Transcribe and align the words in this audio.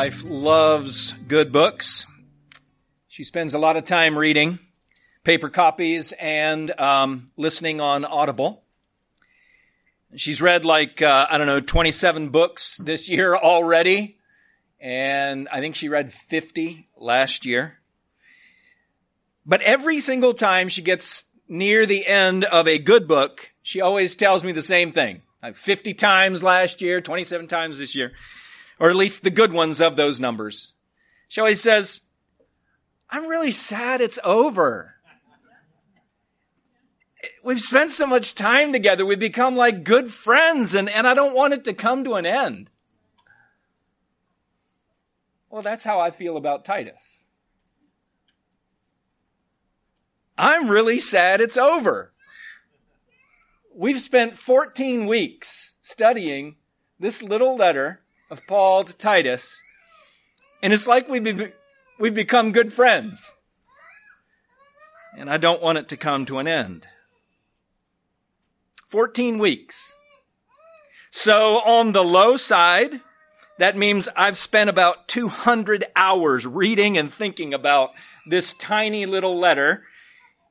wife 0.00 0.24
loves 0.24 1.12
good 1.28 1.52
books. 1.52 2.06
She 3.08 3.22
spends 3.22 3.52
a 3.52 3.58
lot 3.58 3.76
of 3.76 3.84
time 3.84 4.16
reading 4.16 4.58
paper 5.24 5.50
copies 5.50 6.12
and 6.18 6.70
um, 6.80 7.30
listening 7.36 7.82
on 7.82 8.06
Audible. 8.06 8.62
She's 10.16 10.40
read 10.40 10.64
like, 10.64 11.02
uh, 11.02 11.26
I 11.28 11.36
don't 11.36 11.46
know, 11.46 11.60
27 11.60 12.30
books 12.30 12.78
this 12.78 13.10
year 13.10 13.36
already. 13.36 14.16
And 14.80 15.50
I 15.52 15.60
think 15.60 15.74
she 15.74 15.90
read 15.90 16.14
50 16.14 16.88
last 16.96 17.44
year. 17.44 17.78
But 19.44 19.60
every 19.60 20.00
single 20.00 20.32
time 20.32 20.70
she 20.70 20.80
gets 20.80 21.24
near 21.46 21.84
the 21.84 22.06
end 22.06 22.46
of 22.46 22.66
a 22.66 22.78
good 22.78 23.06
book, 23.06 23.52
she 23.60 23.82
always 23.82 24.16
tells 24.16 24.42
me 24.44 24.52
the 24.52 24.62
same 24.62 24.92
thing. 24.92 25.20
Like 25.42 25.56
50 25.56 25.92
times 25.92 26.42
last 26.42 26.80
year, 26.80 27.00
27 27.00 27.48
times 27.48 27.76
this 27.76 27.94
year 27.94 28.12
or 28.80 28.88
at 28.88 28.96
least 28.96 29.22
the 29.22 29.30
good 29.30 29.52
ones 29.52 29.80
of 29.80 29.94
those 29.94 30.18
numbers. 30.18 30.72
She 31.28 31.40
always 31.40 31.60
says, 31.60 32.00
I'm 33.10 33.26
really 33.26 33.50
sad 33.50 34.00
it's 34.00 34.18
over. 34.24 34.94
We've 37.44 37.60
spent 37.60 37.90
so 37.90 38.06
much 38.06 38.34
time 38.34 38.72
together. 38.72 39.04
We've 39.04 39.18
become 39.18 39.54
like 39.54 39.84
good 39.84 40.12
friends 40.12 40.74
and, 40.74 40.88
and 40.88 41.06
I 41.06 41.12
don't 41.12 41.34
want 41.34 41.52
it 41.52 41.64
to 41.64 41.74
come 41.74 42.02
to 42.04 42.14
an 42.14 42.24
end. 42.24 42.70
Well, 45.50 45.62
that's 45.62 45.84
how 45.84 46.00
I 46.00 46.10
feel 46.10 46.36
about 46.36 46.64
Titus. 46.64 47.26
I'm 50.38 50.70
really 50.70 50.98
sad 50.98 51.42
it's 51.42 51.58
over. 51.58 52.12
We've 53.74 54.00
spent 54.00 54.38
14 54.38 55.06
weeks 55.06 55.74
studying 55.82 56.56
this 56.98 57.22
little 57.22 57.56
letter 57.56 58.00
of 58.30 58.46
Paul 58.46 58.84
to 58.84 58.92
Titus, 58.92 59.60
and 60.62 60.72
it's 60.72 60.86
like 60.86 61.08
we've, 61.08 61.24
be, 61.24 61.52
we've 61.98 62.14
become 62.14 62.52
good 62.52 62.72
friends. 62.72 63.34
And 65.16 65.28
I 65.28 65.38
don't 65.38 65.62
want 65.62 65.78
it 65.78 65.88
to 65.88 65.96
come 65.96 66.24
to 66.26 66.38
an 66.38 66.46
end. 66.46 66.86
14 68.88 69.38
weeks. 69.38 69.94
So 71.10 71.58
on 71.58 71.92
the 71.92 72.04
low 72.04 72.36
side, 72.36 73.00
that 73.58 73.76
means 73.76 74.08
I've 74.16 74.36
spent 74.36 74.70
about 74.70 75.08
200 75.08 75.84
hours 75.96 76.46
reading 76.46 76.96
and 76.96 77.12
thinking 77.12 77.52
about 77.52 77.90
this 78.26 78.54
tiny 78.54 79.06
little 79.06 79.38
letter. 79.38 79.84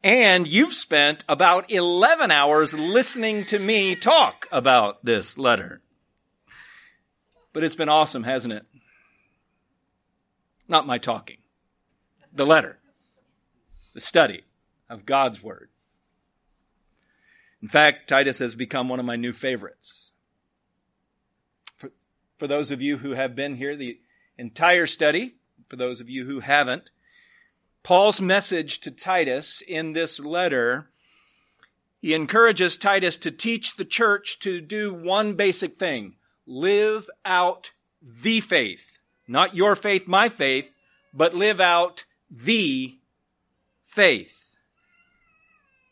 And 0.04 0.48
you've 0.48 0.74
spent 0.74 1.24
about 1.28 1.72
11 1.72 2.32
hours 2.32 2.74
listening 2.74 3.46
to 3.46 3.60
me 3.60 3.96
talk 3.96 4.48
about 4.52 5.04
this 5.04 5.38
letter. 5.38 5.82
But 7.54 7.64
it's 7.64 7.76
been 7.76 7.90
awesome, 7.90 8.24
hasn't 8.24 8.54
it? 8.54 8.66
Not 10.68 10.86
my 10.86 10.98
talking. 10.98 11.38
The 12.32 12.46
letter. 12.46 12.78
The 13.94 14.00
study 14.00 14.44
of 14.90 15.06
God's 15.06 15.42
Word. 15.42 15.70
In 17.62 17.68
fact, 17.68 18.08
Titus 18.08 18.40
has 18.40 18.56
become 18.56 18.88
one 18.88 19.00
of 19.00 19.06
my 19.06 19.16
new 19.16 19.34
favorites. 19.34 20.12
For, 21.76 21.92
for 22.38 22.48
those 22.48 22.72
of 22.72 22.82
you 22.82 22.98
who 22.98 23.12
have 23.12 23.36
been 23.36 23.56
here 23.56 23.76
the 23.76 24.00
entire 24.38 24.86
study, 24.86 25.36
for 25.68 25.76
those 25.76 26.00
of 26.00 26.10
you 26.10 26.26
who 26.26 26.40
haven't, 26.40 26.90
Paul's 27.84 28.22
message 28.22 28.80
to 28.82 28.92
Titus 28.92 29.62
in 29.68 29.94
this 29.94 30.20
letter, 30.20 30.90
he 32.02 32.14
encourages 32.14 32.78
Titus 32.78 33.18
to 33.18 33.32
teach 33.32 33.76
the 33.76 33.86
church 33.86 34.40
to 34.40 34.62
do 34.62 34.94
one 34.94 35.34
basic 35.34 35.78
thing 35.78 36.16
live 36.50 37.10
out 37.24 37.72
the 38.02 38.42
faith. 38.42 39.00
Not 39.28 39.56
your 39.56 39.76
faith, 39.76 40.08
my 40.08 40.28
faith, 40.28 40.74
but 41.14 41.36
live 41.36 41.62
out 41.62 42.06
the 42.30 42.98
faith. 43.86 44.56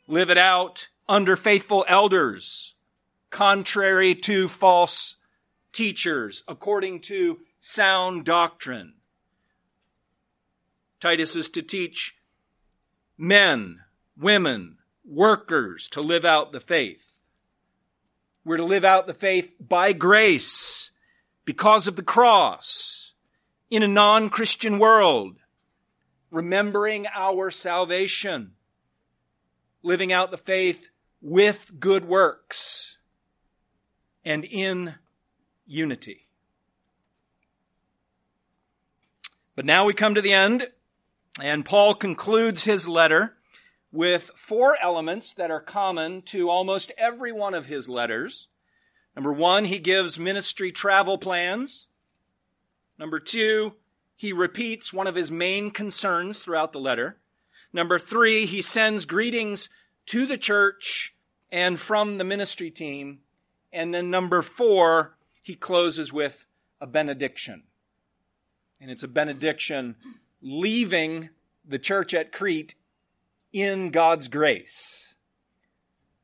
Live 0.08 0.30
it 0.32 0.38
out 0.38 0.88
under 1.08 1.36
faithful 1.36 1.86
elders, 1.88 2.74
contrary 3.30 4.16
to 4.16 4.48
false 4.48 5.16
teachers, 5.72 6.44
according 6.48 7.02
to 7.02 7.40
sound 7.60 8.26
doctrine. 8.26 8.96
Titus 11.00 11.36
is 11.36 11.50
to 11.50 11.62
teach 11.62 12.16
men, 13.18 13.82
women, 14.18 14.78
workers 15.06 15.88
to 15.90 16.02
live 16.02 16.26
out 16.26 16.52
the 16.52 16.60
faith. 16.60 17.17
We're 18.48 18.56
to 18.56 18.64
live 18.64 18.86
out 18.86 19.08
the 19.08 19.14
faith 19.14 19.52
by 19.60 19.92
grace 19.92 20.92
because 21.44 21.86
of 21.86 21.98
the 21.98 22.02
cross 22.02 23.12
in 23.70 23.84
a 23.84 23.90
non-Christian 23.90 24.80
world, 24.80 25.36
remembering 26.32 27.08
our 27.14 27.52
salvation, 27.52 28.54
living 29.84 30.14
out 30.14 30.32
the 30.32 30.38
faith 30.38 30.88
with 31.22 31.78
good 31.78 32.06
works 32.06 32.98
and 34.24 34.46
in 34.46 34.96
unity. 35.66 36.30
But 39.58 39.66
now 39.66 39.84
we 39.84 39.94
come 39.94 40.16
to 40.16 40.22
the 40.22 40.32
end 40.32 40.68
and 41.42 41.66
Paul 41.66 41.96
concludes 41.96 42.64
his 42.64 42.88
letter 42.88 43.37
with 43.92 44.32
four 44.36 44.78
elements 44.82 45.34
that 45.34 45.52
are 45.52 45.62
common 45.62 46.22
to 46.22 46.50
almost 46.50 46.92
every 46.98 47.32
one 47.32 47.54
of 47.54 47.68
his 47.68 47.88
letters. 47.88 48.48
Number 49.16 49.34
one, 49.34 49.66
he 49.66 49.80
gives 49.80 50.20
ministry 50.20 50.72
travel 50.72 51.18
plans. 51.18 51.88
Number 53.00 53.20
two, 53.20 53.76
he 54.16 54.34
repeats 54.34 54.94
one 54.94 55.08
of 55.08 55.16
his 55.16 55.32
main 55.32 55.72
concerns 55.72 56.40
throughout 56.40 56.72
the 56.72 56.80
letter. 56.80 57.18
Number 57.72 58.00
three, 58.00 58.46
he 58.46 58.62
sends 58.62 59.06
greetings 59.06 59.70
to 60.08 60.26
the 60.26 60.38
church 60.38 61.16
and 61.52 61.80
from 61.80 62.18
the 62.18 62.24
ministry 62.24 62.72
team. 62.72 63.20
And 63.72 63.94
then 63.94 64.10
number 64.10 64.42
four, 64.42 65.18
he 65.42 65.56
closes 65.56 66.12
with 66.12 66.46
a 66.82 66.88
benediction. 66.88 67.64
And 68.80 68.92
it's 68.92 69.04
a 69.04 69.08
benediction 69.08 69.96
leaving 70.42 71.30
the 71.66 71.80
church 71.80 72.14
at 72.14 72.32
Crete 72.32 72.76
in 73.52 73.92
God's 73.92 74.28
grace. 74.28 75.16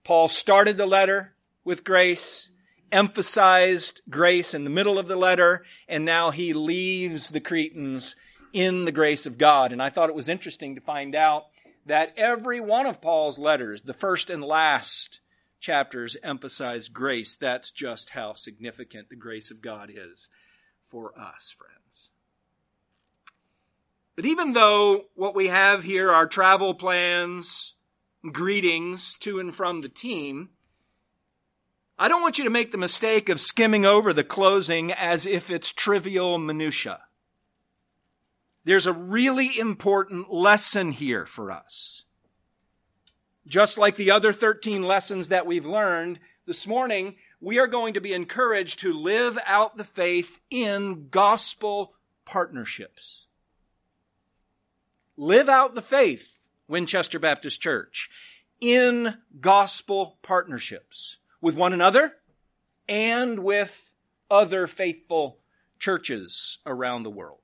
Paul 0.04 0.28
started 0.28 0.78
the 0.78 0.86
letter 0.86 1.34
with 1.64 1.84
grace, 1.84 2.52
emphasized 2.92 4.02
grace 4.10 4.54
in 4.54 4.64
the 4.64 4.70
middle 4.70 5.00
of 5.00 5.08
the 5.08 5.16
letter, 5.16 5.64
and 5.88 6.04
now 6.04 6.32
he 6.32 6.54
leaves 6.54 7.30
the 7.30 7.40
Cretans 7.40 8.16
in 8.52 8.86
the 8.86 8.92
grace 8.92 9.26
of 9.26 9.38
God. 9.38 9.72
And 9.72 9.82
I 9.82 9.90
thought 9.90 10.10
it 10.10 10.16
was 10.16 10.30
interesting 10.30 10.76
to 10.76 10.82
find 10.82 11.16
out 11.16 11.46
that 11.86 12.14
every 12.18 12.60
one 12.60 12.86
of 12.86 13.02
Paul's 13.02 13.40
letters, 13.40 13.82
the 13.82 13.94
first 13.94 14.30
and 14.30 14.44
last 14.44 15.22
chapters, 15.60 16.16
emphasize 16.24 16.90
grace. 16.90 17.36
That's 17.36 17.72
just 17.72 18.12
how 18.12 18.34
significant 18.34 19.10
the 19.10 19.16
grace 19.16 19.52
of 19.52 19.62
God 19.62 19.90
is 19.94 20.30
for 20.86 21.18
us, 21.18 21.56
friends. 21.58 21.83
But 24.16 24.25
even 24.25 24.53
though 24.53 25.06
what 25.16 25.35
we 25.35 25.47
have 25.47 25.84
here 25.84 26.12
are 26.12 26.28
travel 26.28 26.74
plans, 26.74 27.74
greetings 28.31 29.16
to 29.22 29.40
and 29.40 29.53
from 29.53 29.81
the 29.81 29.90
team, 29.90 30.50
I 31.97 32.07
don't 32.07 32.22
want 32.22 32.38
you 32.38 32.44
to 32.44 32.50
make 32.50 32.72
the 32.72 32.78
mistake 32.78 33.29
of 33.29 33.40
skimming 33.40 33.85
over 33.85 34.13
the 34.13 34.24
closing 34.24 34.91
as 34.91 35.25
if 35.25 35.50
it's 35.50 35.72
trivial 35.72 36.38
minutia. 36.38 37.00
There's 38.66 38.85
a 38.85 38.94
really 38.94 39.57
important 39.59 40.31
lesson 40.31 40.91
here 40.91 41.25
for 41.25 41.51
us. 41.51 42.06
Just 43.45 43.78
like 43.78 43.95
the 43.95 44.12
other 44.12 44.31
13 44.31 44.83
lessons 44.83 45.27
that 45.27 45.45
we've 45.45 45.66
learned 45.66 46.19
this 46.45 46.66
morning, 46.66 47.16
we 47.42 47.59
are 47.59 47.68
going 47.68 47.95
to 47.95 48.01
be 48.01 48.13
encouraged 48.13 48.80
to 48.80 48.94
live 48.94 49.38
out 49.45 49.75
the 49.75 49.83
faith 49.83 50.39
in 50.50 51.09
gospel 51.09 51.94
partnerships. 52.25 53.27
Live 55.15 55.48
out 55.48 55.75
the 55.75 55.81
faith, 55.81 56.39
Winchester 56.68 57.19
Baptist 57.19 57.62
Church, 57.62 58.10
in 58.60 59.18
gospel 59.39 60.18
partnerships 60.24 61.18
with 61.39 61.56
one 61.56 61.71
another 61.71 62.13
and 62.89 63.39
with 63.39 63.94
other 64.31 64.65
faithful 64.65 65.38
churches 65.77 66.57
around 66.65 67.04
the 67.04 67.12
world. 67.12 67.39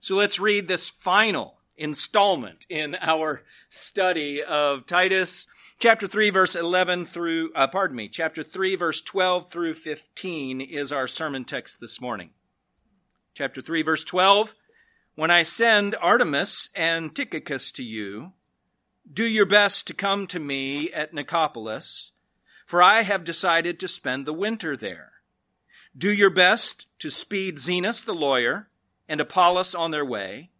So 0.00 0.16
let's 0.16 0.40
read 0.40 0.66
this 0.66 0.90
final 0.90 1.58
installment 1.76 2.66
in 2.68 2.96
our 3.00 3.42
study 3.68 4.42
of 4.42 4.86
Titus 4.86 5.46
chapter 5.78 6.06
3 6.06 6.30
verse 6.30 6.54
11 6.56 7.06
through 7.06 7.52
uh, 7.54 7.66
pardon 7.66 7.96
me 7.96 8.08
chapter 8.08 8.42
3 8.42 8.76
verse 8.76 9.00
12 9.00 9.50
through 9.50 9.74
15 9.74 10.60
is 10.60 10.92
our 10.92 11.08
sermon 11.08 11.44
text 11.44 11.80
this 11.80 12.00
morning 12.00 12.30
chapter 13.34 13.60
3 13.60 13.82
verse 13.82 14.04
12 14.04 14.54
when 15.14 15.30
I 15.30 15.42
send 15.42 15.94
Artemas 16.02 16.68
and 16.74 17.14
Tychicus 17.14 17.70
to 17.72 17.84
you, 17.84 18.32
do 19.10 19.24
your 19.24 19.46
best 19.46 19.86
to 19.86 19.94
come 19.94 20.26
to 20.28 20.40
me 20.40 20.92
at 20.92 21.12
Nicopolis, 21.12 22.10
for 22.66 22.82
I 22.82 23.02
have 23.02 23.22
decided 23.22 23.78
to 23.78 23.88
spend 23.88 24.26
the 24.26 24.32
winter 24.32 24.76
there. 24.76 25.12
Do 25.96 26.12
your 26.12 26.30
best 26.30 26.86
to 26.98 27.10
speed 27.10 27.58
Zenas 27.58 28.04
the 28.04 28.14
lawyer, 28.14 28.68
and 29.08 29.20
Apollos 29.20 29.74
on 29.74 29.92
their 29.92 30.04
way, 30.04 30.50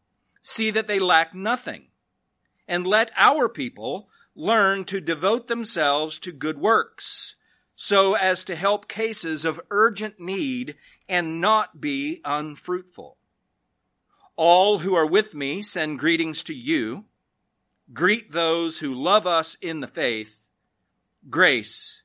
see 0.41 0.71
that 0.71 0.87
they 0.87 1.01
lack 1.01 1.35
nothing, 1.35 1.89
and 2.69 2.87
let 2.87 3.11
our 3.17 3.49
people 3.49 4.09
learn 4.37 4.85
to 4.85 5.01
devote 5.01 5.49
themselves 5.49 6.19
to 6.21 6.31
good 6.31 6.59
works, 6.59 7.35
so 7.75 8.15
as 8.15 8.45
to 8.45 8.55
help 8.55 8.87
cases 8.87 9.45
of 9.45 9.61
urgent 9.71 10.21
need 10.21 10.77
and 11.09 11.41
not 11.41 11.81
be 11.81 12.21
unfruitful. 12.25 13.17
All 14.37 14.79
who 14.79 14.95
are 14.95 15.07
with 15.07 15.35
me 15.35 15.63
send 15.63 15.99
greetings 15.99 16.43
to 16.45 16.55
you. 16.55 17.05
Greet 17.93 18.33
those 18.33 18.81
who 18.81 18.95
love 18.95 19.27
us 19.27 19.57
in 19.61 19.81
the 19.81 19.87
faith. 19.87 20.45
Grace 21.31 22.03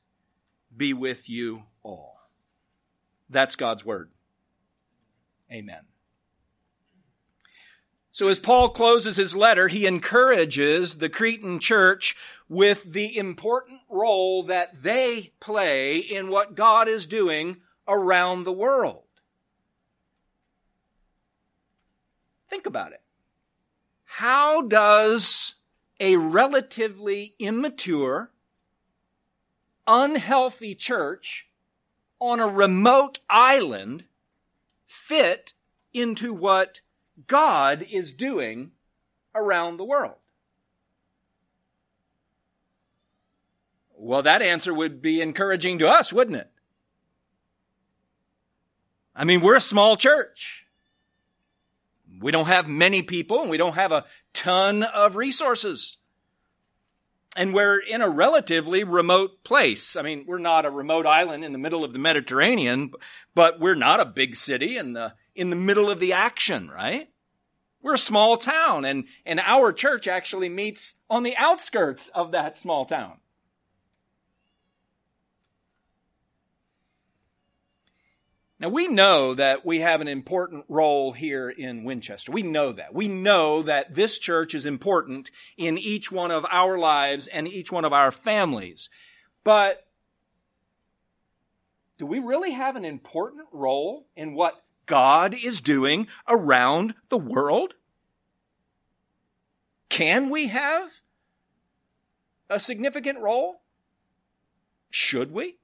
be 0.76 0.92
with 0.92 1.28
you 1.28 1.64
all. 1.82 2.28
That's 3.28 3.56
God's 3.56 3.84
word. 3.84 4.10
Amen. 5.50 5.82
So 8.12 8.28
as 8.28 8.40
Paul 8.40 8.70
closes 8.70 9.16
his 9.16 9.34
letter, 9.34 9.68
he 9.68 9.86
encourages 9.86 10.98
the 10.98 11.08
Cretan 11.08 11.58
church 11.58 12.16
with 12.48 12.92
the 12.92 13.16
important 13.16 13.80
role 13.88 14.42
that 14.44 14.82
they 14.82 15.32
play 15.40 15.98
in 15.98 16.28
what 16.28 16.54
God 16.54 16.88
is 16.88 17.06
doing 17.06 17.58
around 17.86 18.44
the 18.44 18.52
world. 18.52 19.04
Think 22.50 22.66
about 22.66 22.92
it. 22.92 23.00
How 24.04 24.62
does 24.62 25.54
a 26.00 26.16
relatively 26.16 27.34
immature, 27.38 28.32
unhealthy 29.86 30.74
church 30.74 31.48
on 32.18 32.40
a 32.40 32.48
remote 32.48 33.20
island 33.30 34.04
fit 34.84 35.54
into 35.94 36.34
what 36.34 36.80
God 37.28 37.86
is 37.88 38.12
doing 38.12 38.72
around 39.32 39.76
the 39.76 39.84
world? 39.84 40.16
Well, 43.94 44.22
that 44.22 44.42
answer 44.42 44.74
would 44.74 45.00
be 45.00 45.20
encouraging 45.20 45.78
to 45.78 45.88
us, 45.88 46.12
wouldn't 46.12 46.38
it? 46.38 46.50
I 49.14 49.24
mean, 49.24 49.40
we're 49.40 49.56
a 49.56 49.60
small 49.60 49.96
church. 49.96 50.66
We 52.20 52.32
don't 52.32 52.48
have 52.48 52.68
many 52.68 53.02
people 53.02 53.40
and 53.40 53.50
we 53.50 53.56
don't 53.56 53.74
have 53.74 53.92
a 53.92 54.04
ton 54.34 54.82
of 54.82 55.16
resources. 55.16 55.96
And 57.36 57.54
we're 57.54 57.78
in 57.78 58.02
a 58.02 58.08
relatively 58.08 58.84
remote 58.84 59.44
place. 59.44 59.96
I 59.96 60.02
mean, 60.02 60.24
we're 60.26 60.38
not 60.38 60.66
a 60.66 60.70
remote 60.70 61.06
island 61.06 61.44
in 61.44 61.52
the 61.52 61.58
middle 61.58 61.84
of 61.84 61.92
the 61.92 61.98
Mediterranean, 61.98 62.90
but 63.34 63.60
we're 63.60 63.76
not 63.76 64.00
a 64.00 64.04
big 64.04 64.36
city 64.36 64.76
in 64.76 64.92
the, 64.92 65.14
in 65.34 65.50
the 65.50 65.56
middle 65.56 65.90
of 65.90 66.00
the 66.00 66.12
action, 66.12 66.68
right? 66.68 67.08
We're 67.82 67.94
a 67.94 67.98
small 67.98 68.36
town 68.36 68.84
and, 68.84 69.04
and 69.24 69.40
our 69.40 69.72
church 69.72 70.08
actually 70.08 70.48
meets 70.48 70.94
on 71.08 71.22
the 71.22 71.36
outskirts 71.36 72.08
of 72.08 72.32
that 72.32 72.58
small 72.58 72.84
town. 72.84 73.18
Now 78.60 78.68
we 78.68 78.88
know 78.88 79.32
that 79.34 79.64
we 79.64 79.80
have 79.80 80.02
an 80.02 80.08
important 80.08 80.66
role 80.68 81.12
here 81.12 81.48
in 81.48 81.82
Winchester. 81.82 82.30
We 82.30 82.42
know 82.42 82.72
that. 82.72 82.92
We 82.92 83.08
know 83.08 83.62
that 83.62 83.94
this 83.94 84.18
church 84.18 84.54
is 84.54 84.66
important 84.66 85.30
in 85.56 85.78
each 85.78 86.12
one 86.12 86.30
of 86.30 86.44
our 86.50 86.76
lives 86.76 87.26
and 87.26 87.48
each 87.48 87.72
one 87.72 87.86
of 87.86 87.94
our 87.94 88.10
families. 88.10 88.90
But 89.44 89.86
do 91.96 92.04
we 92.04 92.18
really 92.18 92.52
have 92.52 92.76
an 92.76 92.84
important 92.84 93.46
role 93.50 94.06
in 94.14 94.34
what 94.34 94.62
God 94.84 95.34
is 95.34 95.62
doing 95.62 96.06
around 96.28 96.94
the 97.08 97.18
world? 97.18 97.74
Can 99.88 100.28
we 100.28 100.48
have 100.48 101.00
a 102.50 102.60
significant 102.60 103.20
role? 103.20 103.62
Should 104.90 105.32
we? 105.32 105.59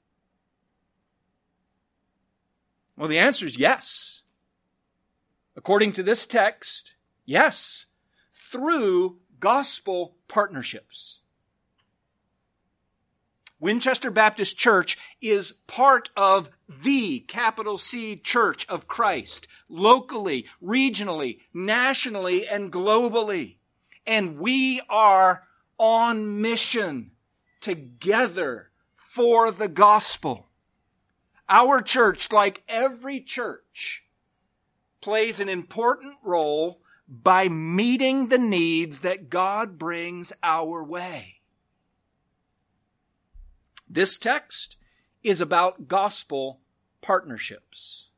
Well, 2.97 3.09
the 3.09 3.19
answer 3.19 3.47
is 3.47 3.59
yes. 3.59 4.23
According 5.57 5.93
to 5.95 6.03
this 6.03 6.27
text, 6.27 6.95
yes, 7.25 7.87
through 8.33 9.19
gospel 9.39 10.17
partnerships. 10.29 11.21
Winchester 13.59 14.11
Baptist 14.11 14.59
Church 14.59 14.99
is 15.23 15.53
part 15.67 16.11
of 16.15 16.51
the 16.69 17.21
capital 17.21 17.79
C 17.79 18.17
Church 18.17 18.67
of 18.69 18.87
Christ, 18.87 19.49
locally, 19.69 20.47
regionally, 20.63 21.39
nationally, 21.55 22.47
and 22.47 22.71
globally. 22.71 23.57
And 24.07 24.39
we 24.39 24.83
are 24.91 25.45
on 25.79 26.41
mission 26.43 27.13
together 27.61 28.71
for 28.97 29.51
the 29.51 29.69
gospel. 29.69 30.46
Our 31.49 31.81
church, 31.81 32.33
like 32.33 32.63
every 32.69 33.21
church, 33.21 34.05
plays 35.01 35.39
an 35.39 35.49
important 35.49 36.15
role 36.23 36.81
by 37.09 37.49
meeting 37.49 38.29
the 38.29 38.39
needs 38.39 39.01
that 39.01 39.31
God 39.31 39.79
brings 39.79 40.33
our 40.43 40.83
way. 40.83 41.41
This 43.89 44.19
text 44.19 44.77
is 45.23 45.41
about 45.41 45.87
gospel 45.87 46.61
partnerships. 47.01 48.09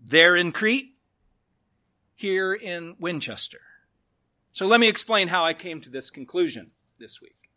There 0.00 0.36
in 0.36 0.52
Crete, 0.52 0.94
here 2.14 2.54
in 2.54 2.94
Winchester. 3.00 3.60
So 4.52 4.66
let 4.66 4.80
me 4.80 4.88
explain 4.88 5.28
how 5.28 5.44
I 5.44 5.54
came 5.54 5.80
to 5.80 5.90
this 5.90 6.10
conclusion 6.10 6.70
this 6.98 7.20
week. 7.20 7.50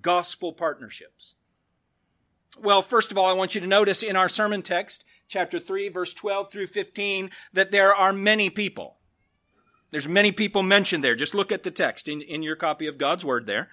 Gospel 0.00 0.52
partnerships. 0.52 1.34
Well, 2.58 2.82
first 2.82 3.12
of 3.12 3.18
all, 3.18 3.26
I 3.26 3.32
want 3.34 3.54
you 3.54 3.60
to 3.60 3.66
notice 3.66 4.02
in 4.02 4.16
our 4.16 4.28
sermon 4.28 4.62
text, 4.62 5.04
chapter 5.28 5.60
3, 5.60 5.88
verse 5.88 6.12
12 6.12 6.50
through 6.50 6.66
15, 6.66 7.30
that 7.52 7.70
there 7.70 7.94
are 7.94 8.12
many 8.12 8.50
people. 8.50 8.96
There's 9.90 10.08
many 10.08 10.32
people 10.32 10.62
mentioned 10.62 11.02
there. 11.04 11.14
Just 11.14 11.34
look 11.34 11.52
at 11.52 11.62
the 11.62 11.70
text 11.70 12.08
in, 12.08 12.22
in 12.22 12.42
your 12.42 12.56
copy 12.56 12.86
of 12.86 12.98
God's 12.98 13.24
Word 13.24 13.46
there. 13.46 13.68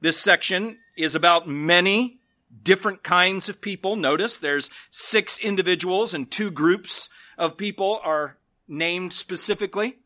This 0.00 0.20
section 0.20 0.78
is 0.96 1.14
about 1.14 1.48
many 1.48 2.20
different 2.62 3.02
kinds 3.02 3.48
of 3.48 3.60
people. 3.60 3.96
Notice 3.96 4.36
there's 4.36 4.70
six 4.90 5.38
individuals 5.38 6.14
and 6.14 6.30
two 6.30 6.50
groups 6.50 7.08
of 7.36 7.56
people 7.56 8.00
are 8.02 8.36
named 8.66 9.12
specifically. 9.12 9.98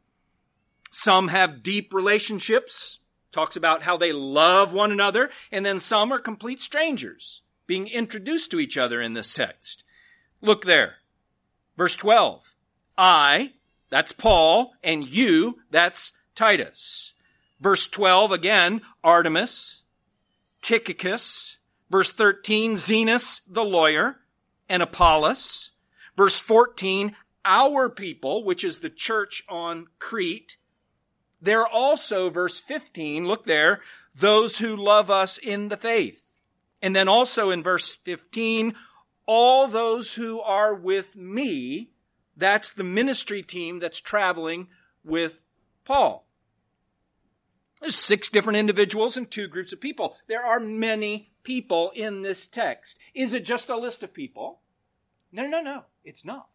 Some 0.91 1.29
have 1.29 1.63
deep 1.63 1.95
relationships, 1.95 3.01
talks 3.31 3.57
about 3.57 3.83
how 3.83 3.97
they 3.97 4.13
love 4.13 4.73
one 4.73 4.93
another, 4.93 5.31
and 5.51 5.65
then 5.65 5.79
some 5.79 6.13
are 6.13 6.19
complete 6.19 6.61
strangers 6.61 7.42
being 7.67 7.89
introduced 7.89 8.51
to 8.51 8.61
each 8.61 8.77
other 8.77 9.01
in 9.01 9.13
this 9.15 9.33
text. 9.33 9.85
Look 10.41 10.65
there. 10.65 10.97
Verse 11.77 11.97
12. 11.97 12.55
I, 12.99 13.53
that's 13.91 14.13
Paul, 14.13 14.75
and 14.83 15.07
you, 15.07 15.61
that's 15.71 16.13
Titus. 16.35 17.13
Verse 17.61 17.87
12 17.87 18.33
again, 18.33 18.83
Artemas, 19.05 19.83
Tychicus. 20.61 21.59
Verse 21.91 22.11
13, 22.11 22.77
Zenas 22.77 23.43
the 23.47 23.65
lawyer, 23.65 24.21
and 24.67 24.83
Apollos. 24.83 25.73
Verse 26.17 26.41
14, 26.41 27.15
our 27.45 27.91
people, 27.91 28.45
which 28.45 28.65
is 28.65 28.79
the 28.79 28.89
church 28.89 29.45
on 29.47 29.89
Crete. 29.99 30.57
There 31.43 31.67
also, 31.67 32.31
verse 32.31 32.61
15, 32.61 33.29
look 33.29 33.45
there, 33.45 33.81
those 34.15 34.59
who 34.59 34.75
love 34.75 35.11
us 35.11 35.37
in 35.37 35.69
the 35.69 35.77
faith. 35.77 36.22
And 36.83 36.97
then 36.97 37.09
also 37.09 37.51
in 37.51 37.63
verse 37.63 37.95
15, 37.95 38.75
all 39.27 39.69
those 39.69 40.15
who 40.15 40.41
are 40.41 40.75
with 40.75 41.17
me, 41.17 41.91
that's 42.37 42.71
the 42.71 42.85
ministry 42.85 43.43
team 43.43 43.79
that's 43.79 44.01
traveling 44.01 44.67
with 45.05 45.43
Paul. 45.85 46.27
There's 47.81 47.97
six 47.97 48.29
different 48.29 48.59
individuals 48.59 49.17
and 49.17 49.31
two 49.31 49.49
groups 49.49 49.73
of 49.73 49.81
people. 49.81 50.17
There 50.29 50.45
are 50.45 50.61
many 50.61 51.33
people 51.43 51.93
in 51.95 52.23
this 52.23 52.47
text. 52.47 52.99
Is 53.15 53.33
it 53.33 53.45
just 53.45 53.69
a 53.69 53.77
list 53.77 54.03
of 54.03 54.13
people? 54.13 54.61
No, 55.33 55.47
no, 55.47 55.61
no, 55.61 55.85
it's 56.05 56.25
not. 56.25 56.49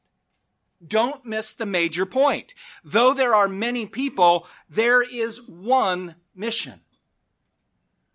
Don't 0.86 1.25
miss 1.25 1.53
the 1.53 1.65
major 1.65 2.05
point. 2.05 2.53
Though 2.84 3.13
there 3.13 3.34
are 3.34 3.48
many 3.48 3.86
people, 3.86 4.48
there 4.69 5.01
is 5.01 5.41
one 5.41 6.15
mission. 6.36 6.81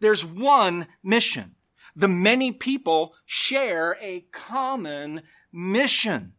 There's 0.01 0.25
one 0.25 0.87
mission 1.03 1.57
the 1.95 2.09
many 2.09 2.53
people 2.53 3.15
share 3.27 3.97
a 4.01 4.25
common 4.33 5.23
mission. 5.53 6.33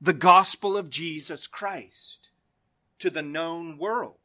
The 0.00 0.12
gospel 0.12 0.76
of 0.76 0.90
Jesus 0.90 1.46
Christ 1.46 2.30
to 3.00 3.10
the 3.10 3.22
known 3.22 3.78
world. 3.78 4.16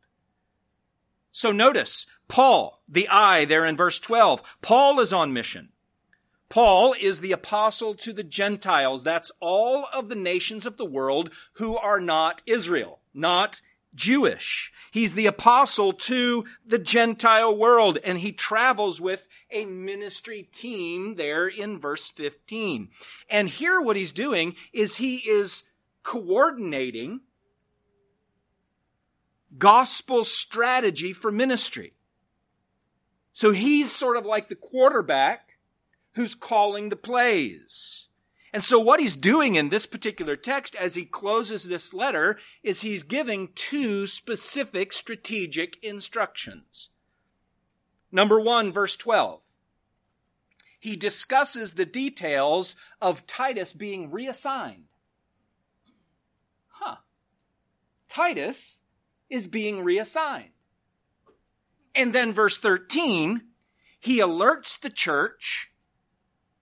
So 1.31 1.51
notice, 1.51 2.05
Paul, 2.27 2.81
the 2.87 3.07
I 3.07 3.45
there 3.45 3.65
in 3.65 3.75
verse 3.75 3.99
12, 3.99 4.57
Paul 4.61 4.99
is 4.99 5.11
on 5.11 5.33
mission. 5.33 5.69
Paul 6.47 6.93
is 6.99 7.19
the 7.19 7.31
apostle 7.31 7.95
to 7.95 8.13
the 8.13 8.23
Gentiles. 8.23 9.03
That's 9.03 9.31
all 9.39 9.87
of 9.91 10.09
the 10.09 10.15
nations 10.15 10.67
of 10.67 10.77
the 10.77 10.85
world 10.85 11.31
who 11.53 11.75
are 11.75 11.99
not 11.99 12.43
Israel, 12.45 12.99
not 13.11 13.59
Jewish. 13.95 14.71
He's 14.91 15.15
the 15.15 15.25
apostle 15.25 15.93
to 15.93 16.45
the 16.63 16.77
Gentile 16.77 17.55
world, 17.55 17.97
and 18.03 18.19
he 18.19 18.31
travels 18.31 19.01
with 19.01 19.27
a 19.53 19.65
ministry 19.65 20.47
team 20.51 21.15
there 21.15 21.47
in 21.47 21.79
verse 21.79 22.09
15. 22.09 22.89
And 23.29 23.49
here 23.49 23.79
what 23.79 23.95
he's 23.95 24.11
doing 24.11 24.55
is 24.73 24.95
he 24.95 25.17
is 25.17 25.63
coordinating 26.03 27.21
gospel 29.57 30.23
strategy 30.23 31.13
for 31.13 31.31
ministry. 31.31 31.93
So 33.31 33.51
he's 33.51 33.91
sort 33.91 34.17
of 34.17 34.25
like 34.25 34.47
the 34.47 34.55
quarterback 34.55 35.57
who's 36.13 36.35
calling 36.35 36.89
the 36.89 36.95
plays. 36.95 38.07
And 38.53 38.63
so 38.63 38.79
what 38.79 38.99
he's 38.99 39.15
doing 39.15 39.55
in 39.55 39.69
this 39.69 39.87
particular 39.87 40.35
text 40.35 40.75
as 40.75 40.93
he 40.93 41.05
closes 41.05 41.63
this 41.63 41.91
letter 41.91 42.37
is 42.61 42.81
he's 42.81 43.01
giving 43.01 43.49
two 43.55 44.05
specific 44.05 44.93
strategic 44.93 45.83
instructions. 45.83 46.89
Number 48.13 48.39
one, 48.39 48.71
verse 48.71 48.95
12. 48.95 49.41
He 50.79 50.95
discusses 50.95 51.73
the 51.73 51.85
details 51.85 52.75
of 53.01 53.25
Titus 53.25 53.73
being 53.73 54.11
reassigned. 54.11 54.85
Huh. 56.67 56.97
Titus 58.07 58.83
is 59.31 59.47
being 59.47 59.83
reassigned. 59.83 60.51
And 61.95 62.13
then 62.13 62.31
verse 62.31 62.59
13, 62.59 63.41
he 63.99 64.19
alerts 64.19 64.79
the 64.79 64.91
church 64.91 65.71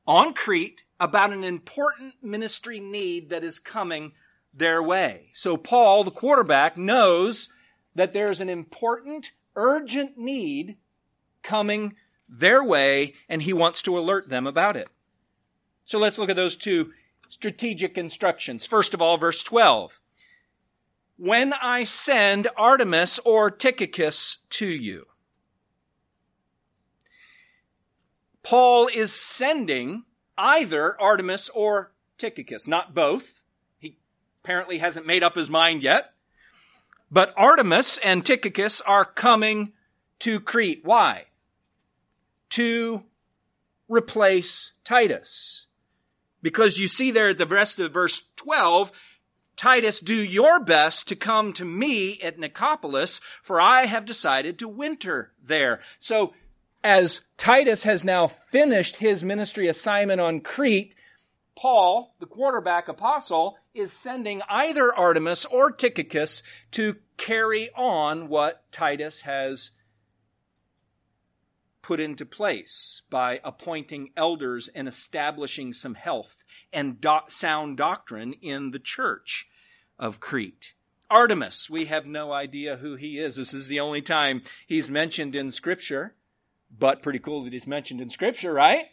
on 0.07 0.33
Crete 0.33 0.83
about 1.01 1.33
an 1.33 1.43
important 1.43 2.13
ministry 2.23 2.79
need 2.79 3.29
that 3.29 3.43
is 3.43 3.59
coming 3.59 4.13
their 4.53 4.81
way. 4.81 5.31
So 5.33 5.57
Paul, 5.57 6.05
the 6.05 6.11
quarterback, 6.11 6.77
knows 6.77 7.49
that 7.93 8.13
there's 8.13 8.39
an 8.39 8.49
important, 8.49 9.31
urgent 9.57 10.17
need 10.17 10.77
coming 11.51 11.93
their 12.29 12.63
way, 12.63 13.13
and 13.27 13.41
he 13.41 13.51
wants 13.51 13.81
to 13.81 13.99
alert 13.99 14.29
them 14.29 14.47
about 14.47 14.77
it. 14.77 14.87
So 15.83 15.99
let's 15.99 16.17
look 16.17 16.29
at 16.29 16.37
those 16.37 16.55
two 16.55 16.93
strategic 17.27 17.97
instructions. 17.97 18.65
First 18.65 18.93
of 18.93 19.01
all, 19.01 19.17
verse 19.17 19.43
12. 19.43 19.99
When 21.17 21.51
I 21.61 21.83
send 21.83 22.47
Artemas 22.57 23.19
or 23.25 23.51
Tychicus 23.51 24.37
to 24.51 24.65
you. 24.65 25.07
Paul 28.43 28.87
is 28.87 29.11
sending 29.11 30.05
either 30.37 30.95
Artemas 31.01 31.49
or 31.53 31.91
Tychicus, 32.17 32.65
not 32.65 32.95
both. 32.95 33.41
He 33.77 33.97
apparently 34.41 34.77
hasn't 34.77 35.05
made 35.05 35.21
up 35.21 35.35
his 35.35 35.49
mind 35.49 35.83
yet. 35.83 36.13
But 37.11 37.35
Artemas 37.35 37.99
and 38.05 38.25
Tychicus 38.25 38.79
are 38.87 39.03
coming 39.03 39.73
to 40.19 40.39
Crete. 40.39 40.79
Why? 40.85 41.25
To 42.51 43.03
replace 43.87 44.71
Titus. 44.83 45.67
Because 46.41 46.79
you 46.79 46.87
see 46.87 47.11
there 47.11 47.29
at 47.29 47.37
the 47.37 47.45
rest 47.45 47.79
of 47.79 47.93
verse 47.93 48.23
12, 48.37 48.91
Titus, 49.55 49.99
do 49.99 50.15
your 50.15 50.59
best 50.59 51.07
to 51.09 51.15
come 51.15 51.53
to 51.53 51.65
me 51.65 52.19
at 52.21 52.39
Nicopolis, 52.39 53.21
for 53.43 53.61
I 53.61 53.85
have 53.85 54.05
decided 54.05 54.57
to 54.57 54.67
winter 54.67 55.33
there. 55.43 55.81
So 55.99 56.33
as 56.83 57.21
Titus 57.37 57.83
has 57.83 58.03
now 58.03 58.27
finished 58.27 58.95
his 58.95 59.23
ministry 59.23 59.67
assignment 59.67 60.19
on 60.19 60.39
Crete, 60.39 60.95
Paul, 61.55 62.15
the 62.19 62.25
quarterback 62.25 62.87
apostle, 62.87 63.55
is 63.73 63.93
sending 63.93 64.41
either 64.49 64.91
Artemas 64.91 65.45
or 65.51 65.71
Tychicus 65.71 66.41
to 66.71 66.95
carry 67.17 67.69
on 67.75 68.29
what 68.29 68.63
Titus 68.71 69.21
has 69.21 69.69
put 71.81 71.99
into 71.99 72.25
place 72.25 73.01
by 73.09 73.39
appointing 73.43 74.11
elders 74.15 74.69
and 74.73 74.87
establishing 74.87 75.73
some 75.73 75.95
health 75.95 76.43
and 76.71 77.01
do- 77.01 77.19
sound 77.27 77.77
doctrine 77.77 78.33
in 78.41 78.71
the 78.71 78.79
church 78.79 79.47
of 79.97 80.19
Crete. 80.19 80.73
Artemas, 81.09 81.69
we 81.69 81.85
have 81.85 82.05
no 82.05 82.31
idea 82.31 82.77
who 82.77 82.95
he 82.95 83.19
is. 83.19 83.35
This 83.35 83.53
is 83.53 83.67
the 83.67 83.79
only 83.79 84.01
time 84.01 84.41
he's 84.65 84.89
mentioned 84.89 85.35
in 85.35 85.51
scripture 85.51 86.15
but 86.77 87.01
pretty 87.01 87.19
cool 87.19 87.43
that 87.43 87.53
he's 87.53 87.67
mentioned 87.67 88.01
in 88.01 88.09
scripture, 88.09 88.53
right? 88.53 88.85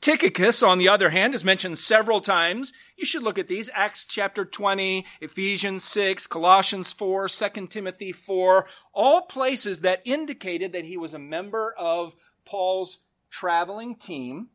Tychicus, 0.00 0.62
on 0.62 0.78
the 0.78 0.88
other 0.88 1.10
hand, 1.10 1.34
is 1.34 1.44
mentioned 1.44 1.76
several 1.76 2.20
times. 2.20 2.72
You 2.96 3.04
should 3.04 3.22
look 3.22 3.38
at 3.38 3.48
these. 3.48 3.68
Acts 3.74 4.06
chapter 4.06 4.46
20, 4.46 5.04
Ephesians 5.20 5.84
6, 5.84 6.26
Colossians 6.26 6.92
4, 6.94 7.28
2 7.28 7.66
Timothy 7.66 8.12
4, 8.12 8.66
all 8.94 9.22
places 9.22 9.80
that 9.80 10.00
indicated 10.06 10.72
that 10.72 10.86
he 10.86 10.96
was 10.96 11.12
a 11.12 11.18
member 11.18 11.74
of 11.78 12.14
Paul's 12.46 13.00
traveling 13.30 13.94
team 13.94 14.48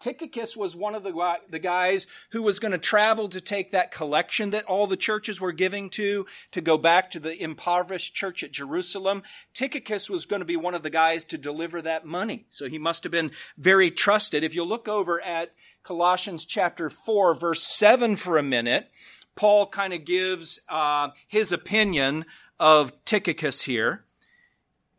Tychicus 0.00 0.56
was 0.56 0.74
one 0.74 0.94
of 0.94 1.02
the, 1.02 1.34
the 1.48 1.58
guys 1.58 2.06
who 2.30 2.42
was 2.42 2.58
going 2.58 2.72
to 2.72 2.78
travel 2.78 3.28
to 3.28 3.40
take 3.40 3.70
that 3.70 3.92
collection 3.92 4.50
that 4.50 4.64
all 4.64 4.86
the 4.86 4.96
churches 4.96 5.40
were 5.40 5.52
giving 5.52 5.90
to, 5.90 6.26
to 6.52 6.60
go 6.60 6.78
back 6.78 7.10
to 7.10 7.20
the 7.20 7.40
impoverished 7.40 8.14
church 8.14 8.42
at 8.42 8.52
Jerusalem. 8.52 9.22
Tychicus 9.54 10.08
was 10.08 10.26
going 10.26 10.40
to 10.40 10.46
be 10.46 10.56
one 10.56 10.74
of 10.74 10.82
the 10.82 10.90
guys 10.90 11.24
to 11.26 11.38
deliver 11.38 11.82
that 11.82 12.06
money. 12.06 12.46
So 12.48 12.68
he 12.68 12.78
must 12.78 13.04
have 13.04 13.12
been 13.12 13.30
very 13.58 13.90
trusted. 13.90 14.42
If 14.42 14.54
you 14.54 14.64
look 14.64 14.88
over 14.88 15.20
at 15.20 15.52
Colossians 15.82 16.44
chapter 16.44 16.88
4, 16.90 17.34
verse 17.34 17.62
7 17.62 18.16
for 18.16 18.38
a 18.38 18.42
minute, 18.42 18.90
Paul 19.36 19.66
kind 19.66 19.92
of 19.92 20.04
gives 20.04 20.60
uh, 20.68 21.08
his 21.28 21.52
opinion 21.52 22.24
of 22.58 22.92
Tychicus 23.04 23.62
here. 23.62 24.04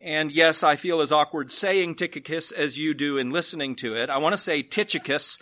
And 0.01 0.31
yes, 0.31 0.63
I 0.63 0.77
feel 0.77 1.01
as 1.01 1.11
awkward 1.11 1.51
saying 1.51 1.95
Tychicus 1.95 2.51
as 2.51 2.77
you 2.77 2.95
do 2.95 3.17
in 3.17 3.29
listening 3.29 3.75
to 3.77 3.95
it. 3.95 4.09
I 4.09 4.17
want 4.17 4.33
to 4.33 4.41
say 4.41 4.63
Tychicus. 4.63 5.37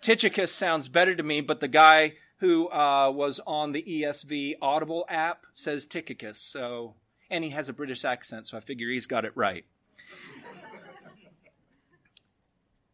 Tychicus 0.00 0.50
sounds 0.52 0.88
better 0.88 1.14
to 1.14 1.22
me, 1.22 1.40
but 1.40 1.60
the 1.60 1.68
guy 1.68 2.14
who 2.38 2.68
uh, 2.70 3.10
was 3.14 3.38
on 3.46 3.72
the 3.72 3.82
ESV 3.82 4.54
Audible 4.60 5.04
app 5.08 5.44
says 5.52 5.86
Tychicus. 5.86 6.40
So, 6.40 6.94
and 7.30 7.44
he 7.44 7.50
has 7.50 7.68
a 7.68 7.72
British 7.72 8.04
accent, 8.04 8.48
so 8.48 8.56
I 8.56 8.60
figure 8.60 8.88
he's 8.88 9.06
got 9.06 9.24
it 9.24 9.32
right. 9.36 9.64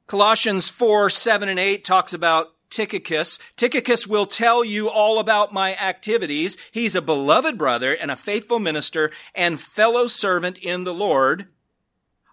Colossians 0.07 0.69
4, 0.69 1.11
7 1.11 1.49
and 1.49 1.59
8 1.59 1.85
talks 1.85 2.13
about 2.13 2.49
Tychicus. 2.77 3.39
Tychicus 3.57 4.07
will 4.07 4.27
tell 4.27 4.63
you 4.63 4.91
all 4.91 5.19
about 5.19 5.55
my 5.55 5.75
activities. 5.75 6.59
He's 6.73 6.95
a 6.95 7.01
beloved 7.01 7.57
brother 7.57 7.95
and 7.95 8.11
a 8.11 8.17
faithful 8.17 8.59
minister 8.59 9.11
and 9.35 9.59
fellow 9.59 10.07
servant 10.07 10.59
in 10.59 10.85
the 10.85 10.93
Lord. 10.93 11.47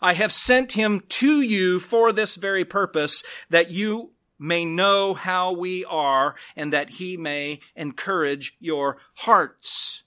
I 0.01 0.15
have 0.15 0.33
sent 0.33 0.73
him 0.73 1.03
to 1.07 1.39
you 1.39 1.79
for 1.79 2.11
this 2.11 2.35
very 2.35 2.65
purpose, 2.65 3.23
that 3.49 3.71
you 3.71 4.11
may 4.37 4.65
know 4.65 5.13
how 5.13 5.53
we 5.53 5.85
are 5.85 6.35
and 6.57 6.73
that 6.73 6.89
he 6.89 7.15
may 7.15 7.61
encourage 7.73 8.57
your 8.59 8.97
hearts. 9.13 10.03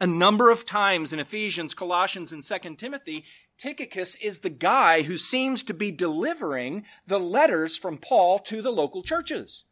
A 0.00 0.06
number 0.06 0.48
of 0.48 0.64
times 0.64 1.12
in 1.12 1.18
Ephesians, 1.18 1.74
Colossians, 1.74 2.32
and 2.32 2.44
2 2.44 2.76
Timothy, 2.76 3.24
Tychicus 3.58 4.14
is 4.22 4.40
the 4.40 4.50
guy 4.50 5.02
who 5.02 5.16
seems 5.16 5.64
to 5.64 5.74
be 5.74 5.90
delivering 5.90 6.84
the 7.04 7.18
letters 7.18 7.76
from 7.76 7.98
Paul 7.98 8.38
to 8.40 8.62
the 8.62 8.72
local 8.72 9.02
churches. 9.02 9.64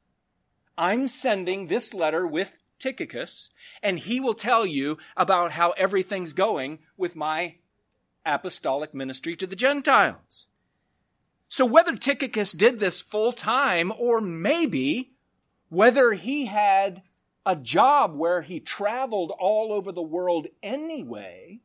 I'm 0.77 1.09
sending 1.09 1.67
this 1.67 1.93
letter 1.93 2.27
with 2.27 2.59
Tychicus, 2.79 3.51
and 3.83 3.99
he 3.99 4.21
will 4.21 4.35
tell 4.35 4.65
you 4.65 4.99
about 5.17 5.53
how 5.53 5.71
everything's 5.73 6.33
going 6.33 6.81
with 6.97 7.15
my 7.15 7.57
apostolic 8.25 8.95
ministry 8.95 9.37
to 9.37 9.47
the 9.47 9.57
Gentiles. 9.57 10.47
So 11.49 11.67
whether 11.67 11.97
Tychicus 11.97 12.53
did 12.53 12.81
this 12.81 13.03
full 13.03 13.33
time, 13.33 13.93
or 13.99 14.21
maybe 14.21 15.13
whether 15.69 16.13
he 16.13 16.47
had 16.47 17.03
a 17.45 17.57
job 17.57 18.15
where 18.15 18.43
he 18.43 18.61
traveled 18.61 19.33
all 19.39 19.73
over 19.73 19.93
the 19.93 20.03
world 20.03 20.47
anyway, 20.63 21.61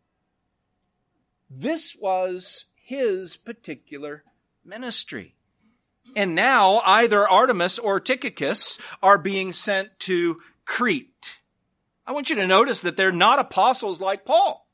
this 1.49 1.95
was 1.95 2.65
his 2.75 3.37
particular 3.37 4.23
ministry. 4.63 5.35
And 6.15 6.35
now 6.35 6.81
either 6.85 7.25
Artemas 7.25 7.79
or 7.81 7.99
Tychicus 7.99 8.77
are 9.01 9.17
being 9.17 9.51
sent 9.51 9.99
to 10.01 10.41
Crete. 10.65 11.39
I 12.07 12.11
want 12.11 12.29
you 12.29 12.35
to 12.37 12.47
notice 12.47 12.81
that 12.81 12.97
they're 12.97 13.11
not 13.11 13.39
apostles 13.39 13.99
like 13.99 14.25
Paul. 14.25 14.67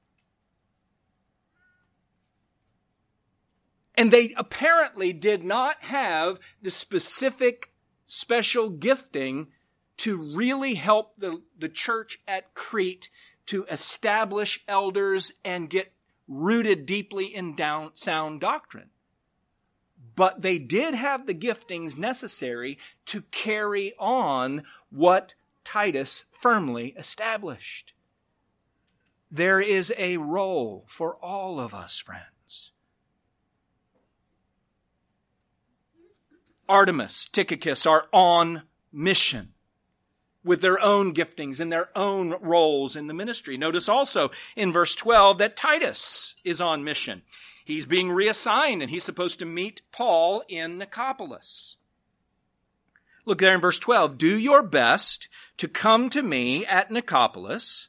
And 3.95 4.11
they 4.11 4.33
apparently 4.37 5.13
did 5.13 5.43
not 5.43 5.75
have 5.81 6.39
the 6.61 6.71
specific 6.71 7.73
special 8.05 8.69
gifting 8.69 9.47
to 9.97 10.17
really 10.17 10.75
help 10.75 11.17
the, 11.17 11.41
the 11.57 11.69
church 11.69 12.19
at 12.27 12.53
Crete 12.53 13.09
to 13.47 13.65
establish 13.65 14.63
elders 14.67 15.31
and 15.43 15.69
get 15.69 15.93
rooted 16.27 16.85
deeply 16.85 17.25
in 17.25 17.55
down, 17.55 17.91
sound 17.93 18.41
doctrine. 18.41 18.89
But 20.21 20.43
they 20.43 20.59
did 20.59 20.93
have 20.93 21.25
the 21.25 21.33
giftings 21.33 21.97
necessary 21.97 22.77
to 23.07 23.23
carry 23.31 23.95
on 23.97 24.61
what 24.91 25.33
Titus 25.63 26.25
firmly 26.29 26.93
established. 26.95 27.93
There 29.31 29.59
is 29.59 29.91
a 29.97 30.17
role 30.17 30.85
for 30.87 31.15
all 31.15 31.59
of 31.59 31.73
us, 31.73 31.97
friends. 31.97 32.71
Artemas, 36.69 37.27
Tychicus 37.31 37.87
are 37.87 38.05
on 38.13 38.61
mission 38.93 39.53
with 40.43 40.61
their 40.61 40.79
own 40.79 41.15
giftings 41.15 41.59
and 41.59 41.71
their 41.71 41.89
own 41.97 42.35
roles 42.41 42.95
in 42.95 43.07
the 43.07 43.15
ministry. 43.15 43.57
Notice 43.57 43.89
also 43.89 44.29
in 44.55 44.71
verse 44.71 44.93
12 44.93 45.39
that 45.39 45.55
Titus 45.55 46.35
is 46.43 46.61
on 46.61 46.83
mission. 46.83 47.23
He's 47.63 47.85
being 47.85 48.11
reassigned 48.11 48.81
and 48.81 48.89
he's 48.89 49.03
supposed 49.03 49.39
to 49.39 49.45
meet 49.45 49.81
Paul 49.91 50.43
in 50.47 50.79
Nicopolis. 50.79 51.77
Look 53.25 53.39
there 53.39 53.53
in 53.53 53.61
verse 53.61 53.79
12. 53.79 54.17
Do 54.17 54.37
your 54.37 54.63
best 54.63 55.27
to 55.57 55.67
come 55.67 56.09
to 56.09 56.23
me 56.23 56.65
at 56.65 56.89
Nicopolis 56.89 57.87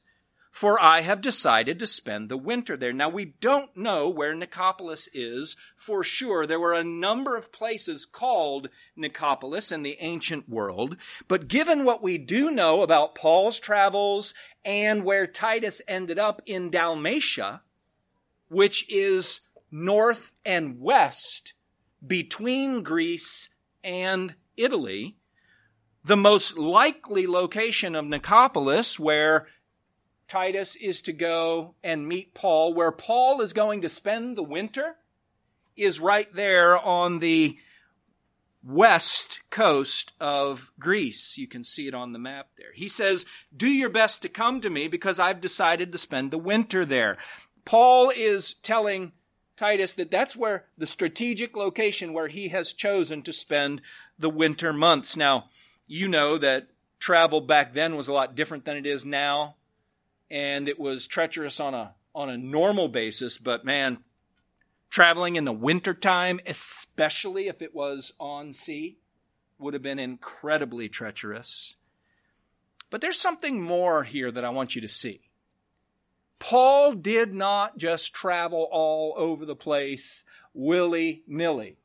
for 0.53 0.81
I 0.81 1.01
have 1.01 1.23
decided 1.23 1.79
to 1.79 1.87
spend 1.87 2.29
the 2.29 2.37
winter 2.37 2.77
there. 2.77 2.93
Now 2.93 3.09
we 3.09 3.25
don't 3.25 3.75
know 3.75 4.09
where 4.11 4.35
Nicopolis 4.35 5.09
is 5.15 5.57
for 5.75 6.05
sure. 6.05 6.47
There 6.47 6.61
were 6.61 6.75
a 6.75 6.85
number 6.85 7.37
of 7.37 7.51
places 7.51 8.05
called 8.05 8.69
Nicopolis 8.97 9.73
in 9.73 9.83
the 9.83 9.97
ancient 9.99 10.51
world, 10.51 10.99
but 11.27 11.49
given 11.49 11.87
what 11.87 12.03
we 12.03 12.19
do 12.19 12.51
know 12.51 12.83
about 12.83 13.15
Paul's 13.15 13.59
travels 13.59 14.35
and 14.63 15.05
where 15.05 15.27
Titus 15.27 15.81
ended 15.89 16.19
up 16.19 16.43
in 16.45 16.71
Dalmatia, 16.71 17.63
which 18.49 18.89
is 18.91 19.41
north 19.73 20.35
and 20.45 20.79
west 20.79 21.55
between 22.07 22.83
Greece 22.83 23.49
and 23.83 24.35
Italy, 24.57 25.17
the 26.05 26.17
most 26.17 26.59
likely 26.59 27.27
location 27.27 27.95
of 27.95 28.05
Nicopolis 28.05 28.99
where 28.99 29.47
Titus 30.29 30.77
is 30.77 31.01
to 31.03 31.13
go 31.13 31.75
and 31.83 32.07
meet 32.07 32.35
Paul. 32.35 32.75
Where 32.75 32.93
Paul 32.93 33.41
is 33.41 33.53
going 33.53 33.83
to 33.83 33.89
spend 33.89 34.37
the 34.37 34.43
winter 34.43 34.97
is 35.77 36.01
right 36.01 36.33
there 36.35 36.79
on 36.79 37.19
the 37.19 37.57
west 38.65 39.41
coast 39.51 40.13
of 40.21 40.73
Greece. 40.79 41.37
You 41.37 41.49
can 41.49 41.65
see 41.65 41.89
it 41.89 41.95
on 41.95 42.13
the 42.13 42.19
map 42.19 42.49
there. 42.57 42.73
He 42.75 42.89
says, 42.89 43.27
do 43.55 43.69
your 43.69 43.89
best 43.89 44.23
to 44.23 44.29
come 44.29 44.61
to 44.61 44.71
me 44.71 44.89
because 44.89 45.19
I've 45.19 45.41
decided 45.41 45.93
to 45.93 45.99
spend 45.99 46.31
the 46.31 46.39
winter 46.39 46.85
there. 46.85 47.17
Paul 47.65 48.11
is 48.15 48.55
telling 48.55 49.13
Titus 49.63 49.95
that 49.95 50.11
that's 50.11 50.35
where 50.35 50.65
the 50.77 50.89
strategic 50.89 51.57
location 51.57 52.13
where 52.13 52.27
he 52.27 52.49
has 52.49 52.73
chosen 52.73 53.23
to 53.23 53.33
spend 53.33 53.81
the 54.19 54.29
winter 54.29 54.73
months. 54.73 55.17
Now, 55.17 55.51
you 55.87 56.09
know 56.09 56.37
that 56.39 56.67
travel 56.99 57.41
back 57.41 57.73
then 57.73 57.95
was 57.95 58.09
a 58.09 58.13
lot 58.13 58.35
different 58.35 58.65
than 58.65 58.77
it 58.77 58.87
is 58.87 59.05
now 59.05 59.55
and 60.29 60.69
it 60.69 60.81
was 60.81 61.07
treacherous 61.07 61.61
on 61.61 61.75
a 61.75 61.95
on 62.13 62.29
a 62.29 62.37
normal 62.37 62.89
basis, 62.89 63.39
but 63.39 63.65
man, 63.65 63.99
traveling 64.91 65.37
in 65.37 65.45
the 65.45 65.53
wintertime, 65.53 66.41
especially 66.45 67.47
if 67.47 67.63
it 67.63 67.73
was 67.73 68.13
on 68.19 68.53
sea, 68.53 68.99
would 69.61 69.75
have 69.75 69.83
been 69.83 70.01
incredibly 70.01 70.89
treacherous. 70.89 71.77
But 72.91 73.01
there's 73.01 73.21
something 73.21 73.63
more 73.63 74.03
here 74.03 74.33
that 74.33 74.45
I 74.45 74.51
want 74.51 74.75
you 74.75 74.83
to 74.83 74.89
see. 74.89 75.21
Paul 76.43 76.95
did 76.95 77.33
not 77.33 77.79
just 77.79 78.13
travel 78.13 78.69
all 78.73 79.15
over 79.17 79.47
the 79.47 79.55
place 79.55 80.25
willy 80.53 81.23
nilly 81.29 81.79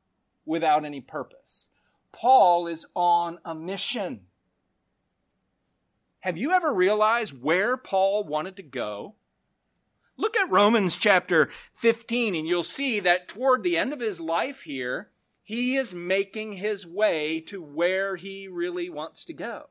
without 0.47 0.83
any 0.83 0.99
purpose. 0.99 1.67
Paul 2.11 2.65
is 2.65 2.87
on 2.95 3.37
a 3.45 3.53
mission. 3.53 4.21
Have 6.21 6.39
you 6.39 6.53
ever 6.53 6.73
realized 6.73 7.39
where 7.39 7.77
Paul 7.77 8.23
wanted 8.23 8.55
to 8.55 8.63
go? 8.63 9.13
Look 10.17 10.35
at 10.35 10.49
Romans 10.49 10.97
chapter 10.97 11.49
15 11.75 12.33
and 12.33 12.47
you'll 12.47 12.63
see 12.63 12.99
that 12.99 13.27
toward 13.27 13.61
the 13.61 13.77
end 13.77 13.93
of 13.93 13.99
his 13.99 14.19
life 14.19 14.61
here, 14.61 15.11
he 15.43 15.77
is 15.77 15.93
making 15.93 16.53
his 16.53 16.85
way 16.87 17.41
to 17.41 17.61
where 17.61 18.15
he 18.15 18.47
really 18.47 18.89
wants 18.89 19.23
to 19.25 19.33
go. 19.33 19.69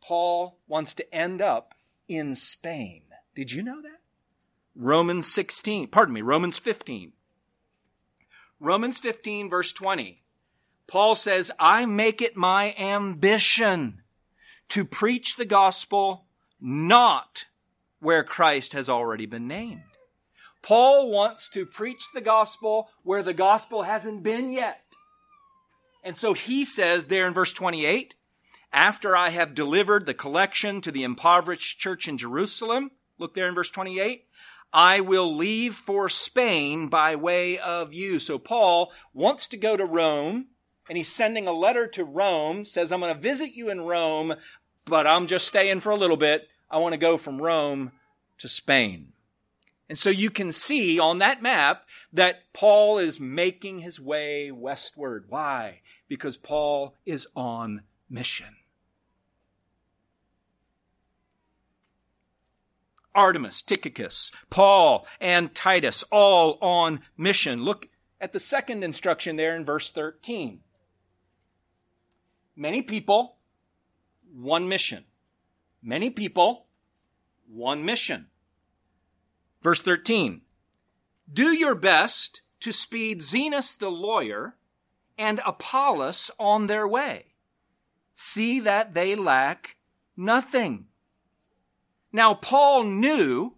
Paul 0.00 0.56
wants 0.66 0.94
to 0.94 1.14
end 1.14 1.42
up 1.42 1.74
in 2.08 2.34
Spain. 2.34 3.02
Did 3.36 3.52
you 3.52 3.62
know 3.62 3.80
that? 3.82 4.00
Romans 4.74 5.30
16, 5.32 5.88
pardon 5.88 6.14
me, 6.14 6.22
Romans 6.22 6.58
15. 6.58 7.12
Romans 8.58 8.98
15 8.98 9.50
verse 9.50 9.72
20. 9.72 10.22
Paul 10.86 11.14
says, 11.14 11.52
I 11.58 11.84
make 11.84 12.22
it 12.22 12.36
my 12.36 12.74
ambition 12.78 14.02
to 14.70 14.84
preach 14.84 15.36
the 15.36 15.44
gospel 15.44 16.26
not 16.60 17.44
where 18.00 18.24
Christ 18.24 18.72
has 18.72 18.88
already 18.88 19.26
been 19.26 19.46
named. 19.46 19.82
Paul 20.62 21.10
wants 21.10 21.48
to 21.50 21.66
preach 21.66 22.02
the 22.14 22.20
gospel 22.20 22.88
where 23.02 23.22
the 23.22 23.34
gospel 23.34 23.82
hasn't 23.82 24.22
been 24.22 24.50
yet. 24.50 24.82
And 26.02 26.16
so 26.16 26.32
he 26.32 26.64
says 26.64 27.06
there 27.06 27.26
in 27.26 27.34
verse 27.34 27.52
28, 27.52 28.14
after 28.72 29.16
I 29.16 29.30
have 29.30 29.54
delivered 29.54 30.06
the 30.06 30.14
collection 30.14 30.80
to 30.80 30.90
the 30.90 31.02
impoverished 31.02 31.78
church 31.78 32.08
in 32.08 32.16
Jerusalem, 32.16 32.90
look 33.18 33.34
there 33.34 33.48
in 33.48 33.54
verse 33.54 33.70
28, 33.70 34.24
I 34.72 35.00
will 35.00 35.34
leave 35.34 35.74
for 35.74 36.08
Spain 36.08 36.88
by 36.88 37.16
way 37.16 37.58
of 37.58 37.92
you. 37.92 38.18
So 38.18 38.38
Paul 38.38 38.92
wants 39.14 39.46
to 39.48 39.56
go 39.56 39.76
to 39.76 39.84
Rome 39.84 40.46
and 40.88 40.96
he's 40.96 41.12
sending 41.12 41.46
a 41.46 41.52
letter 41.52 41.86
to 41.88 42.04
Rome, 42.04 42.64
says, 42.64 42.92
I'm 42.92 43.00
going 43.00 43.14
to 43.14 43.20
visit 43.20 43.54
you 43.54 43.70
in 43.70 43.80
Rome, 43.80 44.34
but 44.84 45.06
I'm 45.06 45.26
just 45.26 45.46
staying 45.46 45.80
for 45.80 45.90
a 45.90 45.96
little 45.96 46.16
bit. 46.16 46.48
I 46.70 46.78
want 46.78 46.92
to 46.92 46.98
go 46.98 47.16
from 47.16 47.40
Rome 47.40 47.92
to 48.38 48.48
Spain. 48.48 49.12
And 49.88 49.96
so 49.96 50.10
you 50.10 50.30
can 50.30 50.50
see 50.50 50.98
on 50.98 51.18
that 51.18 51.42
map 51.42 51.86
that 52.12 52.52
Paul 52.52 52.98
is 52.98 53.20
making 53.20 53.80
his 53.80 54.00
way 54.00 54.50
westward. 54.50 55.26
Why? 55.28 55.80
Because 56.08 56.36
Paul 56.36 56.96
is 57.04 57.26
on 57.36 57.82
mission. 58.10 58.56
Artemas, 63.16 63.64
Tychicus, 63.64 64.30
Paul, 64.50 65.06
and 65.20 65.54
Titus, 65.54 66.04
all 66.12 66.58
on 66.60 67.00
mission. 67.16 67.64
Look 67.64 67.88
at 68.20 68.32
the 68.32 68.40
second 68.40 68.84
instruction 68.84 69.36
there 69.36 69.56
in 69.56 69.64
verse 69.64 69.90
13. 69.90 70.60
Many 72.54 72.82
people, 72.82 73.36
one 74.32 74.68
mission. 74.68 75.04
Many 75.82 76.10
people, 76.10 76.66
one 77.48 77.84
mission. 77.84 78.26
Verse 79.62 79.80
13. 79.80 80.42
Do 81.32 81.50
your 81.50 81.74
best 81.74 82.42
to 82.60 82.72
speed 82.72 83.20
Zenas 83.20 83.76
the 83.76 83.90
lawyer 83.90 84.56
and 85.18 85.40
Apollos 85.44 86.30
on 86.38 86.66
their 86.66 86.86
way. 86.86 87.34
See 88.14 88.60
that 88.60 88.94
they 88.94 89.14
lack 89.14 89.76
nothing. 90.16 90.86
Now, 92.16 92.32
Paul 92.32 92.84
knew 92.84 93.56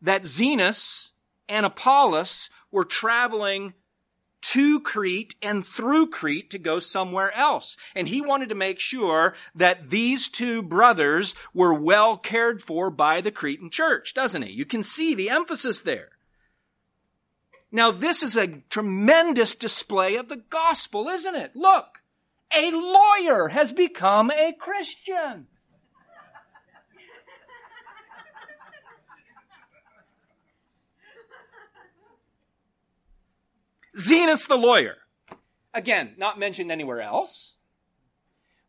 that 0.00 0.22
Zenas 0.22 1.10
and 1.48 1.66
Apollos 1.66 2.50
were 2.70 2.84
traveling 2.84 3.74
to 4.42 4.78
Crete 4.78 5.34
and 5.42 5.66
through 5.66 6.10
Crete 6.10 6.48
to 6.50 6.58
go 6.60 6.78
somewhere 6.78 7.34
else. 7.34 7.76
And 7.96 8.06
he 8.06 8.20
wanted 8.20 8.48
to 8.50 8.54
make 8.54 8.78
sure 8.78 9.34
that 9.56 9.90
these 9.90 10.28
two 10.28 10.62
brothers 10.62 11.34
were 11.52 11.74
well 11.74 12.16
cared 12.16 12.62
for 12.62 12.90
by 12.90 13.20
the 13.20 13.32
Cretan 13.32 13.70
church, 13.70 14.14
doesn't 14.14 14.42
he? 14.42 14.52
You 14.52 14.66
can 14.66 14.84
see 14.84 15.16
the 15.16 15.28
emphasis 15.28 15.80
there. 15.80 16.10
Now 17.72 17.90
this 17.90 18.22
is 18.22 18.36
a 18.36 18.62
tremendous 18.70 19.52
display 19.56 20.14
of 20.14 20.28
the 20.28 20.44
gospel, 20.48 21.08
isn't 21.08 21.34
it? 21.34 21.56
Look, 21.56 22.02
a 22.56 22.70
lawyer 22.70 23.48
has 23.48 23.72
become 23.72 24.30
a 24.30 24.52
Christian. 24.52 25.48
Zenas 33.96 34.46
the 34.46 34.56
lawyer. 34.56 34.96
Again, 35.72 36.14
not 36.16 36.38
mentioned 36.38 36.70
anywhere 36.70 37.00
else, 37.00 37.54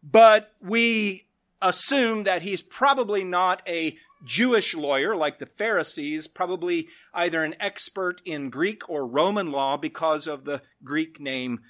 but 0.03 0.51
we 0.61 1.27
assume 1.61 2.23
that 2.23 2.41
he's 2.41 2.61
probably 2.61 3.23
not 3.23 3.61
a 3.67 3.97
Jewish 4.23 4.73
lawyer 4.73 5.15
like 5.15 5.39
the 5.39 5.45
Pharisees, 5.45 6.27
probably 6.27 6.87
either 7.13 7.43
an 7.43 7.55
expert 7.59 8.21
in 8.25 8.49
Greek 8.49 8.89
or 8.89 9.05
Roman 9.05 9.51
law 9.51 9.77
because 9.77 10.27
of 10.27 10.45
the 10.45 10.61
Greek 10.83 11.19
name 11.19 11.61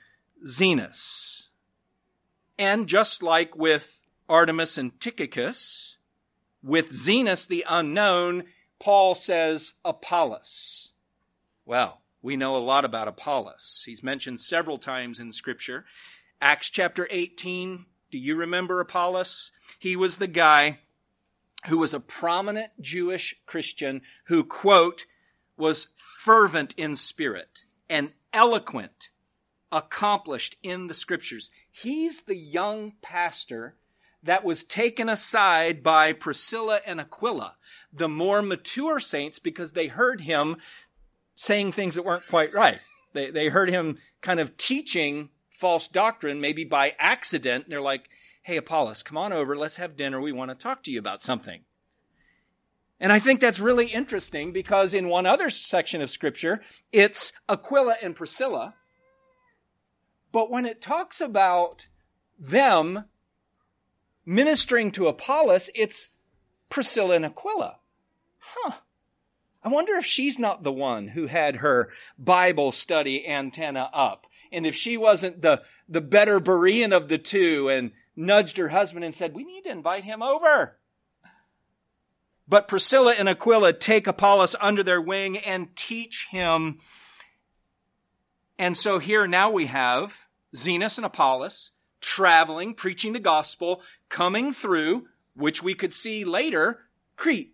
Zenas. 0.46 1.50
And 2.58 2.88
just 2.88 3.22
like 3.22 3.56
with 3.56 4.02
Artemas 4.30 4.78
and 4.78 5.00
Tychicus, 5.00 5.98
with 6.64 6.92
Zenas 6.92 7.48
the 7.48 7.66
unknown, 7.68 8.46
Paul 8.80 9.16
says 9.16 9.74
Apollos. 9.86 10.94
Well, 11.66 12.02
we 12.22 12.36
know 12.36 12.56
a 12.56 12.60
lot 12.60 12.86
about 12.86 13.08
Apollos. 13.08 13.84
He's 13.86 14.04
mentioned 14.04 14.40
several 14.40 14.78
times 14.78 15.20
in 15.20 15.32
Scripture. 15.32 15.86
Acts 16.42 16.70
chapter 16.70 17.08
18, 17.10 17.86
do 18.12 18.18
you 18.18 18.36
remember 18.36 18.80
Apollos? 18.80 19.52
He 19.80 19.96
was 19.96 20.18
the 20.18 20.28
guy 20.28 20.80
who 21.68 21.80
was 21.80 21.94
a 21.94 22.00
prominent 22.00 22.72
Jewish 22.80 23.36
Christian 23.46 24.02
who, 24.26 24.44
quote, 24.44 25.06
was 25.58 25.90
fervent 25.96 26.74
in 26.78 26.96
spirit 26.96 27.64
and 27.90 28.12
eloquent, 28.32 29.10
accomplished 29.72 30.56
in 30.62 30.88
the 30.88 30.94
scriptures. 30.94 31.50
He's 31.72 32.22
the 32.22 32.38
young 32.38 32.94
pastor 33.02 33.76
that 34.24 34.44
was 34.44 34.64
taken 34.64 35.10
aside 35.10 35.84
by 35.84 36.14
Priscilla 36.14 36.80
and 36.86 37.00
Aquila, 37.00 37.56
the 37.92 38.10
more 38.10 38.42
mature 38.42 39.00
saints, 39.00 39.40
because 39.40 39.72
they 39.72 39.88
heard 39.88 40.22
him 40.22 40.58
saying 41.38 41.72
things 41.72 41.96
that 41.96 42.04
weren't 42.04 42.28
quite 42.28 42.54
right. 42.54 42.80
They, 43.14 43.32
they 43.32 43.48
heard 43.48 43.70
him 43.70 44.00
kind 44.22 44.42
of 44.42 44.58
teaching 44.58 45.30
false 45.50 45.88
doctrine, 45.88 46.42
maybe 46.42 46.66
by 46.66 46.94
accident. 47.00 47.66
And 47.66 47.72
They're 47.72 47.82
like, 47.82 48.10
hey, 48.44 48.58
Apollos, 48.58 49.04
come 49.04 49.18
on 49.18 49.32
over. 49.32 49.56
Let's 49.56 49.78
have 49.78 49.96
dinner. 49.96 50.20
We 50.20 50.34
want 50.34 50.52
to 50.52 50.56
talk 50.56 50.84
to 50.84 50.92
you 50.92 51.00
about 51.00 51.22
something. 51.22 51.62
And 53.00 53.14
I 53.14 53.20
think 53.20 53.40
that's 53.40 53.60
really 53.60 53.88
interesting 53.88 54.52
because 54.52 54.94
in 54.94 55.08
one 55.08 55.28
other 55.28 55.50
section 55.50 56.02
of 56.02 56.10
scripture, 56.10 56.62
it's 56.92 57.32
Aquila 57.48 57.96
and 58.02 58.16
Priscilla. 58.16 58.74
But 60.32 60.50
when 60.50 60.66
it 60.66 60.82
talks 60.82 61.22
about 61.22 61.88
them 62.40 63.06
ministering 64.26 64.92
to 64.92 65.08
Apollos, 65.08 65.70
it's 65.76 66.10
Priscilla 66.70 67.16
and 67.16 67.26
Aquila. 67.26 67.78
Huh. 68.40 68.78
I 69.68 69.70
wonder 69.70 69.96
if 69.96 70.06
she's 70.06 70.40
not 70.40 70.64
the 70.64 70.72
one 70.72 71.10
who 71.10 71.28
had 71.28 71.58
her 71.58 71.90
Bible 72.18 72.72
study 72.72 73.28
antenna 73.28 73.90
up. 73.94 74.26
And 74.50 74.66
if 74.66 74.76
she 74.76 74.96
wasn't 74.96 75.42
the, 75.42 75.62
the 75.90 76.00
better 76.00 76.40
Berean 76.40 76.96
of 76.96 77.10
the 77.10 77.18
two 77.18 77.68
and 77.68 77.92
nudged 78.16 78.56
her 78.56 78.70
husband 78.70 79.04
and 79.04 79.14
said, 79.14 79.36
we 79.36 79.44
need 79.44 79.66
to 79.66 79.72
invite 79.72 80.06
him 80.06 80.24
over. 80.24 80.80
But 82.48 82.70
Priscilla 82.70 83.16
and 83.20 83.28
Aquila 83.28 83.74
take 83.74 84.08
Apollos 84.08 84.56
under 84.62 84.84
their 84.84 85.02
wing 85.02 85.38
and 85.38 85.76
teach 85.76 86.30
him. 86.32 86.80
And 88.58 88.78
so 88.78 89.00
here 89.00 89.28
now 89.28 89.52
we 89.52 89.66
have 89.66 90.28
Zenas 90.56 90.98
and 90.98 91.06
Apollos 91.06 91.72
traveling, 92.00 92.74
preaching 92.74 93.12
the 93.12 93.20
gospel, 93.20 93.82
coming 94.08 94.54
through, 94.54 95.08
which 95.36 95.62
we 95.62 95.74
could 95.74 95.92
see 95.92 96.24
later, 96.24 96.86
Crete. 97.18 97.52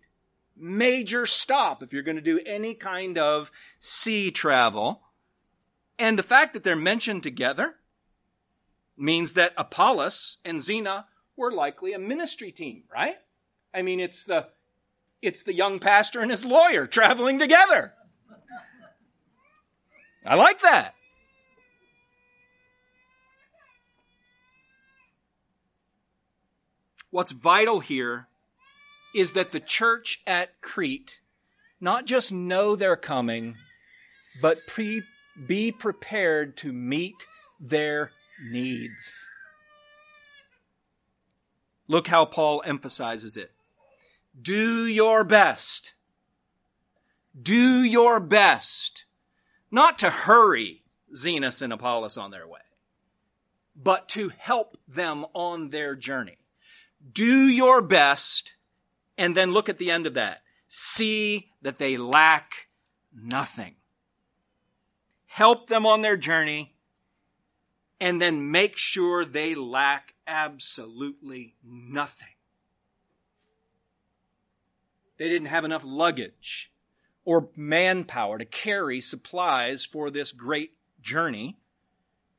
Major 0.56 1.26
stop 1.26 1.82
if 1.82 1.92
you're 1.92 2.02
going 2.02 2.16
to 2.16 2.22
do 2.22 2.40
any 2.46 2.74
kind 2.74 3.18
of 3.18 3.50
sea 3.80 4.30
travel. 4.30 5.02
And 5.98 6.18
the 6.18 6.22
fact 6.22 6.54
that 6.54 6.62
they're 6.62 6.76
mentioned 6.76 7.22
together 7.22 7.76
means 8.96 9.32
that 9.32 9.52
Apollos 9.56 10.38
and 10.44 10.62
Zena 10.62 11.06
were 11.36 11.52
likely 11.52 11.92
a 11.92 11.98
ministry 11.98 12.52
team, 12.52 12.84
right? 12.92 13.16
I 13.72 13.82
mean, 13.82 13.98
it's 13.98 14.24
the 14.24 14.48
it's 15.20 15.42
the 15.42 15.54
young 15.54 15.78
pastor 15.78 16.20
and 16.20 16.30
his 16.30 16.44
lawyer 16.44 16.86
traveling 16.86 17.38
together. 17.38 17.94
I 20.26 20.34
like 20.36 20.60
that. 20.60 20.94
What's 27.10 27.32
vital 27.32 27.80
here 27.80 28.28
is 29.14 29.32
that 29.32 29.52
the 29.52 29.60
church 29.60 30.22
at 30.26 30.60
Crete 30.60 31.20
not 31.80 32.06
just 32.06 32.32
know 32.32 32.76
they're 32.76 32.96
coming, 32.96 33.56
but 34.40 34.66
pre- 34.66 35.02
be 35.46 35.70
prepared 35.70 36.56
to 36.58 36.72
meet 36.72 37.26
their 37.60 38.10
needs. 38.42 39.28
Look 41.86 42.06
how 42.06 42.24
Paul 42.24 42.62
emphasizes 42.64 43.36
it. 43.36 43.52
Do 44.40 44.86
your 44.86 45.24
best. 45.24 45.94
Do 47.40 47.82
your 47.82 48.20
best. 48.20 49.04
Not 49.70 49.98
to 49.98 50.10
hurry 50.10 50.82
Zenas 51.14 51.62
and 51.62 51.72
Apollos 51.72 52.16
on 52.16 52.30
their 52.30 52.46
way, 52.46 52.60
but 53.76 54.08
to 54.10 54.30
help 54.30 54.78
them 54.88 55.26
on 55.34 55.70
their 55.70 55.94
journey. 55.94 56.38
Do 57.12 57.48
your 57.48 57.82
best, 57.82 58.53
and 59.16 59.36
then 59.36 59.52
look 59.52 59.68
at 59.68 59.78
the 59.78 59.90
end 59.90 60.06
of 60.06 60.14
that. 60.14 60.42
See 60.68 61.50
that 61.62 61.78
they 61.78 61.96
lack 61.96 62.68
nothing. 63.14 63.74
Help 65.26 65.68
them 65.68 65.86
on 65.86 66.02
their 66.02 66.16
journey, 66.16 66.74
and 68.00 68.20
then 68.20 68.50
make 68.50 68.76
sure 68.76 69.24
they 69.24 69.54
lack 69.54 70.14
absolutely 70.26 71.54
nothing. 71.64 72.28
They 75.16 75.28
didn't 75.28 75.48
have 75.48 75.64
enough 75.64 75.82
luggage 75.84 76.72
or 77.24 77.48
manpower 77.56 78.38
to 78.38 78.44
carry 78.44 79.00
supplies 79.00 79.86
for 79.86 80.10
this 80.10 80.32
great 80.32 80.72
journey. 81.00 81.56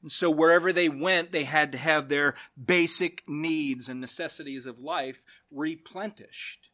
And 0.01 0.11
so 0.11 0.29
wherever 0.29 0.71
they 0.71 0.89
went, 0.89 1.31
they 1.31 1.45
had 1.45 1.71
to 1.71 1.77
have 1.77 2.09
their 2.09 2.35
basic 2.63 3.23
needs 3.27 3.89
and 3.89 3.99
necessities 3.99 4.65
of 4.65 4.79
life 4.79 5.23
replenished. 5.55 6.69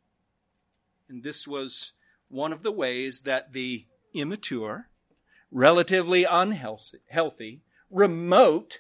And 1.08 1.24
this 1.24 1.48
was 1.48 1.94
one 2.30 2.52
of 2.52 2.64
the 2.64 2.72
ways 2.72 3.22
that 3.22 3.54
the 3.54 3.86
immature, 4.14 4.90
relatively 5.52 6.24
unhealthy, 6.24 7.62
remote 7.90 8.80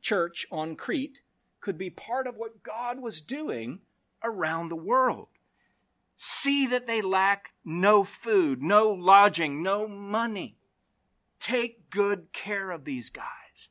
church 0.00 0.46
on 0.50 0.76
Crete 0.76 1.20
could 1.60 1.78
be 1.78 1.90
part 1.90 2.26
of 2.26 2.36
what 2.36 2.62
God 2.62 3.00
was 3.00 3.20
doing 3.20 3.80
around 4.22 4.68
the 4.68 4.76
world. 4.76 5.28
See 6.16 6.66
that 6.68 6.86
they 6.86 7.02
lack 7.02 7.54
no 7.64 8.04
food, 8.04 8.62
no 8.62 8.90
lodging, 8.90 9.62
no 9.62 9.88
money. 9.88 10.56
Take 11.40 11.90
good 11.90 12.32
care 12.32 12.70
of 12.70 12.84
these 12.84 13.10
guys. 13.10 13.68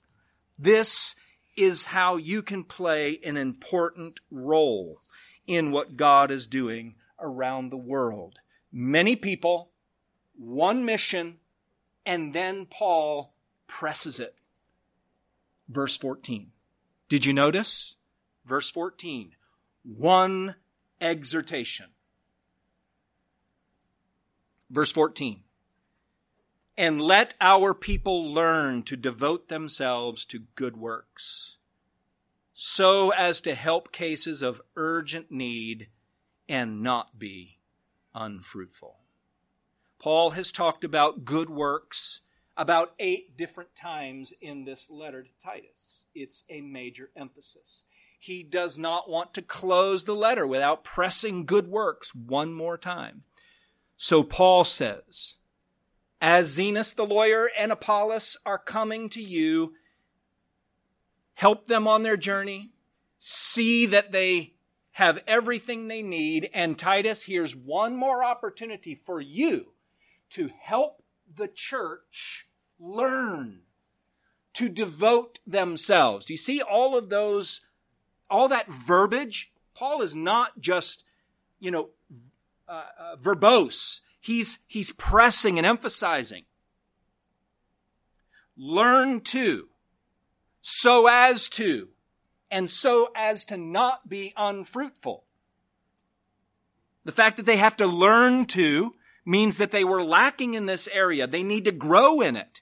This 0.59 1.15
is 1.55 1.85
how 1.85 2.17
you 2.17 2.41
can 2.41 2.63
play 2.63 3.19
an 3.23 3.37
important 3.37 4.19
role 4.29 5.02
in 5.47 5.71
what 5.71 5.97
God 5.97 6.31
is 6.31 6.47
doing 6.47 6.95
around 7.19 7.69
the 7.69 7.77
world. 7.77 8.39
Many 8.71 9.15
people, 9.15 9.71
one 10.37 10.85
mission, 10.85 11.37
and 12.05 12.33
then 12.33 12.65
Paul 12.65 13.33
presses 13.67 14.19
it. 14.19 14.35
Verse 15.67 15.97
14. 15.97 16.51
Did 17.09 17.25
you 17.25 17.33
notice? 17.33 17.95
Verse 18.45 18.69
14. 18.69 19.35
One 19.83 20.55
exhortation. 20.99 21.87
Verse 24.69 24.91
14. 24.91 25.41
And 26.75 26.99
let 26.99 27.35
our 27.39 27.73
people 27.75 28.33
learn 28.33 28.81
to 28.83 28.97
devote 28.97 29.47
themselves 29.47 30.25
to 30.25 30.43
good 30.55 30.75
works, 30.75 31.57
so 32.65 33.09
as 33.09 33.41
to 33.41 33.53
help 33.53 33.91
cases 33.91 34.41
of 34.41 34.61
urgent 34.77 35.29
need 35.29 35.89
and 36.47 36.81
not 36.81 37.19
be 37.19 37.59
unfruitful. 38.15 38.95
Paul 39.99 40.29
has 40.29 40.49
talked 40.49 40.85
about 40.85 41.25
good 41.25 41.49
works 41.49 42.21
about 42.55 42.93
eight 42.99 43.35
different 43.35 43.75
times 43.75 44.31
in 44.39 44.63
this 44.63 44.89
letter 44.89 45.23
to 45.23 45.29
Titus. 45.43 46.05
It's 46.15 46.45
a 46.49 46.61
major 46.61 47.09
emphasis. 47.17 47.83
He 48.17 48.43
does 48.43 48.77
not 48.77 49.09
want 49.09 49.33
to 49.33 49.41
close 49.41 50.05
the 50.05 50.15
letter 50.15 50.47
without 50.47 50.85
pressing 50.85 51.45
good 51.45 51.67
works 51.67 52.15
one 52.15 52.53
more 52.53 52.77
time. 52.77 53.23
So 53.97 54.23
Paul 54.23 54.63
says, 54.63 55.35
as 56.21 56.57
Zenas 56.57 56.95
the 56.95 57.05
lawyer 57.05 57.49
and 57.57 57.73
Apollos 57.73 58.37
are 58.45 58.57
coming 58.57 59.09
to 59.09 59.21
you, 59.21 59.73
help 61.33 61.67
them 61.67 61.87
on 61.87 62.03
their 62.03 62.17
journey, 62.17 62.71
see 63.17 63.85
that 63.87 64.11
they 64.11 64.53
have 64.91 65.19
everything 65.25 65.87
they 65.87 66.03
need, 66.03 66.49
and 66.53 66.77
Titus, 66.77 67.23
here's 67.23 67.55
one 67.55 67.95
more 67.95 68.23
opportunity 68.23 68.93
for 68.93 69.19
you 69.19 69.73
to 70.29 70.51
help 70.59 71.03
the 71.35 71.47
church 71.47 72.47
learn 72.79 73.61
to 74.53 74.69
devote 74.69 75.39
themselves. 75.47 76.25
Do 76.25 76.33
you 76.33 76.37
see 76.37 76.61
all 76.61 76.95
of 76.95 77.09
those, 77.09 77.61
all 78.29 78.47
that 78.49 78.67
verbiage? 78.71 79.51
Paul 79.73 80.03
is 80.03 80.15
not 80.15 80.59
just, 80.59 81.03
you 81.59 81.71
know, 81.71 81.89
uh, 82.67 82.83
uh, 82.99 83.15
verbose. 83.15 84.01
He's, 84.19 84.59
he's 84.67 84.91
pressing 84.91 85.57
and 85.57 85.65
emphasizing. 85.65 86.43
Learn 88.55 89.21
to, 89.21 89.69
so 90.63 91.07
as 91.07 91.49
to, 91.49 91.89
and 92.49 92.69
so 92.69 93.09
as 93.13 93.43
to 93.45 93.57
not 93.57 94.07
be 94.07 94.33
unfruitful. 94.37 95.25
The 97.03 97.11
fact 97.11 97.35
that 97.35 97.45
they 97.45 97.57
have 97.57 97.75
to 97.77 97.85
learn 97.85 98.45
to 98.47 98.95
means 99.25 99.57
that 99.57 99.71
they 99.71 99.83
were 99.83 100.01
lacking 100.01 100.53
in 100.53 100.65
this 100.65 100.87
area. 100.93 101.27
They 101.27 101.43
need 101.43 101.65
to 101.65 101.73
grow 101.73 102.21
in 102.21 102.37
it. 102.37 102.61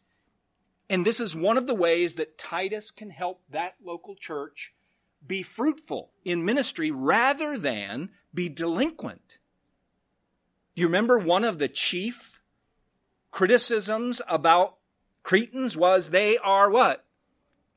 And 0.90 1.06
this 1.06 1.20
is 1.20 1.36
one 1.36 1.58
of 1.58 1.68
the 1.68 1.76
ways 1.76 2.16
that 2.16 2.40
Titus 2.40 2.90
can 2.90 3.12
help 3.12 3.44
that 3.52 3.76
local 3.84 4.16
church 4.16 4.74
be 5.26 5.44
fruitful 5.44 6.10
in 6.26 6.44
ministry 6.44 6.90
rather 6.90 7.56
than 7.56 8.10
be 8.34 8.50
delinquent. 8.50 9.38
You 10.74 10.88
remember 10.88 11.20
one 11.20 11.44
of 11.44 11.60
the 11.60 11.68
chief 11.68 12.42
criticisms 13.30 14.24
about 14.28 14.78
Cretans 15.22 15.78
was 15.78 16.10
they 16.10 16.40
are 16.40 16.68
what? 16.68 17.06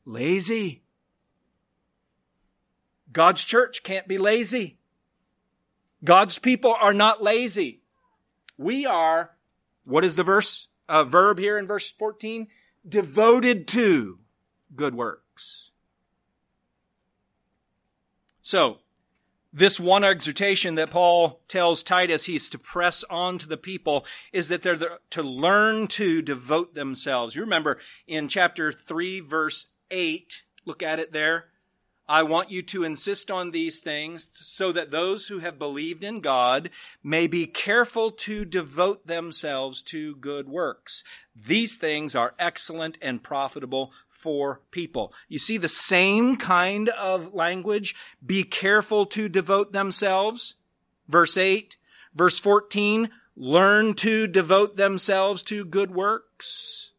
Lazy. 0.05 0.83
God's 3.12 3.45
church 3.45 3.83
can't 3.83 4.09
be 4.09 4.19
lazy. 4.19 4.79
God's 6.03 6.38
people 6.38 6.77
are 6.79 6.93
not 6.93 7.23
lazy. 7.23 7.81
We 8.59 8.85
are, 8.85 9.31
what 9.85 10.05
is 10.05 10.17
the 10.17 10.23
verse, 10.23 10.69
uh, 10.88 11.05
verb 11.05 11.38
here 11.38 11.59
in 11.59 11.67
verse 11.67 11.90
14? 11.90 12.49
Devoted 12.87 13.67
to 13.69 14.19
good 14.77 14.95
works. 14.95 15.71
So, 18.43 18.81
this 19.53 19.79
one 19.79 20.03
exhortation 20.03 20.75
that 20.75 20.90
Paul 20.90 21.40
tells 21.47 21.85
Titus 21.85 22.25
he's 22.25 22.49
to 22.51 22.59
press 22.59 23.05
on 23.09 23.38
to 23.38 23.47
the 23.47 23.57
people 23.57 24.05
is 24.33 24.49
that 24.49 24.62
they're 24.62 24.99
to 25.11 25.23
learn 25.23 25.87
to 25.88 26.21
devote 26.21 26.75
themselves. 26.75 27.37
You 27.37 27.43
remember 27.43 27.79
in 28.09 28.29
chapter 28.29 28.73
3 28.73 29.21
verse 29.21 29.69
8, 29.95 30.43
look 30.67 30.83
at 30.83 30.99
it 30.99 31.13
there. 31.13 31.47
I 32.07 32.23
want 32.25 32.51
you 32.51 32.63
to 32.63 32.85
insist 32.85 33.31
on 33.31 33.51
these 33.51 33.81
things 33.81 34.29
so 34.33 34.73
that 34.73 34.91
those 34.91 35.29
who 35.29 35.39
have 35.39 35.59
believed 35.59 36.05
in 36.05 36.21
God 36.21 36.69
may 37.03 37.27
be 37.27 37.47
careful 37.47 38.11
to 38.11 38.45
devote 38.45 39.07
themselves 39.07 39.81
to 39.83 40.17
good 40.17 40.47
works. 40.47 41.03
These 41.35 41.79
things 41.79 42.15
are 42.15 42.35
excellent 42.39 42.99
and 43.01 43.23
profitable 43.23 43.93
for 44.11 44.61
people. 44.71 45.15
You 45.29 45.39
see 45.39 45.57
the 45.57 45.69
same 45.69 46.37
kind 46.37 46.91
of 46.91 47.33
language. 47.33 47.95
Be 48.25 48.45
careful 48.45 49.07
to 49.07 49.31
devote 49.31 49.73
themselves. 49.73 50.55
Verse 51.09 51.39
8. 51.39 51.79
Verse 52.15 52.39
14. 52.39 53.09
Learn 53.35 53.95
to 53.95 54.27
devote 54.27 54.77
themselves 54.77 55.43
to 55.45 55.65
good 55.65 55.91
works. 55.91 56.91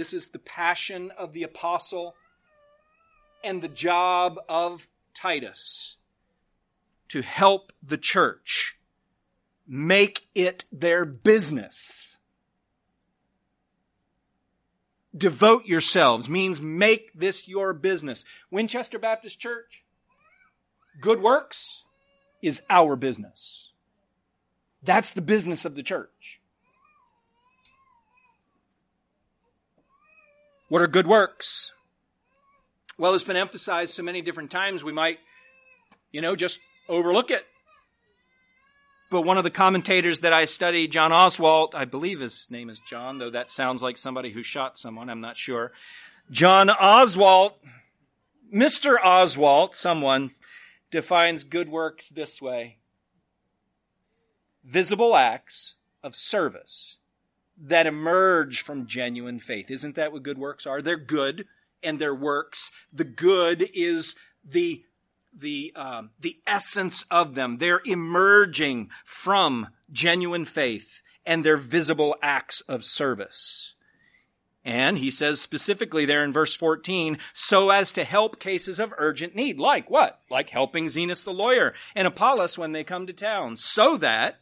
This 0.00 0.14
is 0.14 0.28
the 0.28 0.38
passion 0.38 1.10
of 1.18 1.34
the 1.34 1.42
apostle 1.42 2.14
and 3.44 3.60
the 3.60 3.68
job 3.68 4.40
of 4.48 4.88
Titus 5.12 5.98
to 7.08 7.20
help 7.20 7.70
the 7.82 7.98
church 7.98 8.78
make 9.68 10.26
it 10.34 10.64
their 10.72 11.04
business. 11.04 12.16
Devote 15.14 15.66
yourselves 15.66 16.30
means 16.30 16.62
make 16.62 17.12
this 17.12 17.46
your 17.46 17.74
business. 17.74 18.24
Winchester 18.50 18.98
Baptist 18.98 19.38
Church, 19.38 19.84
good 21.02 21.20
works 21.20 21.84
is 22.40 22.62
our 22.70 22.96
business. 22.96 23.72
That's 24.82 25.10
the 25.10 25.20
business 25.20 25.66
of 25.66 25.74
the 25.74 25.82
church. 25.82 26.39
What 30.70 30.82
are 30.82 30.86
good 30.86 31.08
works? 31.08 31.72
Well, 32.96 33.12
it's 33.12 33.24
been 33.24 33.34
emphasized 33.34 33.92
so 33.92 34.04
many 34.04 34.22
different 34.22 34.52
times, 34.52 34.84
we 34.84 34.92
might, 34.92 35.18
you 36.12 36.20
know, 36.20 36.36
just 36.36 36.60
overlook 36.88 37.32
it. 37.32 37.44
But 39.10 39.22
one 39.22 39.36
of 39.36 39.42
the 39.42 39.50
commentators 39.50 40.20
that 40.20 40.32
I 40.32 40.44
study, 40.44 40.86
John 40.86 41.10
Oswald, 41.10 41.74
I 41.74 41.86
believe 41.86 42.20
his 42.20 42.46
name 42.50 42.70
is 42.70 42.78
John, 42.78 43.18
though 43.18 43.30
that 43.30 43.50
sounds 43.50 43.82
like 43.82 43.98
somebody 43.98 44.30
who 44.30 44.44
shot 44.44 44.78
someone, 44.78 45.10
I'm 45.10 45.20
not 45.20 45.36
sure. 45.36 45.72
John 46.30 46.70
Oswald, 46.70 47.54
Mr. 48.54 48.96
Oswald, 49.04 49.74
someone, 49.74 50.30
defines 50.92 51.42
good 51.42 51.68
works 51.68 52.08
this 52.10 52.40
way. 52.40 52.78
Visible 54.62 55.16
acts 55.16 55.74
of 56.04 56.14
service 56.14 56.99
that 57.60 57.86
emerge 57.86 58.62
from 58.62 58.86
genuine 58.86 59.38
faith. 59.38 59.70
Isn't 59.70 59.94
that 59.96 60.12
what 60.12 60.22
good 60.22 60.38
works 60.38 60.66
are? 60.66 60.80
They're 60.80 60.96
good 60.96 61.46
and 61.82 61.98
their 61.98 62.14
works. 62.14 62.70
The 62.92 63.04
good 63.04 63.68
is 63.74 64.14
the 64.44 64.84
the 65.32 65.72
um, 65.76 66.10
the 66.18 66.38
essence 66.46 67.04
of 67.10 67.34
them. 67.34 67.56
They're 67.56 67.82
emerging 67.84 68.90
from 69.04 69.68
genuine 69.92 70.44
faith 70.44 71.02
and 71.24 71.44
their 71.44 71.56
visible 71.56 72.16
acts 72.22 72.60
of 72.62 72.84
service. 72.84 73.74
And 74.62 74.98
he 74.98 75.10
says 75.10 75.40
specifically 75.40 76.04
there 76.04 76.22
in 76.22 76.34
verse 76.34 76.54
14, 76.54 77.16
so 77.32 77.70
as 77.70 77.92
to 77.92 78.04
help 78.04 78.38
cases 78.38 78.78
of 78.78 78.92
urgent 78.98 79.34
need. 79.34 79.58
Like 79.58 79.88
what? 79.88 80.20
Like 80.30 80.50
helping 80.50 80.86
Zenas 80.86 81.24
the 81.24 81.32
lawyer 81.32 81.72
and 81.94 82.06
Apollos 82.06 82.58
when 82.58 82.72
they 82.72 82.84
come 82.84 83.06
to 83.06 83.12
town. 83.12 83.56
So 83.56 83.96
that 83.98 84.40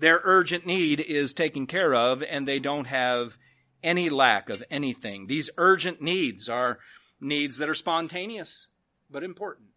their 0.00 0.20
urgent 0.24 0.66
need 0.66 1.00
is 1.00 1.32
taken 1.32 1.66
care 1.66 1.94
of 1.94 2.22
and 2.22 2.48
they 2.48 2.58
don't 2.58 2.86
have 2.86 3.36
any 3.82 4.10
lack 4.10 4.48
of 4.48 4.64
anything. 4.70 5.26
These 5.26 5.50
urgent 5.56 6.00
needs 6.02 6.48
are 6.48 6.78
needs 7.20 7.58
that 7.58 7.68
are 7.68 7.74
spontaneous 7.74 8.68
but 9.10 9.22
important. 9.22 9.68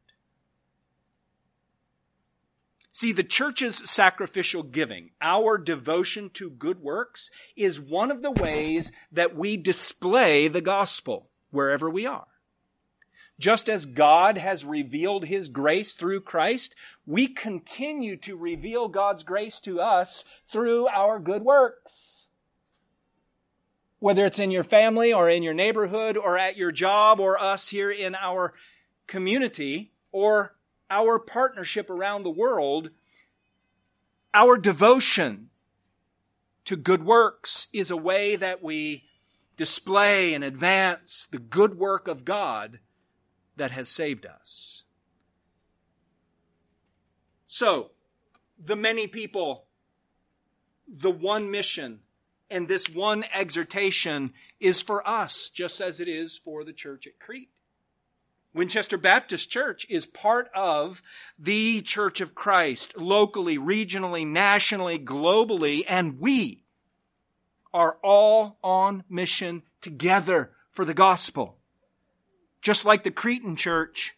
See, 2.91 3.11
the 3.11 3.23
church's 3.23 3.89
sacrificial 3.89 4.63
giving, 4.63 5.09
our 5.19 5.57
devotion 5.57 6.29
to 6.35 6.49
good 6.49 6.79
works, 6.79 7.29
is 7.55 7.81
one 7.81 8.11
of 8.11 8.21
the 8.21 8.31
ways 8.31 8.91
that 9.11 9.35
we 9.35 9.57
display 9.57 10.47
the 10.47 10.61
gospel 10.61 11.29
wherever 11.49 11.89
we 11.89 12.05
are. 12.05 12.27
Just 13.39 13.67
as 13.67 13.85
God 13.85 14.37
has 14.37 14.63
revealed 14.63 15.25
His 15.25 15.49
grace 15.49 15.93
through 15.93 16.21
Christ, 16.21 16.75
we 17.05 17.27
continue 17.27 18.15
to 18.17 18.37
reveal 18.37 18.87
God's 18.87 19.23
grace 19.23 19.59
to 19.61 19.81
us 19.81 20.23
through 20.51 20.87
our 20.87 21.19
good 21.19 21.41
works. 21.41 22.27
Whether 23.99 24.25
it's 24.25 24.39
in 24.39 24.51
your 24.51 24.63
family 24.63 25.13
or 25.13 25.29
in 25.29 25.43
your 25.43 25.53
neighborhood 25.53 26.17
or 26.17 26.37
at 26.37 26.57
your 26.57 26.71
job 26.71 27.19
or 27.19 27.41
us 27.41 27.69
here 27.69 27.89
in 27.89 28.15
our 28.15 28.53
community 29.07 29.91
or 30.11 30.55
our 30.89 31.17
partnership 31.17 31.89
around 31.89 32.23
the 32.23 32.29
world, 32.29 32.89
our 34.33 34.57
devotion 34.57 35.49
to 36.65 36.75
good 36.75 37.03
works 37.03 37.67
is 37.73 37.89
a 37.89 37.97
way 37.97 38.35
that 38.35 38.61
we 38.61 39.03
display 39.57 40.33
and 40.33 40.43
advance 40.43 41.27
the 41.31 41.39
good 41.39 41.77
work 41.77 42.07
of 42.07 42.25
God 42.25 42.79
that 43.55 43.71
has 43.71 43.89
saved 43.89 44.25
us. 44.25 44.83
So, 47.47 47.91
the 48.57 48.75
many 48.75 49.07
people, 49.07 49.65
the 50.87 51.11
one 51.11 51.51
mission, 51.51 51.99
and 52.49 52.67
this 52.67 52.89
one 52.89 53.25
exhortation 53.33 54.33
is 54.59 54.81
for 54.81 55.07
us, 55.07 55.49
just 55.49 55.81
as 55.81 55.99
it 55.99 56.07
is 56.07 56.37
for 56.37 56.63
the 56.63 56.73
church 56.73 57.07
at 57.07 57.19
Crete. 57.19 57.49
Winchester 58.53 58.97
Baptist 58.97 59.49
Church 59.49 59.85
is 59.89 60.05
part 60.05 60.49
of 60.55 61.01
the 61.39 61.81
Church 61.81 62.21
of 62.21 62.35
Christ, 62.35 62.95
locally, 62.95 63.57
regionally, 63.57 64.27
nationally, 64.27 64.99
globally, 64.99 65.83
and 65.87 66.19
we 66.19 66.63
are 67.73 67.97
all 68.03 68.59
on 68.63 69.03
mission 69.09 69.63
together 69.81 70.51
for 70.71 70.85
the 70.85 70.93
gospel. 70.93 71.57
Just 72.63 72.85
like 72.85 73.03
the 73.03 73.11
Cretan 73.11 73.57
church, 73.57 74.15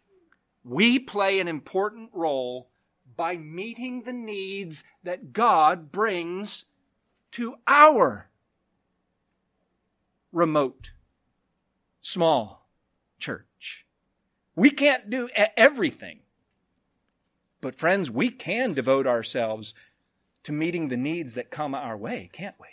we 0.63 0.99
play 0.99 1.39
an 1.39 1.47
important 1.47 2.11
role 2.13 2.69
by 3.17 3.35
meeting 3.35 4.03
the 4.03 4.13
needs 4.13 4.83
that 5.03 5.33
God 5.33 5.91
brings 5.91 6.65
to 7.31 7.55
our 7.67 8.29
remote, 10.31 10.91
small 12.01 12.69
church. 13.17 13.87
We 14.55 14.69
can't 14.69 15.09
do 15.09 15.27
everything. 15.57 16.19
But 17.61 17.73
friends, 17.73 18.11
we 18.11 18.29
can 18.29 18.73
devote 18.73 19.07
ourselves 19.07 19.73
to 20.43 20.51
meeting 20.51 20.89
the 20.89 20.97
needs 20.97 21.33
that 21.33 21.49
come 21.49 21.73
our 21.73 21.97
way, 21.97 22.29
can't 22.31 22.55
we? 22.59 22.67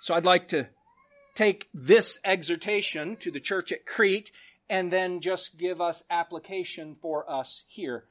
So 0.00 0.14
I'd 0.14 0.24
like 0.24 0.48
to 0.48 0.68
take 1.38 1.68
this 1.72 2.18
exhortation 2.24 3.14
to 3.14 3.30
the 3.30 3.38
church 3.38 3.70
at 3.70 3.86
Crete 3.86 4.32
and 4.68 4.92
then 4.92 5.20
just 5.20 5.56
give 5.56 5.80
us 5.80 6.02
application 6.10 6.96
for 6.96 7.30
us 7.30 7.64
here. 7.68 8.04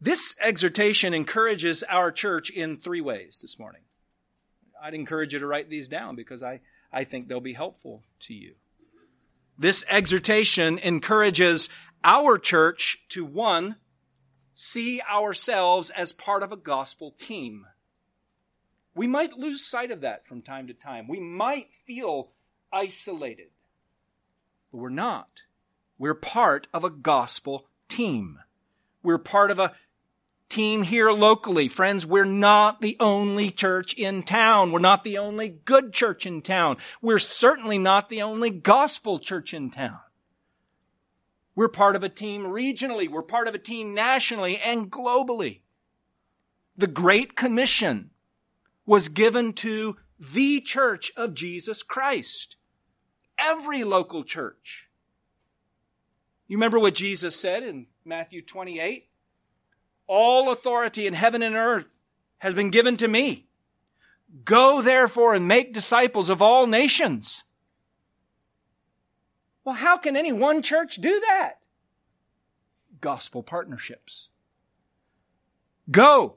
This 0.00 0.36
exhortation 0.40 1.12
encourages 1.12 1.82
our 1.88 2.12
church 2.12 2.50
in 2.50 2.76
three 2.76 3.00
ways 3.00 3.40
this 3.42 3.58
morning. 3.58 3.82
I'd 4.80 4.94
encourage 4.94 5.32
you 5.32 5.40
to 5.40 5.46
write 5.46 5.68
these 5.68 5.88
down 5.88 6.14
because 6.14 6.42
I, 6.42 6.60
I 6.92 7.02
think 7.02 7.26
they'll 7.26 7.40
be 7.40 7.52
helpful 7.52 8.04
to 8.20 8.34
you. 8.34 8.54
This 9.58 9.84
exhortation 9.88 10.78
encourages 10.78 11.68
our 12.04 12.38
church 12.38 12.98
to 13.08 13.24
one, 13.24 13.74
see 14.54 15.00
ourselves 15.02 15.90
as 15.90 16.12
part 16.12 16.44
of 16.44 16.52
a 16.52 16.56
gospel 16.56 17.10
team. 17.10 17.66
We 18.94 19.06
might 19.06 19.38
lose 19.38 19.64
sight 19.64 19.90
of 19.90 20.02
that 20.02 20.26
from 20.26 20.42
time 20.42 20.66
to 20.66 20.74
time. 20.74 21.08
We 21.08 21.20
might 21.20 21.72
feel 21.86 22.30
isolated, 22.72 23.48
but 24.70 24.78
we're 24.78 24.90
not. 24.90 25.42
We're 25.98 26.14
part 26.14 26.68
of 26.74 26.84
a 26.84 26.90
gospel 26.90 27.66
team. 27.88 28.40
We're 29.02 29.18
part 29.18 29.50
of 29.50 29.58
a 29.58 29.72
team 30.48 30.82
here 30.82 31.10
locally. 31.10 31.68
Friends, 31.68 32.04
we're 32.04 32.24
not 32.26 32.82
the 32.82 32.96
only 33.00 33.50
church 33.50 33.94
in 33.94 34.22
town. 34.22 34.70
We're 34.70 34.80
not 34.80 35.02
the 35.04 35.16
only 35.16 35.48
good 35.48 35.92
church 35.94 36.26
in 36.26 36.42
town. 36.42 36.76
We're 37.00 37.18
certainly 37.18 37.78
not 37.78 38.10
the 38.10 38.20
only 38.20 38.50
gospel 38.50 39.18
church 39.18 39.54
in 39.54 39.70
town. 39.70 40.00
We're 41.54 41.68
part 41.68 41.96
of 41.96 42.04
a 42.04 42.08
team 42.08 42.44
regionally. 42.44 43.08
We're 43.08 43.22
part 43.22 43.48
of 43.48 43.54
a 43.54 43.58
team 43.58 43.94
nationally 43.94 44.58
and 44.58 44.90
globally. 44.90 45.60
The 46.76 46.86
Great 46.86 47.34
Commission 47.34 48.10
was 48.86 49.08
given 49.08 49.52
to 49.54 49.96
the 50.18 50.60
church 50.60 51.12
of 51.16 51.34
Jesus 51.34 51.82
Christ. 51.82 52.56
Every 53.38 53.84
local 53.84 54.24
church. 54.24 54.88
You 56.48 56.56
remember 56.56 56.78
what 56.78 56.94
Jesus 56.94 57.34
said 57.34 57.62
in 57.62 57.86
Matthew 58.04 58.42
28? 58.42 59.08
All 60.06 60.50
authority 60.50 61.06
in 61.06 61.14
heaven 61.14 61.42
and 61.42 61.56
earth 61.56 61.98
has 62.38 62.54
been 62.54 62.70
given 62.70 62.96
to 62.98 63.08
me. 63.08 63.46
Go 64.44 64.82
therefore 64.82 65.34
and 65.34 65.46
make 65.46 65.72
disciples 65.72 66.30
of 66.30 66.42
all 66.42 66.66
nations 66.66 67.44
well, 69.64 69.74
how 69.76 69.96
can 69.96 70.16
any 70.16 70.32
one 70.32 70.62
church 70.62 70.96
do 70.96 71.20
that? 71.20 71.60
Gospel 73.00 73.42
partnerships. 73.42 74.28
Go. 75.90 76.36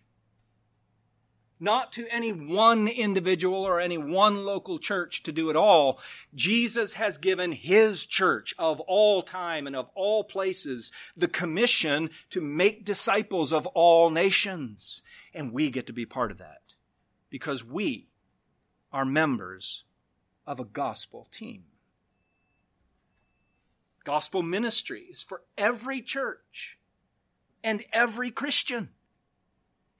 not 1.61 1.91
to 1.93 2.07
any 2.09 2.31
one 2.31 2.87
individual 2.87 3.63
or 3.63 3.79
any 3.79 3.97
one 3.97 4.43
local 4.43 4.79
church 4.79 5.23
to 5.23 5.31
do 5.31 5.49
it 5.49 5.55
all. 5.55 5.99
Jesus 6.33 6.93
has 6.93 7.17
given 7.17 7.51
his 7.51 8.05
church 8.05 8.53
of 8.57 8.79
all 8.81 9.21
time 9.21 9.67
and 9.67 9.75
of 9.75 9.89
all 9.93 10.23
places 10.23 10.91
the 11.15 11.27
commission 11.27 12.09
to 12.31 12.41
make 12.41 12.83
disciples 12.83 13.53
of 13.53 13.67
all 13.67 14.09
nations. 14.09 15.01
And 15.33 15.53
we 15.53 15.69
get 15.69 15.87
to 15.87 15.93
be 15.93 16.05
part 16.05 16.31
of 16.31 16.39
that 16.39 16.61
because 17.29 17.63
we 17.63 18.07
are 18.91 19.05
members 19.05 19.83
of 20.47 20.59
a 20.59 20.65
gospel 20.65 21.27
team. 21.31 21.63
Gospel 24.03 24.41
ministry 24.41 25.07
is 25.11 25.23
for 25.23 25.43
every 25.57 26.01
church 26.01 26.79
and 27.63 27.83
every 27.93 28.31
Christian. 28.31 28.89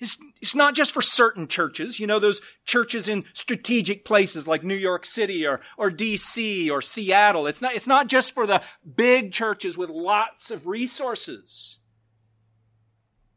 It's, 0.01 0.17
it's 0.41 0.55
not 0.55 0.73
just 0.73 0.93
for 0.93 1.01
certain 1.01 1.47
churches, 1.47 1.99
you 1.99 2.07
know, 2.07 2.17
those 2.17 2.41
churches 2.65 3.07
in 3.07 3.23
strategic 3.33 4.03
places 4.03 4.47
like 4.47 4.63
New 4.63 4.75
York 4.75 5.05
City 5.05 5.45
or, 5.45 5.61
or 5.77 5.91
DC 5.91 6.71
or 6.71 6.81
Seattle. 6.81 7.45
It's 7.45 7.61
not, 7.61 7.75
it's 7.75 7.85
not 7.85 8.07
just 8.07 8.33
for 8.33 8.47
the 8.47 8.63
big 8.95 9.31
churches 9.31 9.77
with 9.77 9.91
lots 9.91 10.49
of 10.49 10.65
resources. 10.65 11.77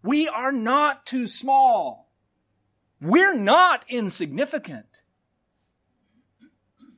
We 0.03 0.27
are 0.27 0.53
not 0.53 1.05
too 1.05 1.27
small. 1.27 2.11
We're 2.99 3.37
not 3.37 3.85
insignificant. 3.91 4.87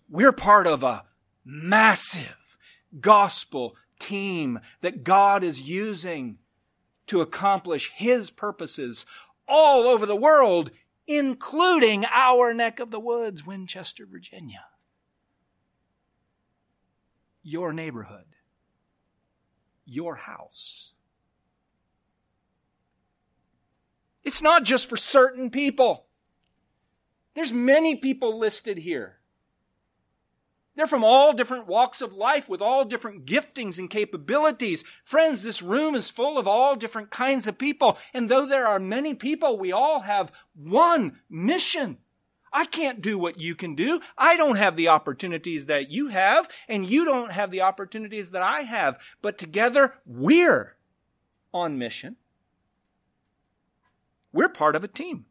We're 0.09 0.33
part 0.33 0.69
of 0.69 0.85
a 0.85 1.05
massive 1.45 2.57
gospel 3.01 3.75
team 3.99 4.61
that 4.81 5.03
God 5.03 5.43
is 5.43 5.69
using 5.69 6.39
to 7.07 7.21
accomplish 7.21 7.93
His 7.95 8.31
purposes 8.31 9.07
all 9.49 9.85
over 9.85 10.07
the 10.07 10.17
world, 10.17 10.71
including 11.07 12.05
our 12.07 12.53
neck 12.53 12.81
of 12.81 12.91
the 12.91 13.01
woods, 13.01 13.47
Winchester, 13.47 14.07
Virginia. 14.11 14.65
Your 17.43 17.73
neighborhood. 17.73 18.25
Your 19.85 20.17
house. 20.17 20.93
It's 24.25 24.43
not 24.43 24.65
just 24.65 24.89
for 24.89 24.97
certain 24.97 25.51
people. 25.51 26.07
There's 27.35 27.53
many 27.53 27.95
people 27.95 28.39
listed 28.39 28.79
here. 28.79 29.16
They're 30.77 30.87
from 30.87 31.05
all 31.05 31.33
different 31.33 31.67
walks 31.67 32.03
of 32.03 32.15
life 32.15 32.51
with 32.51 32.61
all 32.61 32.85
different 32.85 33.25
giftings 33.25 33.79
and 33.79 33.89
capabilities. 33.89 34.85
Friends, 35.03 35.43
this 35.43 35.63
room 35.63 35.95
is 35.95 36.11
full 36.11 36.37
of 36.37 36.47
all 36.47 36.77
different 36.77 37.11
kinds 37.11 37.49
of 37.49 37.57
people. 37.57 37.97
And 38.13 38.29
though 38.29 38.45
there 38.45 38.67
are 38.67 38.79
many 38.79 39.15
people, 39.15 39.59
we 39.59 39.73
all 39.73 40.01
have 40.01 40.31
one 40.55 41.21
mission. 41.31 41.97
I 42.53 42.67
can't 42.67 43.01
do 43.01 43.19
what 43.19 43.41
you 43.41 43.55
can 43.55 43.75
do. 43.75 44.01
I 44.19 44.37
don't 44.37 44.59
have 44.59 44.77
the 44.77 44.89
opportunities 44.89 45.67
that 45.67 45.91
you 45.91 46.09
have, 46.09 46.49
and 46.69 46.89
you 46.89 47.05
don't 47.05 47.33
have 47.33 47.51
the 47.51 47.63
opportunities 47.63 48.31
that 48.31 48.43
I 48.43 48.63
have. 48.63 48.99
But 49.23 49.39
together, 49.39 49.95
we're 50.05 50.77
on 51.53 51.79
mission. 51.79 52.17
We're 54.33 54.51
part 54.51 54.77
of 54.77 54.85
a 54.85 54.89
team. 54.89 55.25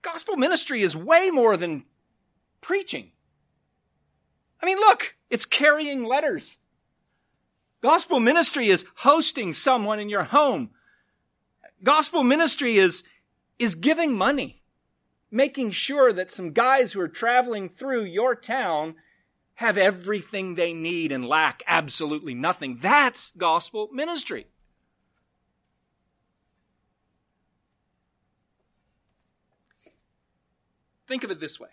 Gospel 0.00 0.36
ministry 0.36 0.82
is 0.82 0.96
way 0.96 1.30
more 1.30 1.56
than 1.56 1.84
preaching. 2.62 3.12
I 4.62 4.66
mean, 4.66 4.78
look, 4.78 5.16
it's 5.28 5.44
carrying 5.44 6.04
letters. 6.04 6.56
Gospel 7.82 8.20
ministry 8.20 8.68
is 8.68 8.86
hosting 8.98 9.52
someone 9.52 9.98
in 9.98 10.08
your 10.08 10.22
home. 10.22 10.70
Gospel 11.82 12.22
ministry 12.22 12.76
is, 12.76 13.02
is 13.58 13.74
giving 13.74 14.16
money, 14.16 14.62
making 15.30 15.72
sure 15.72 16.12
that 16.12 16.30
some 16.30 16.52
guys 16.52 16.92
who 16.92 17.00
are 17.00 17.08
traveling 17.08 17.68
through 17.68 18.04
your 18.04 18.36
town 18.36 18.94
have 19.54 19.76
everything 19.76 20.54
they 20.54 20.72
need 20.72 21.10
and 21.10 21.26
lack 21.26 21.62
absolutely 21.66 22.34
nothing. 22.34 22.78
That's 22.80 23.32
gospel 23.36 23.88
ministry. 23.92 24.46
Think 31.08 31.24
of 31.24 31.30
it 31.32 31.40
this 31.40 31.58
way 31.58 31.68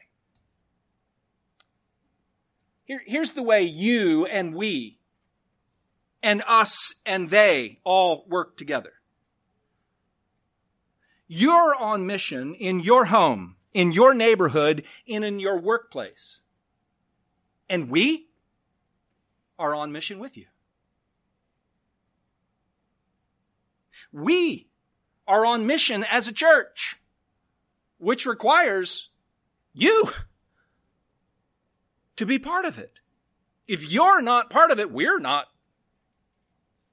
here, 2.89 3.04
here's 3.06 3.34
the 3.34 3.43
way 3.43 3.62
you 3.62 4.25
and 4.25 4.56
we 4.56 4.97
and 6.23 6.41
us 6.47 6.95
and 7.06 7.30
they 7.30 7.78
all 7.84 8.25
work 8.28 8.58
together. 8.58 8.93
You're 11.28 11.75
on 11.75 12.08
mission 12.08 12.56
in 12.56 12.80
your 12.80 13.06
home, 13.06 13.58
in 13.75 13.91
your 13.91 14.15
neighborhood, 14.15 14.86
and 15.08 15.23
in 15.23 15.39
your 15.39 15.60
workplace. 15.60 16.41
And 17.69 17.91
we 17.91 18.30
are 19.60 19.75
on 19.75 19.91
mission 19.91 20.17
with 20.17 20.36
you. 20.36 20.47
We 24.12 24.67
are 25.28 25.45
on 25.45 25.67
mission 25.67 26.04
as 26.10 26.28
a 26.28 26.34
church, 26.34 26.99
which 27.99 28.25
requires 28.25 29.10
you 29.75 30.10
to 32.19 32.25
be 32.25 32.37
part 32.37 32.65
of 32.65 32.77
it. 32.77 32.99
If 33.65 33.89
you're 33.89 34.21
not 34.21 34.49
part 34.49 34.71
of 34.71 34.79
it, 34.79 34.91
we're 34.91 35.19
not 35.19 35.47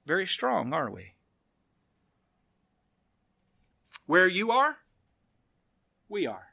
very 0.07 0.25
strong, 0.25 0.73
are 0.73 0.89
we? 0.89 1.15
Where 4.07 4.29
you 4.29 4.53
are, 4.53 4.77
we 6.09 6.29
are. 6.29 6.47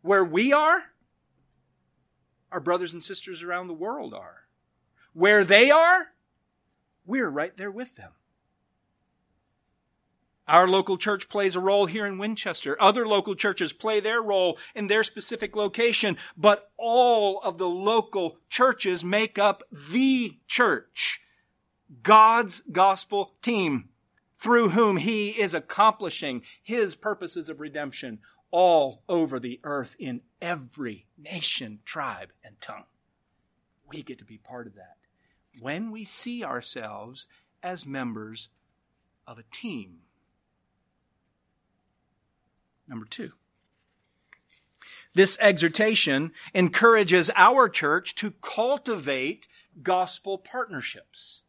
Where 0.00 0.24
we 0.24 0.54
are, 0.54 0.84
our 2.50 2.60
brothers 2.60 2.94
and 2.94 3.04
sisters 3.04 3.42
around 3.42 3.66
the 3.66 3.74
world 3.74 4.14
are. 4.14 4.44
Where 5.12 5.44
they 5.44 5.70
are, 5.70 6.06
we're 7.04 7.28
right 7.28 7.54
there 7.58 7.70
with 7.70 7.96
them. 7.96 8.12
Our 10.50 10.66
local 10.66 10.98
church 10.98 11.28
plays 11.28 11.54
a 11.54 11.60
role 11.60 11.86
here 11.86 12.04
in 12.04 12.18
Winchester. 12.18 12.76
Other 12.82 13.06
local 13.06 13.36
churches 13.36 13.72
play 13.72 14.00
their 14.00 14.20
role 14.20 14.58
in 14.74 14.88
their 14.88 15.04
specific 15.04 15.54
location, 15.54 16.16
but 16.36 16.72
all 16.76 17.40
of 17.42 17.58
the 17.58 17.68
local 17.68 18.36
churches 18.48 19.04
make 19.04 19.38
up 19.38 19.62
the 19.70 20.38
church, 20.48 21.22
God's 22.02 22.62
gospel 22.72 23.34
team, 23.42 23.90
through 24.38 24.70
whom 24.70 24.96
He 24.96 25.28
is 25.28 25.54
accomplishing 25.54 26.42
His 26.60 26.96
purposes 26.96 27.48
of 27.48 27.60
redemption 27.60 28.18
all 28.50 29.04
over 29.08 29.38
the 29.38 29.60
earth 29.62 29.94
in 30.00 30.20
every 30.42 31.06
nation, 31.16 31.78
tribe, 31.84 32.32
and 32.42 32.60
tongue. 32.60 32.86
We 33.86 34.02
get 34.02 34.18
to 34.18 34.24
be 34.24 34.38
part 34.38 34.66
of 34.66 34.74
that. 34.74 34.96
when 35.60 35.92
we 35.92 36.02
see 36.02 36.42
ourselves 36.42 37.28
as 37.62 37.86
members 37.86 38.48
of 39.28 39.38
a 39.38 39.44
team. 39.52 39.98
Number 42.90 43.06
two. 43.06 43.30
This 45.14 45.38
exhortation 45.40 46.32
encourages 46.52 47.30
our 47.36 47.68
church 47.68 48.16
to 48.16 48.32
cultivate 48.42 49.46
gospel 49.82 50.38
partnerships. 50.38 51.42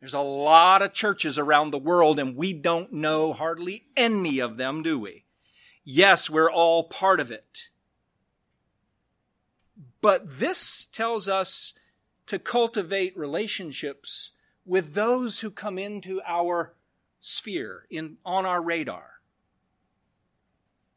There's 0.00 0.14
a 0.14 0.20
lot 0.20 0.82
of 0.82 0.92
churches 0.92 1.38
around 1.38 1.70
the 1.70 1.78
world 1.78 2.18
and 2.18 2.36
we 2.36 2.52
don't 2.52 2.92
know 2.92 3.32
hardly 3.32 3.84
any 3.96 4.40
of 4.40 4.56
them, 4.56 4.82
do 4.82 4.98
we? 4.98 5.24
Yes, 5.84 6.28
we're 6.28 6.50
all 6.50 6.84
part 6.84 7.20
of 7.20 7.30
it. 7.30 7.68
But 10.00 10.38
this 10.38 10.86
tells 10.92 11.28
us 11.28 11.72
to 12.26 12.38
cultivate 12.38 13.16
relationships 13.16 14.32
with 14.66 14.94
those 14.94 15.40
who 15.40 15.50
come 15.50 15.78
into 15.78 16.20
our 16.26 16.74
sphere, 17.20 17.86
in, 17.90 18.16
on 18.24 18.44
our 18.44 18.60
radar. 18.60 19.13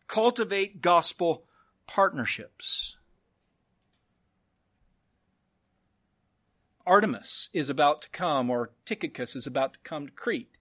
Cultivate 0.07 0.81
gospel 0.81 1.45
partnerships. 1.85 2.97
Artemas 6.87 7.49
is 7.53 7.69
about 7.69 8.01
to 8.03 8.09
come, 8.09 8.49
or 8.49 8.71
Tychicus 8.85 9.35
is 9.35 9.45
about 9.45 9.73
to 9.73 9.79
come 9.83 10.05
to 10.05 10.11
Crete. 10.13 10.57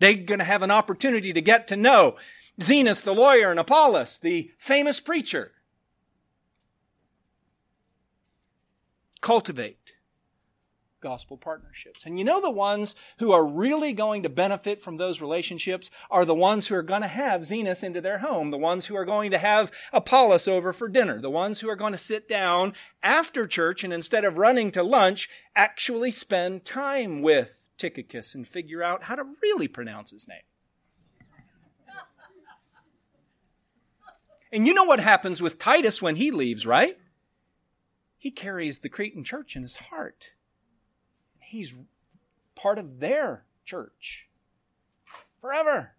They're 0.00 0.14
going 0.14 0.40
to 0.40 0.44
have 0.44 0.62
an 0.62 0.72
opportunity 0.72 1.32
to 1.32 1.40
get 1.40 1.68
to 1.68 1.76
know 1.76 2.16
Zenas 2.60 3.02
the 3.02 3.14
lawyer 3.14 3.50
and 3.50 3.60
Apollos, 3.60 4.18
the 4.18 4.50
famous 4.58 4.98
preacher. 4.98 5.52
Cultivate 9.20 9.93
gospel 11.04 11.36
partnerships. 11.36 12.06
And 12.06 12.18
you 12.18 12.24
know 12.24 12.40
the 12.40 12.50
ones 12.50 12.96
who 13.18 13.30
are 13.30 13.44
really 13.44 13.92
going 13.92 14.22
to 14.22 14.30
benefit 14.30 14.80
from 14.80 14.96
those 14.96 15.20
relationships 15.20 15.90
are 16.10 16.24
the 16.24 16.34
ones 16.34 16.66
who 16.66 16.74
are 16.74 16.82
going 16.82 17.02
to 17.02 17.08
have 17.08 17.42
Zenas 17.42 17.84
into 17.84 18.00
their 18.00 18.18
home, 18.18 18.50
the 18.50 18.56
ones 18.56 18.86
who 18.86 18.96
are 18.96 19.04
going 19.04 19.30
to 19.30 19.38
have 19.38 19.70
Apollos 19.92 20.48
over 20.48 20.72
for 20.72 20.88
dinner, 20.88 21.20
the 21.20 21.30
ones 21.30 21.60
who 21.60 21.68
are 21.68 21.76
going 21.76 21.92
to 21.92 21.98
sit 21.98 22.26
down 22.26 22.72
after 23.02 23.46
church 23.46 23.84
and 23.84 23.92
instead 23.92 24.24
of 24.24 24.38
running 24.38 24.70
to 24.72 24.82
lunch, 24.82 25.28
actually 25.54 26.10
spend 26.10 26.64
time 26.64 27.20
with 27.20 27.68
Tychicus 27.76 28.34
and 28.34 28.48
figure 28.48 28.82
out 28.82 29.04
how 29.04 29.14
to 29.14 29.24
really 29.42 29.68
pronounce 29.68 30.10
his 30.10 30.26
name. 30.26 30.38
And 34.50 34.66
you 34.66 34.72
know 34.72 34.84
what 34.84 35.00
happens 35.00 35.42
with 35.42 35.58
Titus 35.58 36.00
when 36.00 36.16
he 36.16 36.30
leaves, 36.30 36.64
right? 36.64 36.96
He 38.16 38.30
carries 38.30 38.78
the 38.78 38.88
Cretan 38.88 39.22
church 39.22 39.54
in 39.54 39.60
his 39.60 39.76
heart. 39.76 40.30
He's 41.54 41.74
part 42.54 42.78
of 42.78 43.00
their 43.00 43.44
church 43.64 44.28
forever. 45.40 45.92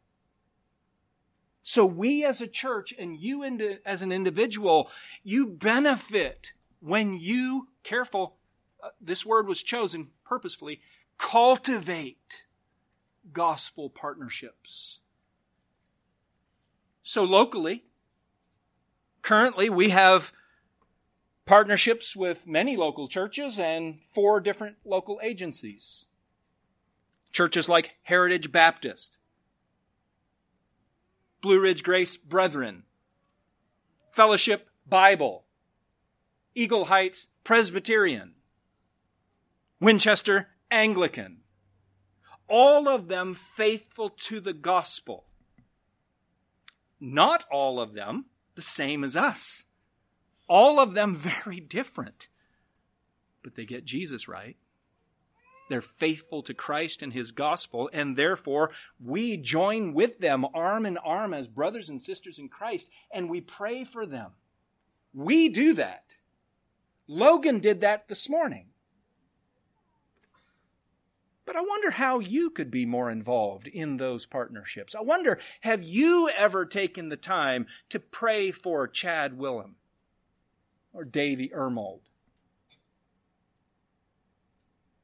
So 1.64 1.86
we 1.86 2.24
as 2.24 2.41
a 2.41 2.47
church 2.47 2.93
and 2.97 3.18
you 3.18 3.43
as 3.86 4.01
an 4.01 4.12
individual, 4.12 4.89
you 5.24 5.47
benefit 5.47 6.53
when 6.80 7.18
you, 7.18 7.70
careful, 7.84 8.36
uh, 8.84 8.89
this 9.01 9.26
word 9.26 9.47
was 9.47 9.64
chosen 9.64 10.10
purposefully, 10.24 10.82
cultivate 11.18 12.43
gospel 13.34 13.89
partnerships. 13.89 14.99
So 17.01 17.24
locally, 17.24 17.84
Currently, 19.26 19.72
we 19.72 19.89
have 19.89 20.32
partnerships 21.46 22.16
with 22.16 22.48
many 22.48 22.76
local 22.76 23.08
churches 23.08 23.60
and 23.60 24.02
four 24.04 24.39
different 24.39 24.78
local 24.84 25.20
agencies. 25.24 26.08
Churches 27.32 27.70
like 27.70 27.96
Heritage 28.04 28.52
Baptist, 28.52 29.18
Blue 31.41 31.62
Ridge 31.62 31.84
Grace 31.84 32.18
Brethren, 32.18 32.84
Fellowship 34.12 34.70
Bible, 34.88 35.46
Eagle 36.56 36.86
Heights 36.86 37.28
Presbyterian, 37.43 38.34
Winchester 39.80 40.48
Anglican. 40.72 41.41
All 42.48 42.88
of 42.88 43.08
them 43.08 43.34
faithful 43.34 44.10
to 44.10 44.39
the 44.39 44.54
gospel. 44.54 45.26
Not 47.00 47.43
all 47.52 47.80
of 47.80 47.93
them 47.93 48.26
the 48.56 48.62
same 48.62 49.04
as 49.04 49.18
us. 49.18 49.66
All 50.48 50.80
of 50.80 50.93
them 50.93 51.16
very 51.46 51.60
different. 51.60 52.28
But 53.43 53.56
they 53.56 53.66
get 53.66 53.86
Jesus 53.86 54.28
right. 54.28 54.58
They're 55.70 55.82
faithful 55.82 56.43
to 56.43 56.54
Christ 56.54 57.02
and 57.02 57.12
His 57.12 57.32
gospel, 57.32 57.89
and 57.91 58.16
therefore 58.16 58.72
we 59.04 59.36
join 59.38 59.93
with 59.93 60.20
them 60.20 60.46
arm 60.54 60.86
in 60.86 60.98
arm 60.98 61.34
as 61.34 61.48
brothers 61.48 61.89
and 61.89 62.02
sisters 62.02 62.38
in 62.38 62.50
Christ, 62.50 62.88
and 63.12 63.30
we 63.30 63.41
pray 63.41 63.84
for 63.84 64.06
them. 64.06 64.32
We 65.14 65.50
do 65.50 65.74
that. 65.74 66.18
Logan 67.08 67.60
did 67.60 67.82
that 67.82 68.08
this 68.08 68.30
morning. 68.30 68.68
But 71.46 71.56
I 71.56 71.62
wonder 71.62 71.91
how 71.91 72.20
you 72.20 72.50
could 72.50 72.72
be 72.72 72.86
more 72.86 73.10
involved 73.10 73.68
in 73.68 73.98
those 73.98 74.26
partnerships. 74.26 74.96
I 74.96 75.02
wonder, 75.02 75.39
have 75.62 75.84
you 75.84 76.30
ever 76.36 76.66
taken 76.66 77.10
the 77.10 77.18
time 77.18 77.68
to 77.89 78.00
pray 78.00 78.52
for 78.52 78.88
Chad 78.88 79.38
Willem 79.38 79.76
or 80.96 81.04
Davy 81.04 81.50
Ermold 81.50 82.00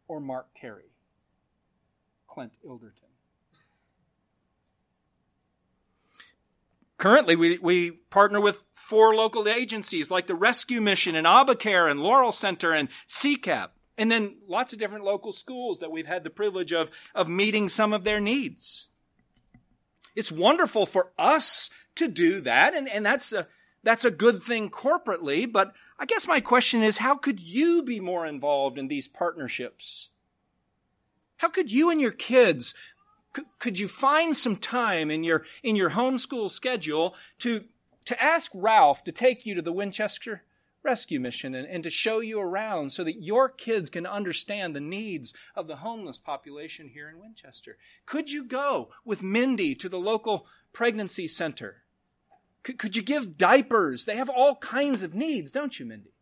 or 0.08 0.20
Mark 0.20 0.48
Carey, 0.60 0.92
Clint 2.28 2.54
Ilderton? 2.66 3.12
Currently, 6.98 7.36
we, 7.36 7.58
we 7.58 7.92
partner 7.92 8.39
with 8.39 8.68
four 8.74 9.16
local 9.16 9.48
agencies 9.48 10.12
like 10.12 10.28
the 10.28 10.36
Rescue 10.36 10.82
Mission 10.82 11.16
and 11.16 11.26
Abacare 11.26 11.89
and 11.89 12.00
Laurel 12.00 12.32
Center 12.32 12.74
and 12.74 12.89
CCAP. 13.08 13.70
And 13.98 14.12
then 14.12 14.36
lots 14.48 14.72
of 14.72 14.78
different 14.78 15.04
local 15.04 15.34
schools 15.34 15.80
that 15.80 15.89
we've 15.89 16.06
had 16.06 16.24
the 16.24 16.30
privilege 16.30 16.72
of, 16.72 16.92
of 17.16 17.28
meeting 17.28 17.70
some 17.70 17.92
of 17.92 18.04
their 18.04 18.20
needs. 18.20 18.88
It's 20.16 20.32
wonderful 20.32 20.86
for 20.86 21.12
us 21.18 21.72
to 21.96 22.08
do 22.08 22.42
that, 22.42 22.76
and, 22.76 22.88
and 22.88 23.06
that's 23.06 23.34
a, 23.34 23.48
that's 23.84 24.06
a 24.06 24.12
good 24.12 24.44
thing 24.44 24.70
corporately, 24.70 25.52
but 25.52 25.74
I 25.98 26.06
guess 26.06 26.28
my 26.28 26.40
question 26.40 26.84
is, 26.84 27.00
how 27.00 27.16
could 27.16 27.40
you 27.40 27.84
be 27.84 28.00
more 28.00 28.26
involved 28.26 28.78
in 28.78 28.88
these 28.88 29.08
partnerships? 29.08 30.10
How 31.38 31.50
could 31.50 31.72
you 31.72 31.90
and 31.90 32.00
your 32.00 32.12
kids, 32.12 32.76
could, 33.60 33.80
you 33.80 33.88
find 33.88 34.36
some 34.36 34.56
time 34.56 35.10
in 35.10 35.24
your, 35.24 35.46
in 35.64 35.76
your 35.76 35.92
homeschool 35.92 36.52
schedule 36.52 37.16
to, 37.40 37.66
to 38.06 38.22
ask 38.22 38.52
Ralph 38.54 39.04
to 39.06 39.12
take 39.12 39.46
you 39.46 39.56
to 39.56 39.62
the 39.62 39.72
Winchester 39.72 40.44
rescue 40.84 41.20
mission 41.20 41.54
and, 41.54 41.68
and 41.68 41.84
to 41.84 41.90
show 41.90 42.20
you 42.20 42.40
around 42.40 42.92
so 42.92 43.04
that 43.04 43.22
your 43.22 43.50
kids 43.50 43.90
can 43.90 44.06
understand 44.06 44.76
the 44.76 44.80
needs 44.80 45.34
of 45.56 45.68
the 45.68 45.78
homeless 45.78 46.18
population 46.18 46.90
here 46.90 47.10
in 47.10 47.20
Winchester. 47.20 47.78
Could 48.06 48.32
you 48.32 48.44
go 48.44 48.90
with 49.06 49.24
Mindy 49.24 49.76
to 49.76 49.90
the 49.90 50.00
local 50.00 50.48
pregnancy 50.74 51.28
center? 51.28 51.84
Could, 52.64 52.78
could 52.78 52.95
you 52.95 53.01
give 53.01 53.38
diapers? 53.38 54.05
They 54.05 54.18
have 54.18 54.30
all 54.30 54.55
kinds 54.55 55.03
of 55.03 55.14
needs, 55.14 55.51
don't 55.51 55.80
you, 55.80 55.86
Mindy? 55.86 56.14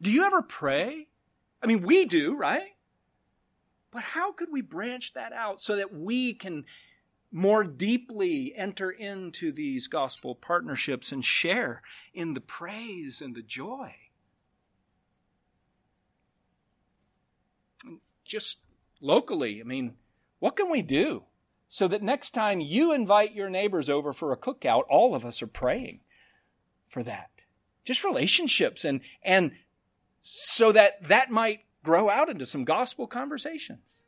Do 0.00 0.10
you 0.10 0.24
ever 0.24 0.42
pray? 0.42 1.08
I 1.62 1.66
mean, 1.66 1.82
we 1.82 2.04
do, 2.04 2.36
right? 2.36 2.76
But 3.90 4.02
how 4.02 4.32
could 4.32 4.48
we 4.52 4.60
branch 4.60 5.14
that 5.14 5.32
out 5.32 5.60
so 5.60 5.76
that 5.76 5.92
we 5.92 6.34
can 6.34 6.64
more 7.30 7.62
deeply 7.64 8.54
enter 8.56 8.90
into 8.90 9.52
these 9.52 9.86
gospel 9.86 10.34
partnerships 10.34 11.12
and 11.12 11.24
share 11.24 11.82
in 12.14 12.34
the 12.34 12.40
praise 12.40 13.20
and 13.20 13.34
the 13.34 13.42
joy. 13.42 13.94
Just 18.24 18.58
locally, 19.00 19.60
I 19.60 19.64
mean, 19.64 19.94
what 20.38 20.56
can 20.56 20.70
we 20.70 20.82
do 20.82 21.24
so 21.68 21.86
that 21.86 22.02
next 22.02 22.30
time 22.30 22.60
you 22.60 22.92
invite 22.92 23.34
your 23.34 23.50
neighbors 23.50 23.90
over 23.90 24.14
for 24.14 24.32
a 24.32 24.36
cookout, 24.36 24.84
all 24.88 25.14
of 25.14 25.24
us 25.24 25.42
are 25.42 25.46
praying 25.46 26.00
for 26.88 27.02
that? 27.02 27.44
Just 27.84 28.02
relationships 28.02 28.84
and, 28.84 29.02
and 29.22 29.52
so 30.20 30.72
that 30.72 31.04
that 31.04 31.30
might 31.30 31.60
grow 31.84 32.08
out 32.08 32.28
into 32.28 32.46
some 32.46 32.64
gospel 32.64 33.06
conversations. 33.06 34.04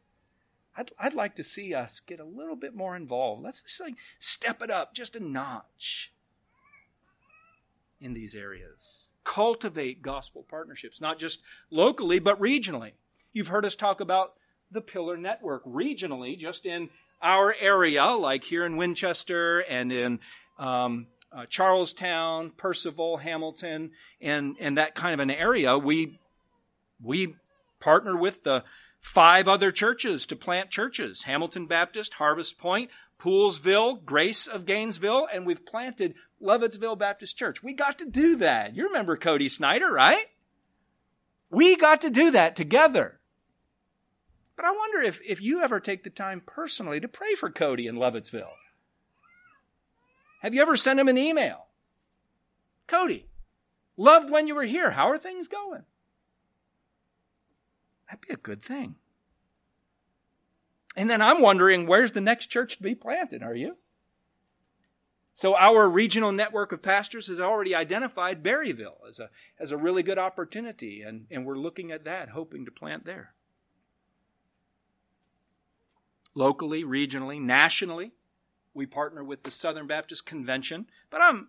I'd, 0.77 0.91
I'd 0.99 1.15
like 1.15 1.37
to 1.37 1.45
see 1.45 1.75
us 1.75 2.01
get 2.01 2.19
a 2.19 2.25
little 2.25 2.57
bit 2.57 2.75
more 2.75 2.97
involved. 2.97 3.43
Let's 3.43 3.63
just 3.63 3.81
like 3.81 3.95
step 4.19 4.63
it 4.63 4.71
up 4.71 4.95
just 4.95 5.15
a 5.15 5.21
notch 5.21 6.13
in 8.01 8.15
these 8.15 8.35
areas. 8.35 9.09
Cultivate 9.23 10.01
gospel 10.01 10.47
partnerships, 10.49 11.01
not 11.01 11.19
just 11.19 11.41
locally, 11.71 12.19
but 12.19 12.41
regionally. 12.41 12.93
You've 13.35 13.49
heard 13.49 13.67
us 13.67 13.77
talk 13.77 14.01
about 14.01 14.35
the 14.71 14.81
Pillar 14.81 15.17
Network 15.17 15.65
regionally, 15.65 16.39
just 16.39 16.65
in 16.65 16.89
our 17.23 17.55
area, 17.61 18.07
like 18.07 18.45
here 18.45 18.65
in 18.65 18.77
Winchester 18.77 19.61
and 19.61 19.93
in 19.93 20.21
um, 20.59 21.07
uh, 21.33 21.47
Charlestown, 21.47 22.53
Purcellville, 22.57 23.21
Hamilton, 23.21 23.91
and, 24.21 24.57
and 24.59 24.79
that 24.79 24.95
kind 24.95 25.15
of 25.15 25.21
an 25.21 25.31
area, 25.31 25.79
we, 25.79 26.19
we 27.03 27.37
partner 27.79 28.17
with 28.17 28.43
the 28.43 28.65
five 29.01 29.49
other 29.49 29.71
churches 29.71 30.27
to 30.27 30.37
plant 30.37 30.71
churches. 30.71 31.23
Hamilton 31.25 31.67
Baptist, 31.67 32.15
Harvest 32.15 32.59
Point, 32.59 32.91
Poolesville, 33.19 34.05
Grace 34.05 34.47
of 34.47 34.67
Gainesville, 34.67 35.29
and 35.33 35.47
we've 35.47 35.65
planted 35.65 36.15
Lovettsville 36.43 36.99
Baptist 36.99 37.37
Church. 37.37 37.63
We 37.63 37.75
got 37.75 37.99
to 37.99 38.07
do 38.07 38.37
that. 38.37 38.75
You 38.75 38.87
remember 38.87 39.17
Cody 39.17 39.49
Snyder, 39.49 39.91
right? 39.91 40.27
We 41.51 41.77
got 41.77 42.01
to 42.03 42.11
do 42.11 42.31
that 42.31 42.57
together. 42.57 43.20
But 44.61 44.69
I 44.69 44.73
wonder 44.73 45.01
if, 45.01 45.23
if 45.27 45.41
you 45.41 45.63
ever 45.63 45.81
take 45.81 46.03
the 46.03 46.11
time 46.11 46.43
personally 46.45 47.01
to 47.01 47.09
pray 47.09 47.35
for 47.35 47.49
Cody 47.49 47.87
in 47.87 47.97
Lovettsville. 47.97 48.53
Have 50.43 50.53
you 50.53 50.61
ever 50.61 50.77
sent 50.77 51.01
him 51.01 51.09
an 51.09 51.17
email? 51.17 51.69
Cody, 52.87 53.25
loved 53.97 54.29
when 54.29 54.47
you 54.47 54.55
were 54.55 54.65
here. 54.65 54.91
How 54.91 55.09
are 55.09 55.17
things 55.17 55.49
going? 55.49 55.85
That'd 58.07 58.21
be 58.21 58.35
a 58.35 58.37
good 58.37 58.61
thing. 58.61 58.97
And 60.95 61.09
then 61.09 61.23
I'm 61.23 61.41
wondering, 61.41 61.87
where's 61.87 62.13
the 62.13 62.21
next 62.21 62.49
church 62.49 62.77
to 62.77 62.83
be 62.83 62.95
planted? 62.95 63.43
Are 63.43 63.55
you? 63.55 63.79
So 65.33 65.57
our 65.57 65.89
regional 65.89 66.33
network 66.33 66.71
of 66.73 66.83
pastors 66.83 67.29
has 67.29 67.41
already 67.41 67.75
identified 67.75 68.43
Berryville 68.43 69.09
as 69.09 69.19
a, 69.19 69.31
as 69.59 69.73
a 69.73 69.79
really 69.79 70.03
good 70.03 70.19
opportunity, 70.19 71.01
and, 71.01 71.25
and 71.31 71.47
we're 71.47 71.57
looking 71.57 71.91
at 71.91 72.05
that, 72.05 72.29
hoping 72.29 72.67
to 72.67 72.71
plant 72.71 73.07
there. 73.07 73.33
Locally, 76.35 76.85
regionally, 76.85 77.41
nationally, 77.41 78.13
we 78.73 78.87
partner 78.87 79.25
with 79.25 79.43
the 79.43 79.51
Southern 79.51 79.87
Baptist 79.87 80.27
Convention, 80.27 80.87
but 81.11 81.21
I'm 81.21 81.49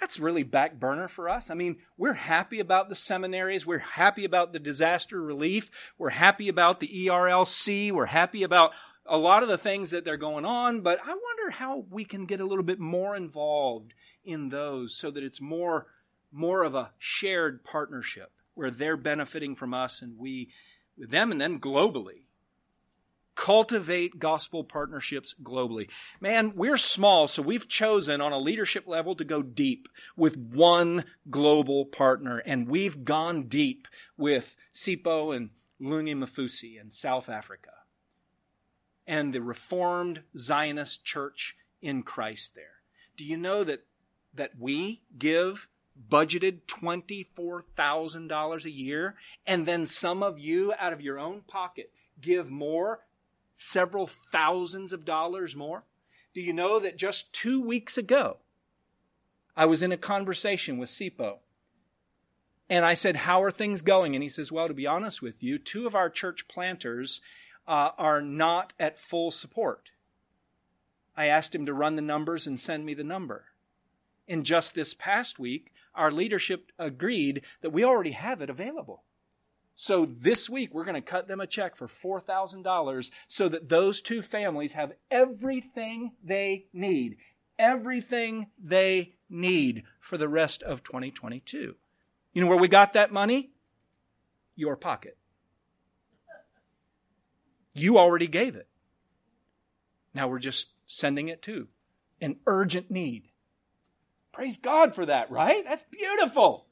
that's 0.00 0.18
really 0.18 0.42
back 0.42 0.78
burner 0.78 1.08
for 1.08 1.28
us. 1.28 1.50
I 1.50 1.54
mean, 1.54 1.76
we're 1.96 2.14
happy 2.14 2.58
about 2.58 2.88
the 2.88 2.94
seminaries. 2.94 3.64
We're 3.64 3.78
happy 3.78 4.24
about 4.24 4.52
the 4.52 4.58
disaster 4.58 5.22
relief. 5.22 5.70
We're 5.98 6.10
happy 6.10 6.48
about 6.48 6.80
the 6.80 6.88
ERLC. 6.88 7.92
We're 7.92 8.06
happy 8.06 8.42
about 8.42 8.72
a 9.06 9.16
lot 9.16 9.42
of 9.42 9.48
the 9.48 9.58
things 9.58 9.90
that 9.90 10.04
they're 10.04 10.16
going 10.16 10.44
on, 10.44 10.80
but 10.80 10.98
I 11.04 11.08
wonder 11.08 11.50
how 11.50 11.84
we 11.90 12.04
can 12.04 12.26
get 12.26 12.40
a 12.40 12.46
little 12.46 12.64
bit 12.64 12.80
more 12.80 13.14
involved 13.14 13.94
in 14.24 14.48
those 14.48 14.96
so 14.96 15.10
that 15.10 15.22
it's 15.22 15.40
more, 15.40 15.86
more 16.32 16.64
of 16.64 16.74
a 16.74 16.90
shared 16.98 17.64
partnership 17.64 18.32
where 18.54 18.70
they're 18.70 18.96
benefiting 18.96 19.54
from 19.54 19.74
us 19.74 20.00
and 20.00 20.18
we 20.18 20.50
with 20.96 21.10
them 21.10 21.32
and 21.32 21.40
then 21.40 21.60
globally. 21.60 22.23
Cultivate 23.34 24.18
gospel 24.18 24.64
partnerships 24.64 25.34
globally. 25.42 25.90
Man, 26.20 26.52
we're 26.54 26.76
small, 26.76 27.26
so 27.26 27.42
we've 27.42 27.68
chosen 27.68 28.20
on 28.20 28.32
a 28.32 28.38
leadership 28.38 28.86
level 28.86 29.14
to 29.16 29.24
go 29.24 29.42
deep 29.42 29.88
with 30.16 30.36
one 30.36 31.04
global 31.28 31.84
partner, 31.84 32.38
and 32.38 32.68
we've 32.68 33.04
gone 33.04 33.44
deep 33.44 33.88
with 34.16 34.56
Sipho 34.72 35.34
and 35.34 35.50
Lungi 35.80 36.16
Mafusi 36.16 36.80
in 36.80 36.90
South 36.90 37.28
Africa 37.28 37.70
and 39.06 39.32
the 39.32 39.42
Reformed 39.42 40.22
Zionist 40.36 41.04
Church 41.04 41.56
in 41.82 42.02
Christ 42.02 42.54
there. 42.54 42.80
Do 43.16 43.24
you 43.24 43.36
know 43.36 43.64
that, 43.64 43.84
that 44.34 44.52
we 44.58 45.02
give 45.18 45.68
budgeted 46.08 46.62
$24,000 46.66 48.64
a 48.64 48.70
year 48.70 49.14
and 49.46 49.66
then 49.66 49.86
some 49.86 50.22
of 50.22 50.38
you 50.38 50.72
out 50.78 50.92
of 50.92 51.00
your 51.00 51.18
own 51.18 51.42
pocket 51.42 51.92
give 52.20 52.50
more, 52.50 53.00
several 53.54 54.06
thousands 54.06 54.92
of 54.92 55.04
dollars 55.04 55.56
more? 55.56 55.84
Do 56.34 56.40
you 56.40 56.52
know 56.52 56.80
that 56.80 56.98
just 56.98 57.32
two 57.32 57.60
weeks 57.60 57.96
ago, 57.96 58.38
I 59.56 59.66
was 59.66 59.82
in 59.82 59.92
a 59.92 59.96
conversation 59.96 60.78
with 60.78 60.90
Sipho 60.90 61.38
and 62.68 62.84
I 62.84 62.94
said, 62.94 63.16
How 63.16 63.42
are 63.42 63.50
things 63.50 63.82
going? 63.82 64.14
And 64.14 64.22
he 64.22 64.28
says, 64.28 64.50
Well, 64.50 64.68
to 64.68 64.74
be 64.74 64.86
honest 64.86 65.22
with 65.22 65.42
you, 65.42 65.58
two 65.58 65.86
of 65.86 65.94
our 65.94 66.10
church 66.10 66.48
planters 66.48 67.20
uh, 67.66 67.90
are 67.96 68.20
not 68.20 68.72
at 68.78 68.98
full 68.98 69.30
support. 69.30 69.90
I 71.16 71.26
asked 71.26 71.54
him 71.54 71.66
to 71.66 71.72
run 71.72 71.96
the 71.96 72.02
numbers 72.02 72.46
and 72.46 72.58
send 72.58 72.84
me 72.84 72.94
the 72.94 73.04
number. 73.04 73.44
In 74.26 74.42
just 74.42 74.74
this 74.74 74.94
past 74.94 75.38
week, 75.38 75.72
our 75.94 76.10
leadership 76.10 76.72
agreed 76.78 77.42
that 77.60 77.70
we 77.70 77.84
already 77.84 78.12
have 78.12 78.42
it 78.42 78.50
available. 78.50 79.04
So 79.76 80.06
this 80.06 80.48
week, 80.48 80.72
we're 80.72 80.84
going 80.84 80.94
to 80.94 81.00
cut 81.00 81.26
them 81.26 81.40
a 81.40 81.46
check 81.46 81.76
for 81.76 81.88
$4,000 81.88 83.10
so 83.26 83.48
that 83.48 83.68
those 83.68 84.00
two 84.00 84.22
families 84.22 84.72
have 84.72 84.92
everything 85.10 86.12
they 86.22 86.66
need. 86.72 87.16
Everything 87.58 88.46
they 88.62 89.14
need 89.28 89.84
for 90.00 90.16
the 90.16 90.28
rest 90.28 90.62
of 90.62 90.82
2022. 90.82 91.74
You 92.32 92.40
know 92.40 92.46
where 92.48 92.58
we 92.58 92.68
got 92.68 92.92
that 92.92 93.12
money? 93.12 93.50
Your 94.56 94.76
pocket. 94.76 95.16
You 97.72 97.98
already 97.98 98.28
gave 98.28 98.54
it. 98.54 98.68
Now 100.14 100.28
we're 100.28 100.38
just 100.38 100.68
sending 100.86 101.28
it 101.28 101.42
to 101.42 101.68
an 102.20 102.36
urgent 102.46 102.90
need. 102.90 103.28
Praise 104.32 104.58
God 104.58 104.94
for 104.94 105.06
that, 105.06 105.30
right? 105.30 105.64
That's 105.64 105.84
beautiful. 105.84 106.66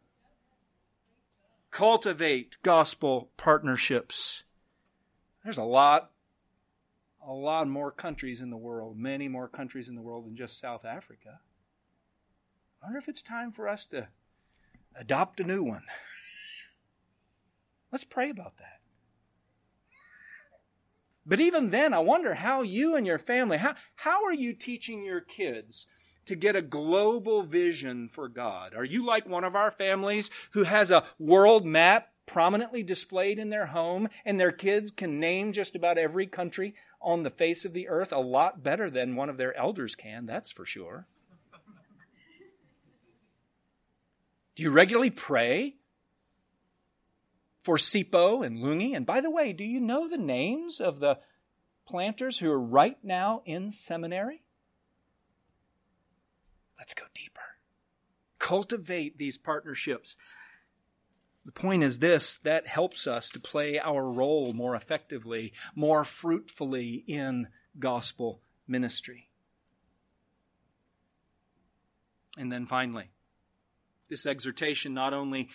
Cultivate 1.73 2.57
gospel 2.62 3.31
partnerships. 3.39 4.45
There's 5.43 5.57
a 5.57 5.64
lot, 5.64 6.11
a 7.27 7.33
lot 7.33 7.66
more 7.66 7.91
countries 7.91 8.43
in 8.43 8.51
the 8.51 8.59
world, 8.59 8.99
many 8.99 9.27
more 9.27 9.49
countries 9.49 9.89
in 9.89 9.95
the 9.95 10.03
world 10.03 10.27
than 10.27 10.37
just 10.37 10.61
South 10.61 10.85
Africa. 10.85 11.41
I 12.83 12.87
wonder 12.87 12.99
if 12.99 13.09
it's 13.09 13.23
time 13.23 13.53
for 13.53 13.68
us 13.68 13.87
to 13.87 14.09
adopt 14.95 15.41
a 15.41 15.45
new 15.45 15.62
one. 15.62 15.85
Let's 17.91 18.05
pray 18.05 18.29
about 18.29 18.59
that. 18.59 18.81
But 21.25 21.41
even 21.41 21.70
then, 21.70 21.95
I 21.95 22.01
wonder 22.01 22.35
how 22.35 22.61
you 22.61 22.97
and 22.97 23.07
your 23.07 23.18
family, 23.18 23.57
how, 23.57 23.77
how 23.95 24.25
are 24.25 24.35
you 24.35 24.53
teaching 24.53 25.05
your 25.05 25.23
kids 25.23 25.87
to 26.27 26.37
get 26.37 26.57
a 26.57 26.62
global 26.62 27.43
vision 27.43 28.09
for 28.09 28.29
God? 28.29 28.75
Are 28.75 28.85
you 28.85 29.05
like 29.05 29.29
one 29.29 29.45
of 29.45 29.57
our 29.57 29.70
families 29.70 30.31
who 30.53 30.64
has 30.64 30.91
a 30.91 31.05
world 31.18 31.64
map 31.64 32.09
prominently 32.27 32.83
displayed 32.83 33.39
in 33.39 33.51
their 33.51 33.66
home 33.66 34.09
and 34.25 34.39
their 34.39 34.53
kids 34.53 34.91
can 34.91 35.18
name 35.18 35.53
just 35.53 35.75
about 35.75 35.99
every 35.99 36.27
country 36.27 36.75
on 37.01 37.23
the 37.23 37.31
face 37.31 37.64
of 37.64 37.73
the 37.73 37.89
earth 37.89 38.12
a 38.12 38.18
lot 38.18 38.62
better 38.62 38.89
than 38.89 39.16
one 39.16 39.29
of 39.29 39.37
their 39.37 39.57
elders 39.57 39.95
can, 39.95 40.25
that's 40.27 40.53
for 40.53 40.64
sure. 40.64 41.07
Do 44.55 44.62
you 44.62 44.70
regularly 44.70 45.11
pray 45.11 45.77
for 47.62 47.77
Sipho 47.77 48.45
and 48.45 48.59
Lungi. 48.59 48.95
And 48.95 49.07
by 49.07 49.20
the 49.20 49.31
way, 49.31 49.53
do 49.53 49.64
you 49.64 49.81
know 49.81 50.09
the 50.09 50.18
names 50.18 50.81
of 50.81 51.01
the 51.01 51.18
planters 51.87 52.39
who 52.39 52.51
are 52.51 52.61
right 52.61 52.99
now 53.03 53.43
in 53.45 53.70
seminary? 53.70 54.41
Let's 56.83 56.95
go 56.95 57.05
deeper. 57.14 57.59
Cultivate 58.41 59.16
these 59.16 59.39
partnerships. 59.39 60.16
The 61.45 61.53
point 61.53 61.85
is 61.85 62.01
this 62.01 62.39
that 62.39 62.66
helps 62.66 63.07
us 63.07 63.30
to 63.30 63.39
play 63.39 63.78
our 63.78 64.11
role 64.11 64.53
more 64.53 64.74
effectively, 64.74 65.53
more 65.76 66.05
fruitfully 66.05 67.05
in 67.07 67.47
gospel 67.78 68.41
ministry. 68.66 69.28
And 72.37 72.51
then 72.51 72.66
finally, 72.66 73.12
this 74.11 74.26
exhortation 74.26 74.93
not 74.93 75.14
only 75.14 75.51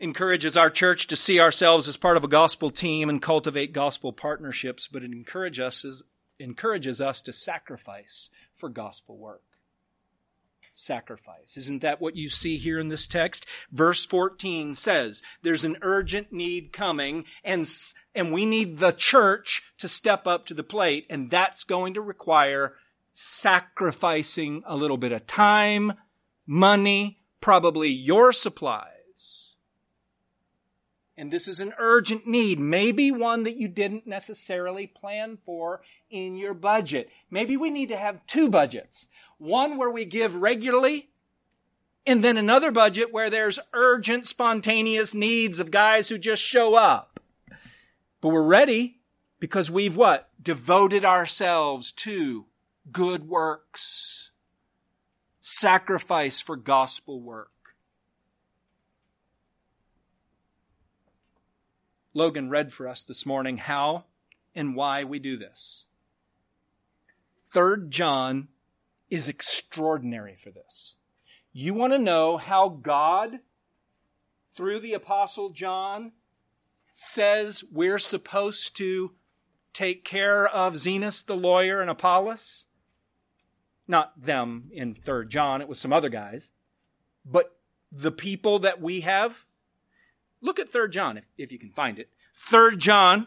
encourages 0.00 0.56
our 0.56 0.68
church 0.68 1.06
to 1.06 1.14
see 1.14 1.38
ourselves 1.38 1.86
as 1.86 1.96
part 1.96 2.16
of 2.16 2.24
a 2.24 2.28
gospel 2.28 2.72
team 2.72 3.08
and 3.08 3.22
cultivate 3.22 3.72
gospel 3.72 4.12
partnerships, 4.12 4.88
but 4.88 5.04
it 5.04 5.12
encourages 5.12 5.84
us, 5.84 6.02
encourages 6.40 7.00
us 7.00 7.22
to 7.22 7.32
sacrifice 7.32 8.30
for 8.56 8.68
gospel 8.68 9.16
work. 9.16 9.44
Sacrifice. 10.78 11.56
Isn't 11.56 11.82
that 11.82 12.00
what 12.00 12.16
you 12.16 12.28
see 12.28 12.56
here 12.56 12.78
in 12.78 12.88
this 12.88 13.06
text? 13.06 13.44
Verse 13.72 14.06
14 14.06 14.74
says 14.74 15.22
there's 15.42 15.64
an 15.64 15.76
urgent 15.82 16.32
need 16.32 16.72
coming 16.72 17.24
and, 17.42 17.68
and 18.14 18.32
we 18.32 18.46
need 18.46 18.78
the 18.78 18.92
church 18.92 19.62
to 19.78 19.88
step 19.88 20.26
up 20.26 20.46
to 20.46 20.54
the 20.54 20.62
plate 20.62 21.06
and 21.10 21.30
that's 21.30 21.64
going 21.64 21.94
to 21.94 22.00
require 22.00 22.74
sacrificing 23.12 24.62
a 24.66 24.76
little 24.76 24.96
bit 24.96 25.10
of 25.10 25.26
time, 25.26 25.94
money, 26.46 27.18
probably 27.40 27.88
your 27.88 28.32
supplies. 28.32 29.54
and 31.16 31.32
this 31.32 31.48
is 31.48 31.58
an 31.58 31.74
urgent 31.78 32.28
need, 32.28 32.60
maybe 32.60 33.10
one 33.10 33.42
that 33.42 33.56
you 33.56 33.66
didn't 33.66 34.06
necessarily 34.06 34.86
plan 34.86 35.36
for 35.44 35.82
in 36.08 36.36
your 36.36 36.54
budget. 36.54 37.10
Maybe 37.28 37.56
we 37.56 37.70
need 37.70 37.88
to 37.88 37.96
have 37.96 38.24
two 38.28 38.48
budgets. 38.48 39.08
One 39.38 39.76
where 39.76 39.90
we 39.90 40.04
give 40.04 40.34
regularly, 40.34 41.08
and 42.06 42.22
then 42.22 42.36
another 42.36 42.70
budget 42.70 43.12
where 43.12 43.30
there's 43.30 43.60
urgent, 43.72 44.26
spontaneous 44.26 45.14
needs 45.14 45.60
of 45.60 45.70
guys 45.70 46.08
who 46.08 46.18
just 46.18 46.42
show 46.42 46.74
up. 46.74 47.20
But 48.20 48.30
we're 48.30 48.42
ready 48.42 48.98
because 49.38 49.70
we've 49.70 49.96
what? 49.96 50.28
Devoted 50.42 51.04
ourselves 51.04 51.92
to 51.92 52.46
good 52.90 53.28
works 53.28 54.18
sacrifice 55.48 56.42
for 56.42 56.56
gospel 56.56 57.20
work. 57.22 57.50
Logan 62.12 62.50
read 62.50 62.72
for 62.72 62.86
us 62.86 63.02
this 63.02 63.24
morning 63.24 63.56
how 63.56 64.04
and 64.54 64.76
why 64.76 65.04
we 65.04 65.18
do 65.18 65.38
this. 65.38 65.86
Third 67.50 67.90
John 67.90 68.48
is 69.10 69.28
extraordinary 69.28 70.34
for 70.34 70.50
this. 70.50 70.96
You 71.52 71.74
want 71.74 71.92
to 71.92 71.98
know 71.98 72.36
how 72.36 72.68
God, 72.68 73.40
through 74.54 74.80
the 74.80 74.94
Apostle 74.94 75.50
John, 75.50 76.12
says 76.92 77.64
we're 77.72 77.98
supposed 77.98 78.76
to 78.76 79.12
take 79.72 80.04
care 80.04 80.46
of 80.46 80.74
Zenas 80.74 81.24
the 81.24 81.36
lawyer 81.36 81.80
and 81.80 81.90
Apollos? 81.90 82.66
Not 83.86 84.20
them 84.20 84.70
in 84.72 84.94
3rd 84.94 85.28
John, 85.28 85.60
it 85.60 85.68
was 85.68 85.78
some 85.78 85.92
other 85.92 86.08
guys. 86.08 86.50
But 87.24 87.58
the 87.90 88.12
people 88.12 88.58
that 88.60 88.80
we 88.80 89.00
have. 89.00 89.44
Look 90.40 90.58
at 90.58 90.70
3rd 90.70 90.90
John 90.90 91.18
if, 91.18 91.24
if 91.36 91.52
you 91.52 91.58
can 91.58 91.70
find 91.70 91.98
it. 91.98 92.10
3rd 92.50 92.78
John, 92.78 93.26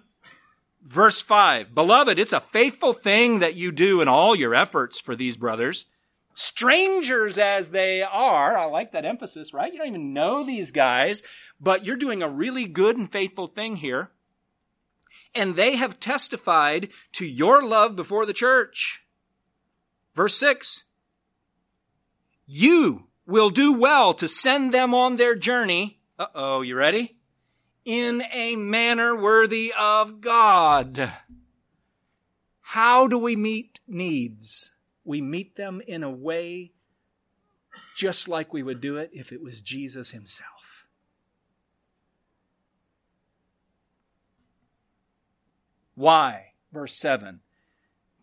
verse 0.84 1.22
5. 1.22 1.74
Beloved, 1.74 2.20
it's 2.20 2.34
a 2.34 2.40
faithful 2.40 2.94
thing 2.94 3.40
that 3.40 3.56
you 3.56 3.72
do 3.72 4.02
in 4.02 4.08
all 4.08 4.36
your 4.36 4.56
efforts 4.56 5.00
for 5.00 5.16
these 5.16 5.38
brothers. 5.38 5.86
Strangers 6.34 7.38
as 7.38 7.70
they 7.70 8.02
are, 8.02 8.58
I 8.58 8.66
like 8.66 8.94
that 8.94 9.06
emphasis, 9.06 9.54
right? 9.54 9.72
You 9.72 9.80
don't 9.80 9.88
even 9.90 10.14
know 10.14 10.46
these 10.46 10.72
guys, 10.72 11.24
but 11.60 11.86
you're 11.86 11.98
doing 11.98 12.24
a 12.24 12.30
really 12.30 12.68
good 12.68 12.98
and 12.98 13.12
faithful 13.12 13.48
thing 13.48 13.78
here. 13.78 14.12
And 15.36 15.56
they 15.56 15.76
have 15.76 16.00
testified 16.00 16.90
to 17.14 17.26
your 17.26 17.66
love 17.66 17.96
before 17.96 18.26
the 18.26 18.34
church. 18.34 19.06
Verse 20.16 20.36
6. 20.38 20.86
You 22.46 23.08
will 23.26 23.50
do 23.50 23.74
well 23.74 24.14
to 24.14 24.28
send 24.28 24.74
them 24.74 24.94
on 24.94 25.16
their 25.16 25.36
journey. 25.36 26.00
Uh 26.20 26.28
oh, 26.36 26.62
you 26.62 26.76
ready? 26.76 27.18
In 27.84 28.24
a 28.32 28.56
manner 28.56 29.16
worthy 29.16 29.74
of 29.78 30.22
God. 30.22 31.14
How 32.62 33.08
do 33.08 33.18
we 33.18 33.36
meet 33.36 33.80
needs? 33.88 34.72
We 35.04 35.22
meet 35.22 35.56
them 35.56 35.82
in 35.86 36.04
a 36.04 36.12
way 36.12 36.72
just 37.96 38.28
like 38.28 38.54
we 38.54 38.64
would 38.64 38.82
do 38.82 38.98
it 38.98 39.10
if 39.14 39.32
it 39.32 39.42
was 39.42 39.62
Jesus 39.62 40.12
himself. 40.12 40.88
Why? 45.96 46.54
Verse 46.72 46.96
7. 46.96 47.42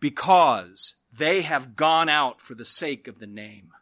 Because 0.00 0.94
they 1.16 1.42
have 1.42 1.76
gone 1.76 2.08
out 2.08 2.40
for 2.40 2.54
the 2.54 2.64
sake 2.64 3.06
of 3.08 3.18
the 3.18 3.26
name. 3.26 3.72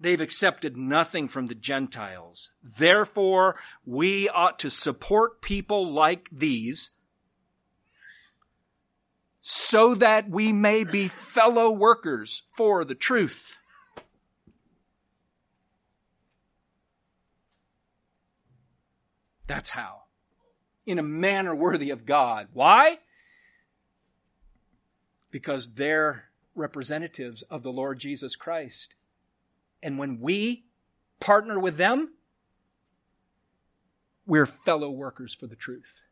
They've 0.00 0.20
accepted 0.20 0.76
nothing 0.76 1.28
from 1.28 1.48
the 1.48 1.54
Gentiles. 1.54 2.50
Therefore, 2.62 3.56
we 3.84 4.28
ought 4.28 4.58
to 4.60 4.70
support 4.70 5.42
people 5.42 5.92
like 5.92 6.28
these 6.32 6.90
so 9.42 9.94
that 9.94 10.30
we 10.30 10.52
may 10.52 10.84
be 10.84 11.08
fellow 11.08 11.70
workers 11.70 12.42
for 12.56 12.84
the 12.84 12.94
truth. 12.94 13.58
That's 19.46 19.70
how. 19.70 20.02
In 20.86 20.98
a 20.98 21.02
manner 21.02 21.54
worthy 21.54 21.90
of 21.90 22.06
God. 22.06 22.48
Why? 22.52 22.98
because 25.30 25.74
they're 25.74 26.24
representatives 26.54 27.42
of 27.42 27.62
the 27.62 27.72
Lord 27.72 27.98
Jesus 27.98 28.36
Christ. 28.36 28.94
And 29.82 29.98
when 29.98 30.20
we 30.20 30.66
partner 31.20 31.58
with 31.58 31.76
them, 31.76 32.14
we're 34.26 34.46
fellow 34.46 34.90
workers 34.90 35.34
for 35.34 35.46
the 35.46 35.56
truth. 35.56 36.02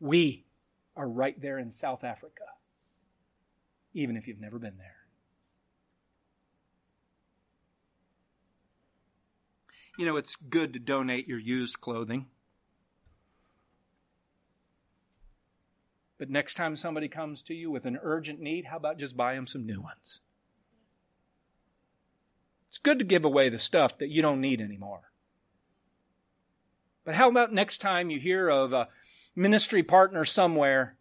We 0.00 0.46
are 0.96 1.08
right 1.08 1.40
there 1.40 1.58
in 1.58 1.70
South 1.70 2.04
Africa, 2.04 2.44
even 3.92 4.16
if 4.16 4.26
you've 4.26 4.40
never 4.40 4.58
been 4.58 4.78
there. 4.78 4.96
You 9.96 10.06
know, 10.06 10.16
it's 10.16 10.34
good 10.36 10.72
to 10.72 10.80
donate 10.80 11.28
your 11.28 11.38
used 11.38 11.80
clothing. 11.80 12.26
But 16.18 16.30
next 16.30 16.54
time 16.54 16.74
somebody 16.74 17.08
comes 17.08 17.42
to 17.42 17.54
you 17.54 17.70
with 17.70 17.84
an 17.84 17.98
urgent 18.02 18.40
need, 18.40 18.66
how 18.66 18.76
about 18.76 18.98
just 18.98 19.16
buy 19.16 19.34
them 19.34 19.46
some 19.46 19.66
new 19.66 19.80
ones? 19.80 20.20
It's 22.74 22.80
good 22.80 22.98
to 22.98 23.04
give 23.04 23.24
away 23.24 23.50
the 23.50 23.58
stuff 23.60 23.98
that 23.98 24.08
you 24.08 24.20
don't 24.20 24.40
need 24.40 24.60
anymore. 24.60 25.12
But 27.04 27.14
how 27.14 27.30
about 27.30 27.52
next 27.52 27.78
time 27.78 28.10
you 28.10 28.18
hear 28.18 28.48
of 28.48 28.72
a 28.72 28.88
ministry 29.36 29.84
partner 29.84 30.24
somewhere 30.24 30.96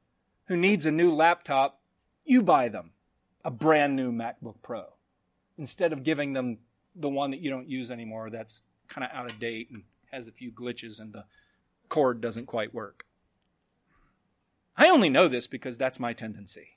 who 0.45 0.55
needs 0.55 0.85
a 0.85 0.91
new 0.91 1.11
laptop, 1.11 1.81
you 2.25 2.43
buy 2.43 2.69
them 2.69 2.91
a 3.43 3.49
brand 3.49 3.95
new 3.95 4.11
MacBook 4.11 4.57
Pro 4.61 4.83
instead 5.57 5.91
of 5.91 6.03
giving 6.03 6.33
them 6.33 6.59
the 6.95 7.09
one 7.09 7.31
that 7.31 7.39
you 7.39 7.49
don't 7.49 7.67
use 7.67 7.89
anymore 7.89 8.29
that's 8.29 8.61
kind 8.87 9.03
of 9.03 9.09
out 9.11 9.31
of 9.31 9.39
date 9.39 9.71
and 9.71 9.81
has 10.11 10.27
a 10.27 10.31
few 10.31 10.51
glitches 10.51 10.99
and 10.99 11.11
the 11.11 11.25
cord 11.89 12.21
doesn't 12.21 12.45
quite 12.45 12.71
work. 12.71 13.07
I 14.77 14.89
only 14.89 15.09
know 15.09 15.27
this 15.27 15.47
because 15.47 15.75
that's 15.75 15.99
my 15.99 16.13
tendency. 16.13 16.72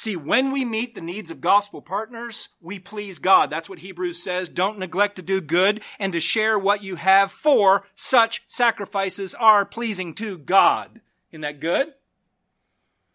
See, 0.00 0.16
when 0.16 0.50
we 0.50 0.64
meet 0.64 0.94
the 0.94 1.02
needs 1.02 1.30
of 1.30 1.42
gospel 1.42 1.82
partners, 1.82 2.48
we 2.58 2.78
please 2.78 3.18
God. 3.18 3.50
That's 3.50 3.68
what 3.68 3.80
Hebrews 3.80 4.22
says. 4.22 4.48
Don't 4.48 4.78
neglect 4.78 5.16
to 5.16 5.22
do 5.22 5.42
good 5.42 5.82
and 5.98 6.14
to 6.14 6.20
share 6.20 6.58
what 6.58 6.82
you 6.82 6.96
have 6.96 7.30
for 7.30 7.84
such 7.96 8.40
sacrifices 8.46 9.34
are 9.34 9.66
pleasing 9.66 10.14
to 10.14 10.38
God. 10.38 11.02
Isn't 11.32 11.42
that 11.42 11.60
good? 11.60 11.88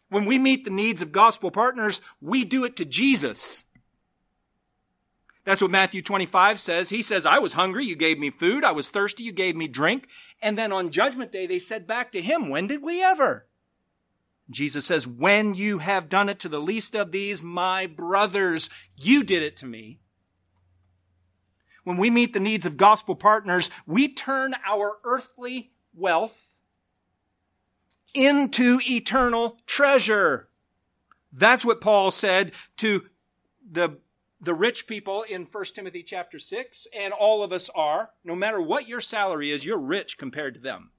When 0.10 0.26
we 0.26 0.38
meet 0.38 0.64
the 0.64 0.70
needs 0.70 1.02
of 1.02 1.12
gospel 1.12 1.50
partners, 1.50 2.02
we 2.22 2.46
do 2.46 2.66
it 2.66 2.76
to 2.76 2.86
Jesus. 2.86 3.64
That's 5.44 5.64
what 5.64 5.72
Matthew 5.72 6.04
25 6.04 6.60
says. 6.60 6.90
He 6.90 7.02
says, 7.02 7.26
I 7.26 7.40
was 7.40 7.54
hungry, 7.54 7.88
you 7.88 7.96
gave 7.96 8.20
me 8.20 8.30
food. 8.30 8.64
I 8.64 8.74
was 8.74 8.92
thirsty, 8.92 9.24
you 9.24 9.32
gave 9.32 9.56
me 9.56 9.68
drink. 9.68 10.08
And 10.40 10.56
then 10.56 10.72
on 10.72 10.92
judgment 10.92 11.32
day, 11.32 11.48
they 11.48 11.58
said 11.58 11.88
back 11.88 12.12
to 12.12 12.22
him, 12.22 12.48
when 12.50 12.68
did 12.68 12.84
we 12.84 13.04
ever? 13.04 13.48
Jesus 14.50 14.86
says, 14.86 15.08
when 15.08 15.54
you 15.54 15.80
have 15.80 16.10
done 16.10 16.30
it 16.30 16.40
to 16.40 16.50
the 16.50 16.60
least 16.60 16.96
of 16.96 17.12
these, 17.12 17.42
my 17.42 17.88
brothers, 17.88 18.70
you 18.96 19.24
did 19.24 19.42
it 19.42 19.58
to 19.58 19.66
me. 19.66 20.00
When 21.84 21.98
we 21.98 22.10
meet 22.10 22.34
the 22.34 22.40
needs 22.40 22.66
of 22.66 22.78
gospel 22.78 23.16
partners, 23.16 23.70
we 23.86 24.08
turn 24.08 24.56
our 24.68 24.98
earthly 25.04 25.72
wealth 25.94 26.56
into 28.14 28.80
eternal 28.88 29.58
treasure. 29.66 30.48
That's 31.32 31.66
what 31.66 31.82
Paul 31.82 32.12
said 32.12 32.54
to 32.78 33.06
the 33.70 33.98
the 34.42 34.54
rich 34.54 34.86
people 34.86 35.24
in 35.24 35.48
1 35.52 35.66
Timothy 35.74 36.04
chapter 36.04 36.38
6, 36.38 36.88
and 36.98 37.14
all 37.14 37.44
of 37.44 37.52
us 37.52 37.70
are, 37.74 38.12
no 38.24 38.36
matter 38.36 38.62
what 38.62 38.88
your 38.88 39.02
salary 39.02 39.52
is, 39.52 39.66
you're 39.66 39.78
rich 39.78 40.18
compared 40.18 40.54
to 40.54 40.60
them. 40.60 40.92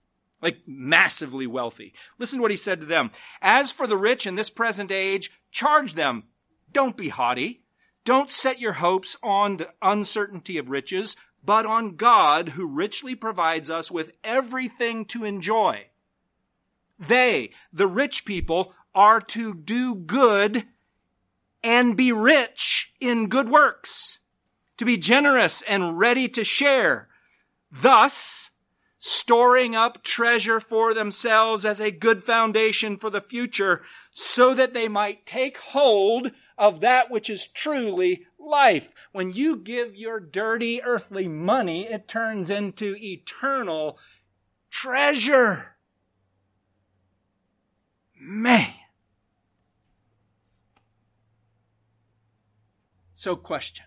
Like 0.43 0.59
massively 0.67 1.47
wealthy. 1.47 1.95
Listen 2.19 2.39
to 2.39 2.43
what 2.43 2.51
he 2.51 2.57
said 2.57 2.81
to 2.81 2.87
them. 2.87 3.11
As 3.41 3.73
for 3.73 3.87
the 3.87 3.97
rich 3.97 4.27
in 4.27 4.35
this 4.35 4.51
present 4.51 4.93
age, 4.93 5.31
charge 5.51 5.95
them. 5.95 6.25
Don't 6.73 6.97
be 6.97 7.09
haughty. 7.09 7.63
Don't 8.05 8.31
set 8.31 8.61
your 8.61 8.75
hopes 8.75 9.17
on 9.23 9.57
the 9.57 9.71
uncertainty 9.83 10.59
of 10.59 10.71
riches, 10.71 11.17
but 11.45 11.67
on 11.67 11.97
God 11.97 12.51
who 12.51 12.69
richly 12.69 13.15
provides 13.15 13.71
us 13.71 13.91
with 13.91 14.13
everything 14.23 15.05
to 15.07 15.25
enjoy. 15.25 15.87
They, 16.99 17.51
the 17.73 17.87
rich 17.87 18.25
people, 18.25 18.75
are 18.95 19.21
to 19.21 19.55
do 19.55 19.95
good 19.95 20.67
and 21.63 21.97
be 21.97 22.13
rich 22.13 22.95
in 23.01 23.29
good 23.29 23.49
works, 23.49 24.19
to 24.77 24.85
be 24.85 24.97
generous 24.97 25.63
and 25.63 25.99
ready 25.99 26.29
to 26.29 26.45
share, 26.45 27.09
thus 27.71 28.51
storing 29.07 29.77
up 29.77 30.03
treasure 30.03 30.59
for 30.59 30.93
themselves 30.93 31.65
as 31.65 31.79
a 31.79 31.93
good 31.93 32.25
foundation 32.25 32.97
for 32.97 33.09
the 33.09 33.21
future 33.21 33.83
so 34.11 34.53
that 34.53 34.75
they 34.75 34.89
might 34.89 35.25
take 35.25 35.57
hold 35.59 36.33
of 36.59 36.81
that 36.81 37.09
which 37.09 37.31
is 37.31 37.47
truly 37.47 38.27
life. 38.37 38.93
When 39.13 39.31
you 39.31 39.59
give 39.59 39.95
your 39.95 40.19
dirty 40.19 40.83
earthly 40.83 41.29
money, 41.29 41.87
it 41.87 42.09
turns 42.09 42.51
into 42.51 42.97
eternal 42.99 43.97
treasure. 44.71 45.77
Man. 48.19 48.75
So, 53.13 53.37
question 53.37 53.86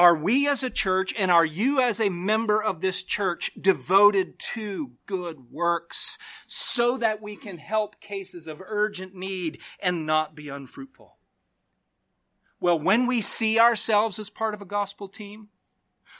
Are 0.00 0.16
we 0.16 0.48
as 0.48 0.62
a 0.62 0.70
church 0.70 1.12
and 1.18 1.30
are 1.30 1.44
you 1.44 1.78
as 1.78 2.00
a 2.00 2.08
member 2.08 2.62
of 2.62 2.80
this 2.80 3.04
church 3.04 3.50
devoted 3.60 4.38
to 4.54 4.92
good 5.04 5.50
works 5.50 6.16
so 6.46 6.96
that 6.96 7.20
we 7.20 7.36
can 7.36 7.58
help 7.58 8.00
cases 8.00 8.46
of 8.46 8.62
urgent 8.64 9.14
need 9.14 9.60
and 9.78 10.06
not 10.06 10.34
be 10.34 10.48
unfruitful? 10.48 11.18
Well, 12.58 12.80
when 12.80 13.06
we 13.06 13.20
see 13.20 13.58
ourselves 13.58 14.18
as 14.18 14.30
part 14.30 14.54
of 14.54 14.62
a 14.62 14.64
gospel 14.64 15.06
team, 15.06 15.48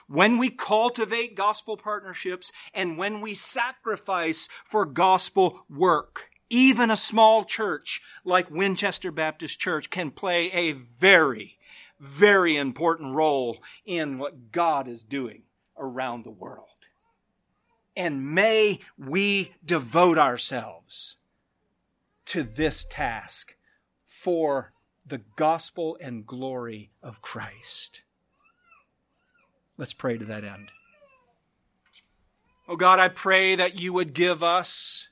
when 0.07 0.37
we 0.37 0.51
cultivate 0.51 1.35
gospel 1.35 1.79
partnerships, 1.79 2.53
and 2.75 2.99
when 2.99 3.23
we 3.23 3.33
sacrifice 3.33 4.47
for 4.63 4.85
gospel 4.85 5.65
work, 5.71 6.29
even 6.51 6.91
a 6.91 6.97
small 6.97 7.47
church 7.47 8.03
like 8.27 8.51
Winchester 8.51 9.11
Baptist 9.11 9.59
Church 9.59 9.89
can 9.89 10.11
play 10.11 10.51
a 10.53 10.73
very, 10.73 11.57
very 12.01 12.57
important 12.57 13.15
role 13.15 13.63
in 13.85 14.19
what 14.19 14.51
God 14.51 14.89
is 14.89 15.03
doing 15.03 15.43
around 15.79 16.25
the 16.25 16.31
world. 16.31 16.67
And 17.97 18.35
may 18.35 18.81
we 18.97 19.53
devote 19.65 20.17
ourselves 20.17 21.17
to 22.27 22.43
this 22.43 22.87
task 22.89 23.57
for 24.07 24.73
the 25.05 25.21
gospel 25.37 25.99
and 26.01 26.27
glory 26.27 26.91
of 27.03 27.21
Christ. 27.21 28.03
Let's 29.77 29.93
pray 29.93 30.17
to 30.17 30.25
that 30.27 30.45
end. 30.45 30.71
Oh 32.69 32.77
God, 32.77 33.01
I 33.01 33.09
pray 33.09 33.57
that 33.57 33.81
you 33.81 33.93
would 33.93 34.15
give 34.15 34.43
us 34.43 35.09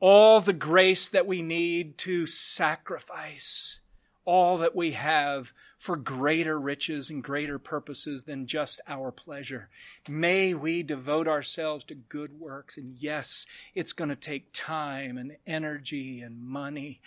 all 0.00 0.40
the 0.40 0.52
grace 0.52 1.08
that 1.10 1.26
we 1.26 1.40
need 1.42 1.96
to 1.98 2.26
sacrifice 2.26 3.80
all 4.24 4.56
that 4.58 4.74
we 4.74 4.92
have 4.92 5.52
for 5.82 5.96
greater 5.96 6.60
riches 6.60 7.10
and 7.10 7.24
greater 7.24 7.58
purposes 7.58 8.22
than 8.22 8.46
just 8.46 8.80
our 8.86 9.10
pleasure. 9.10 9.68
May 10.08 10.54
we 10.54 10.84
devote 10.84 11.26
ourselves 11.26 11.82
to 11.86 11.96
good 11.96 12.38
works. 12.38 12.76
And 12.76 12.94
yes, 12.98 13.48
it's 13.74 13.92
going 13.92 14.10
to 14.10 14.14
take 14.14 14.52
time 14.52 15.18
and 15.18 15.36
energy 15.44 16.20
and 16.20 16.40
money. 16.40 17.00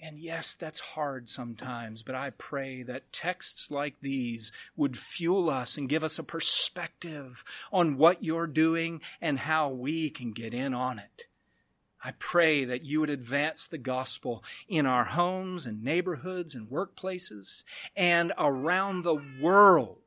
And 0.00 0.20
yes, 0.20 0.54
that's 0.54 0.78
hard 0.78 1.28
sometimes, 1.28 2.04
but 2.04 2.14
I 2.14 2.30
pray 2.30 2.84
that 2.84 3.12
texts 3.12 3.72
like 3.72 3.96
these 4.00 4.52
would 4.76 4.96
fuel 4.96 5.50
us 5.50 5.76
and 5.76 5.88
give 5.88 6.04
us 6.04 6.16
a 6.20 6.22
perspective 6.22 7.42
on 7.72 7.96
what 7.96 8.22
you're 8.22 8.46
doing 8.46 9.00
and 9.20 9.36
how 9.36 9.68
we 9.70 10.10
can 10.10 10.30
get 10.30 10.54
in 10.54 10.74
on 10.74 11.00
it. 11.00 11.26
I 12.02 12.12
pray 12.12 12.64
that 12.64 12.84
you 12.84 13.00
would 13.00 13.10
advance 13.10 13.68
the 13.68 13.78
gospel 13.78 14.42
in 14.68 14.86
our 14.86 15.04
homes 15.04 15.66
and 15.66 15.84
neighborhoods 15.84 16.54
and 16.54 16.68
workplaces 16.68 17.64
and 17.94 18.32
around 18.38 19.02
the 19.02 19.22
world 19.40 19.98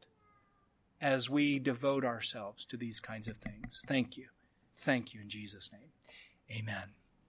as 0.99 1.29
we 1.29 1.59
devote 1.59 2.05
ourselves 2.05 2.65
to 2.65 2.77
these 2.77 2.99
kinds 2.99 3.27
of 3.27 3.37
things. 3.37 3.81
Thank 3.87 4.17
you. 4.17 4.27
Thank 4.77 5.13
you 5.13 5.21
in 5.21 5.29
Jesus' 5.29 5.69
name. 5.71 5.91
Amen. 6.49 7.02